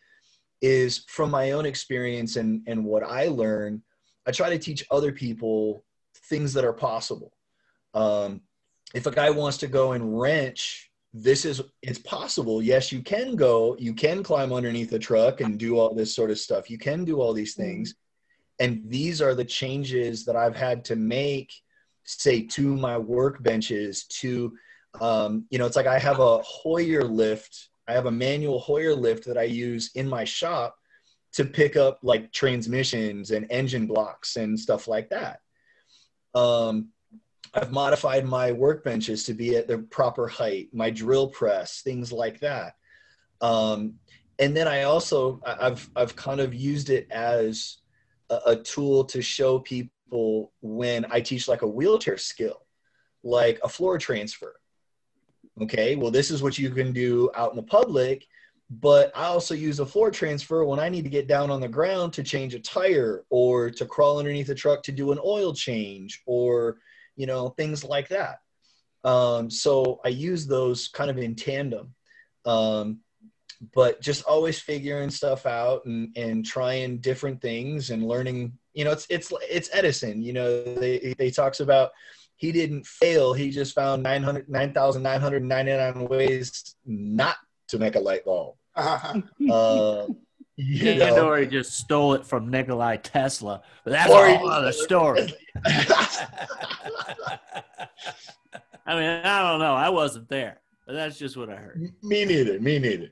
is 0.61 1.03
from 1.07 1.31
my 1.31 1.51
own 1.51 1.65
experience 1.65 2.35
and 2.35 2.61
and 2.67 2.85
what 2.85 3.03
I 3.03 3.27
learn 3.27 3.81
I 4.27 4.31
try 4.31 4.49
to 4.49 4.59
teach 4.59 4.85
other 4.91 5.11
people 5.11 5.83
things 6.29 6.53
that 6.53 6.65
are 6.65 6.73
possible 6.73 7.31
um, 7.93 8.41
if 8.93 9.05
a 9.07 9.11
guy 9.11 9.29
wants 9.29 9.57
to 9.57 9.67
go 9.67 9.93
and 9.93 10.19
wrench 10.19 10.86
this 11.13 11.45
is 11.45 11.61
it's 11.81 11.99
possible 11.99 12.61
yes 12.61 12.91
you 12.91 13.01
can 13.01 13.35
go 13.35 13.75
you 13.79 13.93
can 13.93 14.21
climb 14.21 14.51
underneath 14.53 14.91
a 14.93 14.99
truck 14.99 15.41
and 15.41 15.57
do 15.57 15.77
all 15.79 15.93
this 15.93 16.13
sort 16.13 16.29
of 16.29 16.37
stuff 16.37 16.69
you 16.69 16.77
can 16.77 17.05
do 17.05 17.21
all 17.21 17.33
these 17.33 17.55
things 17.55 17.93
mm-hmm 17.93 18.01
and 18.59 18.81
these 18.85 19.21
are 19.21 19.35
the 19.35 19.45
changes 19.45 20.25
that 20.25 20.35
I've 20.35 20.55
had 20.55 20.83
to 20.85 20.95
make, 20.95 21.53
say, 22.03 22.41
to 22.47 22.75
my 22.75 22.95
workbenches. 22.95 24.07
To, 24.19 24.53
um, 24.99 25.45
you 25.49 25.59
know, 25.59 25.65
it's 25.65 25.75
like 25.75 25.87
I 25.87 25.99
have 25.99 26.19
a 26.19 26.39
Hoyer 26.39 27.03
lift. 27.03 27.69
I 27.87 27.93
have 27.93 28.07
a 28.07 28.11
manual 28.11 28.59
Hoyer 28.59 28.95
lift 28.95 29.25
that 29.25 29.37
I 29.37 29.43
use 29.43 29.91
in 29.95 30.07
my 30.07 30.23
shop 30.23 30.75
to 31.33 31.45
pick 31.45 31.75
up 31.75 31.99
like 32.01 32.31
transmissions 32.31 33.31
and 33.31 33.45
engine 33.51 33.85
blocks 33.85 34.37
and 34.37 34.59
stuff 34.59 34.87
like 34.87 35.09
that. 35.09 35.39
Um, 36.33 36.89
I've 37.53 37.71
modified 37.71 38.25
my 38.25 38.51
workbenches 38.51 39.25
to 39.25 39.33
be 39.33 39.55
at 39.55 39.67
the 39.67 39.79
proper 39.79 40.27
height, 40.27 40.69
my 40.73 40.89
drill 40.89 41.29
press, 41.29 41.81
things 41.81 42.11
like 42.11 42.39
that. 42.41 42.75
Um, 43.41 43.95
and 44.39 44.55
then 44.55 44.67
I 44.67 44.83
also 44.83 45.41
I've 45.45 45.89
I've 45.95 46.15
kind 46.15 46.39
of 46.39 46.53
used 46.53 46.89
it 46.89 47.07
as 47.11 47.77
a, 48.29 48.39
a 48.47 48.55
tool 48.55 49.05
to 49.05 49.21
show 49.21 49.59
people 49.59 50.51
when 50.61 51.05
I 51.09 51.21
teach 51.21 51.47
like 51.47 51.63
a 51.63 51.67
wheelchair 51.67 52.17
skill, 52.17 52.65
like 53.23 53.59
a 53.63 53.69
floor 53.69 53.97
transfer. 53.97 54.59
Okay, 55.61 55.95
well, 55.95 56.11
this 56.11 56.29
is 56.29 56.43
what 56.43 56.57
you 56.57 56.69
can 56.69 56.93
do 56.93 57.31
out 57.35 57.49
in 57.51 57.55
the 57.55 57.63
public, 57.63 58.27
but 58.69 59.11
I 59.15 59.25
also 59.25 59.55
use 59.55 59.79
a 59.79 59.85
floor 59.85 60.11
transfer 60.11 60.63
when 60.63 60.79
I 60.79 60.89
need 60.89 61.03
to 61.03 61.09
get 61.09 61.27
down 61.27 61.49
on 61.49 61.61
the 61.61 61.67
ground 61.67 62.13
to 62.13 62.23
change 62.23 62.53
a 62.53 62.59
tire 62.59 63.23
or 63.31 63.71
to 63.71 63.85
crawl 63.85 64.19
underneath 64.19 64.49
a 64.49 64.55
truck 64.55 64.83
to 64.83 64.91
do 64.91 65.11
an 65.11 65.19
oil 65.23 65.53
change 65.53 66.21
or, 66.27 66.77
you 67.17 67.25
know, 67.25 67.49
things 67.49 67.83
like 67.83 68.07
that. 68.09 68.39
Um, 69.03 69.49
so 69.49 69.99
I 70.05 70.09
use 70.09 70.47
those 70.47 70.87
kind 70.87 71.09
of 71.09 71.17
in 71.17 71.35
tandem. 71.35 71.93
Um, 72.45 73.01
but 73.73 74.01
just 74.01 74.23
always 74.25 74.59
figuring 74.59 75.09
stuff 75.09 75.45
out 75.45 75.85
and 75.85 76.15
and 76.15 76.45
trying 76.45 76.99
different 76.99 77.41
things 77.41 77.89
and 77.89 78.07
learning 78.07 78.53
you 78.73 78.83
know 78.83 78.91
it's 78.91 79.07
it's 79.09 79.33
it's 79.49 79.69
edison 79.73 80.21
you 80.21 80.33
know 80.33 80.63
they 80.75 81.15
they 81.17 81.31
talks 81.31 81.59
about 81.59 81.91
he 82.35 82.51
didn't 82.51 82.85
fail 82.85 83.33
he 83.33 83.49
just 83.49 83.73
found 83.73 84.03
900 84.03 84.47
9999 84.47 86.07
ways 86.07 86.75
not 86.85 87.37
to 87.67 87.79
make 87.79 87.95
a 87.95 87.99
light 87.99 88.23
bulb 88.25 88.55
uh-huh. 88.75 89.21
uh, 89.51 90.05
you 90.57 90.93
yeah, 90.93 91.11
know. 91.11 91.29
or 91.29 91.37
he 91.37 91.45
just 91.45 91.77
stole 91.77 92.15
it 92.15 92.25
from 92.25 92.49
Nikolai 92.49 92.97
Tesla. 92.97 93.61
But 93.83 93.91
that's 93.91 94.11
or 94.11 94.25
a 94.25 94.37
whole 94.37 94.49
other 94.49 94.71
story. 94.71 95.31
I 98.85 98.95
mean, 98.95 99.09
I 99.23 99.49
don't 99.49 99.59
know. 99.59 99.75
I 99.75 99.89
wasn't 99.89 100.27
there, 100.29 100.59
but 100.87 100.93
that's 100.93 101.19
just 101.19 101.37
what 101.37 101.49
I 101.49 101.57
heard. 101.57 101.93
Me 102.01 102.25
neither. 102.25 102.59
Me 102.59 102.79
neither. 102.79 103.11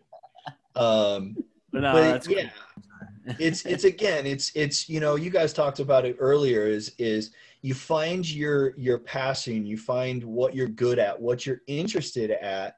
Um, 0.75 1.37
but, 1.71 1.81
no, 1.81 1.93
but 1.93 2.27
yeah, 2.27 2.49
it's 3.39 3.65
it's 3.65 3.83
again, 3.83 4.25
it's 4.25 4.51
it's 4.55 4.89
you 4.89 4.99
know, 4.99 5.15
you 5.15 5.29
guys 5.29 5.53
talked 5.53 5.79
about 5.79 6.05
it 6.05 6.15
earlier. 6.19 6.65
Is 6.65 6.93
is 6.97 7.31
you 7.61 7.73
find 7.73 8.29
your 8.29 8.73
your 8.77 8.97
passion, 8.97 9.65
you 9.65 9.77
find 9.77 10.23
what 10.23 10.55
you're 10.55 10.67
good 10.67 10.97
at, 10.97 11.19
what 11.19 11.45
you're 11.45 11.61
interested 11.67 12.31
at, 12.31 12.77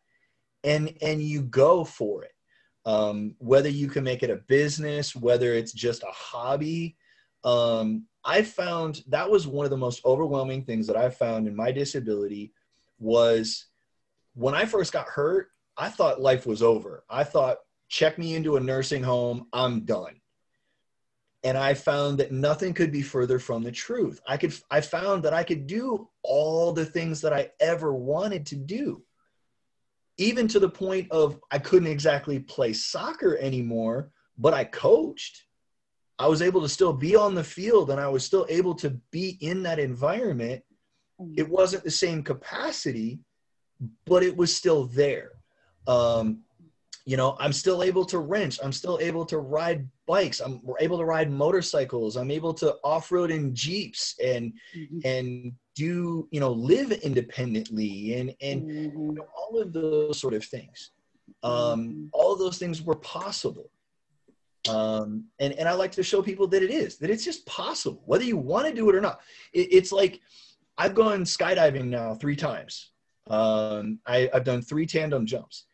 and 0.63 0.93
and 1.01 1.21
you 1.21 1.43
go 1.43 1.83
for 1.83 2.23
it. 2.23 2.33
Um, 2.87 3.35
whether 3.39 3.67
you 3.67 3.89
can 3.89 4.05
make 4.05 4.23
it 4.23 4.29
a 4.29 4.37
business, 4.47 5.13
whether 5.13 5.53
it's 5.53 5.73
just 5.73 6.03
a 6.03 6.11
hobby. 6.11 6.95
Um, 7.43 8.05
I 8.23 8.43
found 8.43 9.03
that 9.07 9.29
was 9.29 9.45
one 9.45 9.65
of 9.65 9.71
the 9.71 9.77
most 9.77 10.05
overwhelming 10.05 10.63
things 10.63 10.87
that 10.87 10.95
I 10.95 11.09
found 11.09 11.49
in 11.49 11.55
my 11.55 11.73
disability 11.73 12.53
was 12.97 13.65
when 14.35 14.55
I 14.55 14.63
first 14.63 14.93
got 14.93 15.07
hurt, 15.07 15.49
I 15.75 15.89
thought 15.89 16.21
life 16.21 16.45
was 16.45 16.63
over. 16.63 17.03
I 17.09 17.25
thought 17.25 17.57
check 17.89 18.17
me 18.17 18.35
into 18.35 18.55
a 18.55 18.61
nursing 18.61 19.03
home, 19.03 19.47
I'm 19.51 19.81
done. 19.81 20.21
And 21.43 21.57
I 21.57 21.73
found 21.73 22.17
that 22.19 22.31
nothing 22.31 22.73
could 22.73 22.93
be 22.93 23.01
further 23.01 23.37
from 23.37 23.63
the 23.63 23.71
truth. 23.71 24.21
I 24.25 24.37
could 24.37 24.53
I 24.71 24.79
found 24.79 25.23
that 25.23 25.33
I 25.33 25.43
could 25.43 25.67
do 25.67 26.07
all 26.23 26.71
the 26.71 26.85
things 26.85 27.19
that 27.19 27.33
I 27.33 27.49
ever 27.59 27.93
wanted 27.93 28.45
to 28.47 28.55
do. 28.55 29.03
Even 30.17 30.47
to 30.47 30.59
the 30.59 30.69
point 30.69 31.11
of 31.11 31.39
I 31.51 31.59
couldn't 31.59 31.89
exactly 31.89 32.39
play 32.39 32.73
soccer 32.73 33.37
anymore, 33.37 34.11
but 34.37 34.53
I 34.53 34.63
coached. 34.63 35.43
I 36.19 36.27
was 36.27 36.41
able 36.41 36.61
to 36.61 36.69
still 36.69 36.93
be 36.93 37.15
on 37.15 37.35
the 37.35 37.43
field 37.43 37.91
and 37.91 37.99
I 37.99 38.07
was 38.07 38.25
still 38.25 38.45
able 38.49 38.73
to 38.75 38.89
be 39.11 39.37
in 39.41 39.61
that 39.63 39.77
environment. 39.77 40.63
Mm. 41.21 41.37
It 41.37 41.47
wasn't 41.47 41.83
the 41.83 41.91
same 41.91 42.23
capacity, 42.23 43.19
but 44.05 44.23
it 44.23 44.35
was 44.35 44.55
still 44.55 44.85
there. 44.85 45.33
Um, 45.85 46.43
you 47.07 47.15
know 47.15 47.37
i'm 47.39 47.53
still 47.53 47.81
able 47.81 48.03
to 48.03 48.19
wrench 48.19 48.59
i'm 48.61 48.73
still 48.73 48.99
able 49.01 49.25
to 49.25 49.37
ride 49.39 49.87
bikes 50.05 50.41
i'm 50.41 50.61
able 50.81 50.97
to 50.97 51.05
ride 51.05 51.31
motorcycles 51.31 52.17
i'm 52.17 52.29
able 52.29 52.53
to 52.53 52.75
off-road 52.83 53.31
in 53.31 53.55
jeeps 53.55 54.13
and 54.23 54.53
mm-hmm. 54.75 54.99
and 55.05 55.53
do 55.77 56.27
you 56.31 56.39
know 56.39 56.51
live 56.51 56.91
independently 56.91 58.15
and 58.15 58.35
and 58.41 58.63
mm-hmm. 58.63 58.99
you 58.99 59.11
know, 59.13 59.27
all 59.37 59.61
of 59.61 59.71
those 59.71 60.19
sort 60.19 60.33
of 60.33 60.43
things. 60.43 60.91
Um 61.43 61.53
mm-hmm. 61.53 62.05
all 62.13 62.33
of 62.33 62.39
those 62.39 62.57
things 62.57 62.81
were 62.81 62.95
possible. 62.95 63.69
Um 64.67 65.25
and 65.39 65.53
and 65.53 65.69
i 65.69 65.73
like 65.73 65.91
to 65.93 66.03
show 66.03 66.21
people 66.21 66.47
that 66.47 66.63
it 66.63 66.71
is 66.71 66.97
that 66.97 67.11
it's 67.11 67.23
just 67.23 67.45
possible 67.45 68.01
whether 68.05 68.23
you 68.23 68.37
want 68.37 68.67
to 68.67 68.73
do 68.73 68.89
it 68.89 68.95
or 68.95 69.01
not. 69.01 69.21
It, 69.53 69.67
it's 69.71 69.91
like 69.91 70.19
i've 70.79 70.95
gone 70.95 71.23
skydiving 71.23 71.85
now 71.85 72.15
three 72.15 72.35
times. 72.35 72.91
Um 73.29 73.99
I, 74.07 74.29
i've 74.33 74.43
done 74.43 74.63
three 74.63 74.87
tandem 74.87 75.25
jumps. 75.27 75.65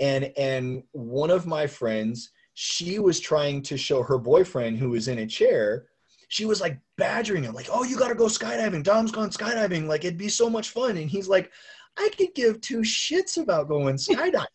And 0.00 0.32
and 0.36 0.82
one 0.90 1.30
of 1.30 1.46
my 1.46 1.68
friends 1.68 2.32
she 2.54 2.98
was 2.98 3.20
trying 3.20 3.62
to 3.62 3.78
show 3.78 4.02
her 4.02 4.18
boyfriend 4.18 4.76
who 4.76 4.90
was 4.90 5.08
in 5.08 5.20
a 5.20 5.26
chair 5.26 5.86
she 6.32 6.46
was 6.46 6.62
like 6.62 6.78
badgering 6.96 7.44
him 7.44 7.54
like 7.54 7.68
oh 7.70 7.84
you 7.84 7.98
got 7.98 8.08
to 8.08 8.14
go 8.14 8.24
skydiving 8.24 8.82
dom's 8.82 9.12
gone 9.12 9.28
skydiving 9.28 9.86
like 9.86 10.02
it'd 10.04 10.16
be 10.16 10.30
so 10.30 10.48
much 10.48 10.70
fun 10.70 10.96
and 10.96 11.10
he's 11.10 11.28
like 11.28 11.52
i 11.98 12.08
could 12.16 12.34
give 12.34 12.58
two 12.62 12.78
shits 12.78 13.36
about 13.36 13.68
going 13.68 13.96
skydiving 13.96 14.46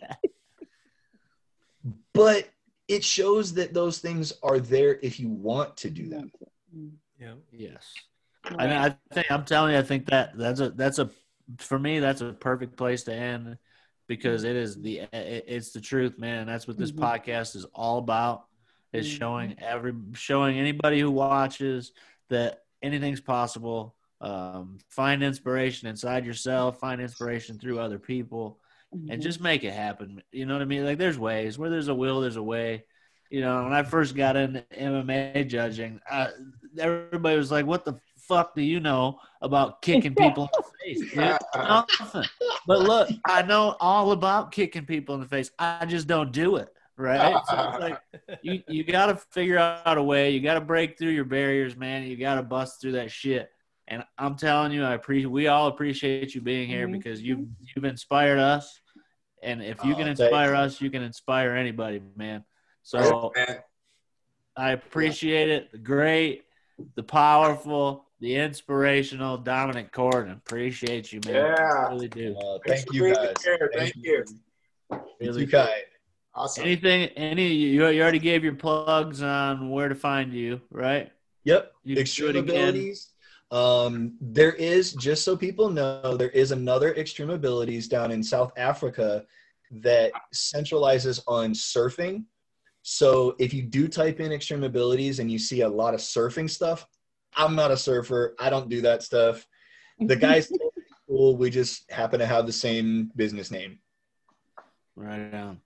but 2.14 2.48
it 2.88 3.04
shows 3.04 3.52
that 3.54 3.74
those 3.74 3.98
things 3.98 4.32
are 4.42 4.58
there 4.58 4.98
if 5.02 5.20
you 5.20 5.28
want 5.28 5.76
to 5.76 5.90
do 5.90 6.08
them. 6.08 6.32
Yeah. 7.20 7.34
Yes. 7.52 7.94
I, 8.44 8.66
mean, 8.66 8.76
I 8.76 8.96
think 9.12 9.30
I'm 9.30 9.44
telling 9.44 9.74
you, 9.74 9.78
I 9.78 9.82
think 9.82 10.06
that 10.06 10.36
that's 10.36 10.58
a 10.58 10.70
that's 10.70 10.98
a 10.98 11.08
for 11.58 11.78
me 11.78 12.00
that's 12.00 12.20
a 12.20 12.32
perfect 12.32 12.76
place 12.76 13.04
to 13.04 13.14
end 13.14 13.58
because 14.08 14.42
it 14.42 14.56
is 14.56 14.80
the 14.80 15.00
it, 15.12 15.44
it's 15.46 15.70
the 15.70 15.80
truth, 15.80 16.18
man. 16.18 16.48
That's 16.48 16.66
what 16.66 16.78
this 16.78 16.90
Mhm. 16.90 16.98
podcast 16.98 17.54
is 17.54 17.64
all 17.74 17.98
about. 17.98 18.46
Is 18.92 19.06
Mhm. 19.06 19.18
showing 19.18 19.58
every 19.60 19.94
showing 20.14 20.58
anybody 20.58 20.98
who 21.00 21.10
watches 21.10 21.92
that 22.28 22.62
anything's 22.82 23.20
possible. 23.20 23.94
Um, 24.20 24.78
find 24.88 25.22
inspiration 25.22 25.88
inside 25.88 26.26
yourself. 26.26 26.78
Find 26.80 27.00
inspiration 27.00 27.58
through 27.58 27.78
other 27.78 27.98
people 27.98 28.58
and 28.92 29.20
Mhm. 29.20 29.22
just 29.22 29.40
make 29.40 29.62
it 29.64 29.72
happen. 29.72 30.22
You 30.32 30.44
know 30.46 30.54
what 30.54 30.62
I 30.62 30.66
mean? 30.66 30.84
Like 30.84 30.98
there's 30.98 31.18
ways 31.18 31.56
where 31.58 31.70
there's 31.70 31.88
a 31.88 31.94
will, 31.94 32.20
there's 32.20 32.36
a 32.36 32.42
way. 32.42 32.84
You 33.30 33.42
know, 33.42 33.62
when 33.62 33.72
I 33.72 33.84
first 33.84 34.16
got 34.16 34.34
into 34.36 34.64
MMA 34.76 35.44
judging, 35.44 36.00
uh, 36.10 36.30
everybody 36.76 37.36
was 37.36 37.52
like, 37.52 37.64
"What 37.64 37.84
the 37.84 37.94
fuck 38.18 38.56
do 38.56 38.62
you 38.62 38.80
know 38.80 39.20
about 39.40 39.82
kicking 39.82 40.14
people 40.16 40.44
in 40.44 40.50
the 40.56 40.70
face?" 40.84 41.12
Dude? 41.12 41.38
Nothing. 41.54 42.24
But 42.66 42.80
look, 42.80 43.08
I 43.24 43.42
know 43.42 43.76
all 43.78 44.10
about 44.10 44.50
kicking 44.50 44.84
people 44.84 45.14
in 45.14 45.20
the 45.20 45.28
face. 45.28 45.52
I 45.60 45.86
just 45.86 46.08
don't 46.08 46.32
do 46.32 46.56
it. 46.56 46.74
Right? 47.00 47.36
So 47.48 47.68
it's 47.70 47.78
like 47.78 47.98
you 48.42 48.62
you 48.68 48.84
got 48.84 49.06
to 49.06 49.16
figure 49.16 49.58
out 49.58 49.96
a 49.96 50.02
way. 50.02 50.30
You 50.30 50.40
got 50.40 50.54
to 50.54 50.60
break 50.60 50.98
through 50.98 51.10
your 51.10 51.24
barriers, 51.24 51.76
man. 51.76 52.02
You 52.04 52.16
got 52.16 52.34
to 52.34 52.42
bust 52.42 52.80
through 52.80 52.92
that 52.92 53.10
shit. 53.10 53.50
And 53.88 54.04
I'm 54.18 54.36
telling 54.36 54.70
you, 54.72 54.84
I 54.84 54.94
appreciate. 54.94 55.30
We 55.30 55.48
all 55.48 55.66
appreciate 55.68 56.34
you 56.34 56.40
being 56.42 56.68
here 56.68 56.86
Mhm. 56.86 56.92
because 56.92 57.22
you've 57.22 57.46
you've 57.74 57.84
inspired 57.84 58.38
us. 58.38 58.80
And 59.42 59.62
if 59.62 59.82
you 59.82 59.94
Oh, 59.94 59.96
can 59.96 60.06
thank 60.06 60.20
inspire 60.20 60.50
you. 60.50 60.58
us, 60.58 60.80
you 60.80 60.90
can 60.90 61.02
inspire 61.02 61.56
anybody, 61.56 62.02
man. 62.16 62.44
So 62.82 63.32
Man, 63.34 63.58
I 64.56 64.72
appreciate 64.72 65.48
it. 65.48 65.72
The 65.72 65.78
great, 65.78 66.44
the 66.94 67.02
powerful, 67.02 68.04
the 68.20 68.36
inspirational 68.36 69.38
Domonic 69.38 69.90
Corradin. 69.90 70.36
Appreciate 70.36 71.12
you, 71.12 71.20
man. 71.26 71.34
Yeah. 71.36 71.86
I 71.86 71.90
really 71.90 72.08
do. 72.08 72.36
Uh, 72.36 72.58
Thanks 72.66 72.84
thank 72.84 72.88
for 72.88 72.94
you 72.94 73.14
guys. 73.14 73.34
Thank 73.74 73.96
you. 73.96 74.24
Really 75.20 75.40
you, 75.40 75.46
do. 75.46 75.66
Kai. 76.40 76.44
awesome. 76.44 76.64
Anything? 76.64 77.08
Any? 77.16 77.48
You, 77.48 77.88
you 77.88 78.02
already 78.02 78.18
gave 78.18 78.44
your 78.44 78.54
plugs 78.54 79.22
on 79.22 79.70
where 79.70 79.88
to 79.88 79.94
find 79.94 80.32
you, 80.32 80.60
right? 80.70 81.10
Yep. 81.44 81.72
You 81.84 81.96
extreme 81.96 82.36
abilities. 82.36 83.10
Um, 83.50 84.16
there 84.20 84.52
is 84.52 84.92
just 84.92 85.24
so 85.24 85.36
people 85.36 85.70
know, 85.70 86.16
there 86.16 86.30
is 86.30 86.52
another 86.52 86.94
extreme 86.94 87.30
abilities 87.30 87.88
down 87.88 88.12
in 88.12 88.22
South 88.22 88.52
Africa 88.56 89.24
that 89.72 90.12
centralizes 90.34 91.20
on 91.26 91.52
surfing. 91.52 92.24
So 92.82 93.34
if 93.38 93.52
you 93.52 93.62
do 93.62 93.88
type 93.88 94.20
in 94.20 94.32
extreme 94.32 94.62
abilities 94.62 95.18
and 95.18 95.30
you 95.30 95.38
see 95.38 95.62
a 95.62 95.68
lot 95.68 95.94
of 95.94 96.00
surfing 96.00 96.48
stuff, 96.48 96.86
I'm 97.34 97.56
not 97.56 97.70
a 97.70 97.76
surfer. 97.76 98.34
I 98.38 98.50
don't 98.50 98.68
do 98.68 98.80
that 98.82 99.02
stuff. 99.02 99.46
The 99.98 100.16
guys 100.28 100.52
cool. 101.10 101.36
We 101.36 101.50
just 101.50 101.90
happen 101.90 102.20
to 102.20 102.26
have 102.26 102.46
the 102.46 102.52
same 102.52 103.10
business 103.16 103.50
name. 103.50 103.80
Right 104.94 105.34
on. 105.34 105.60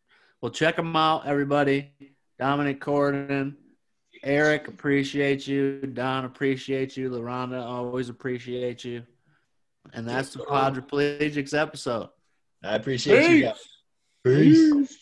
Well, 0.44 0.50
check 0.50 0.76
them 0.76 0.94
out, 0.94 1.26
everybody. 1.26 1.90
Domonic 2.38 2.78
Corradin, 2.78 3.54
Eric, 4.22 4.68
appreciate 4.68 5.48
you. 5.48 5.80
Don, 5.80 6.26
appreciate 6.26 6.98
you. 6.98 7.08
Laronda, 7.08 7.64
always 7.64 8.10
appreciate 8.10 8.84
you. 8.84 9.04
And 9.94 10.06
that's 10.06 10.34
the 10.34 10.40
Podriplegics 10.40 11.58
episode. 11.58 12.10
I 12.62 12.74
appreciate 12.74 13.30
you 13.30 13.42
guys. 13.44 13.54
Peace. 14.22 14.70
Peace. 14.70 14.98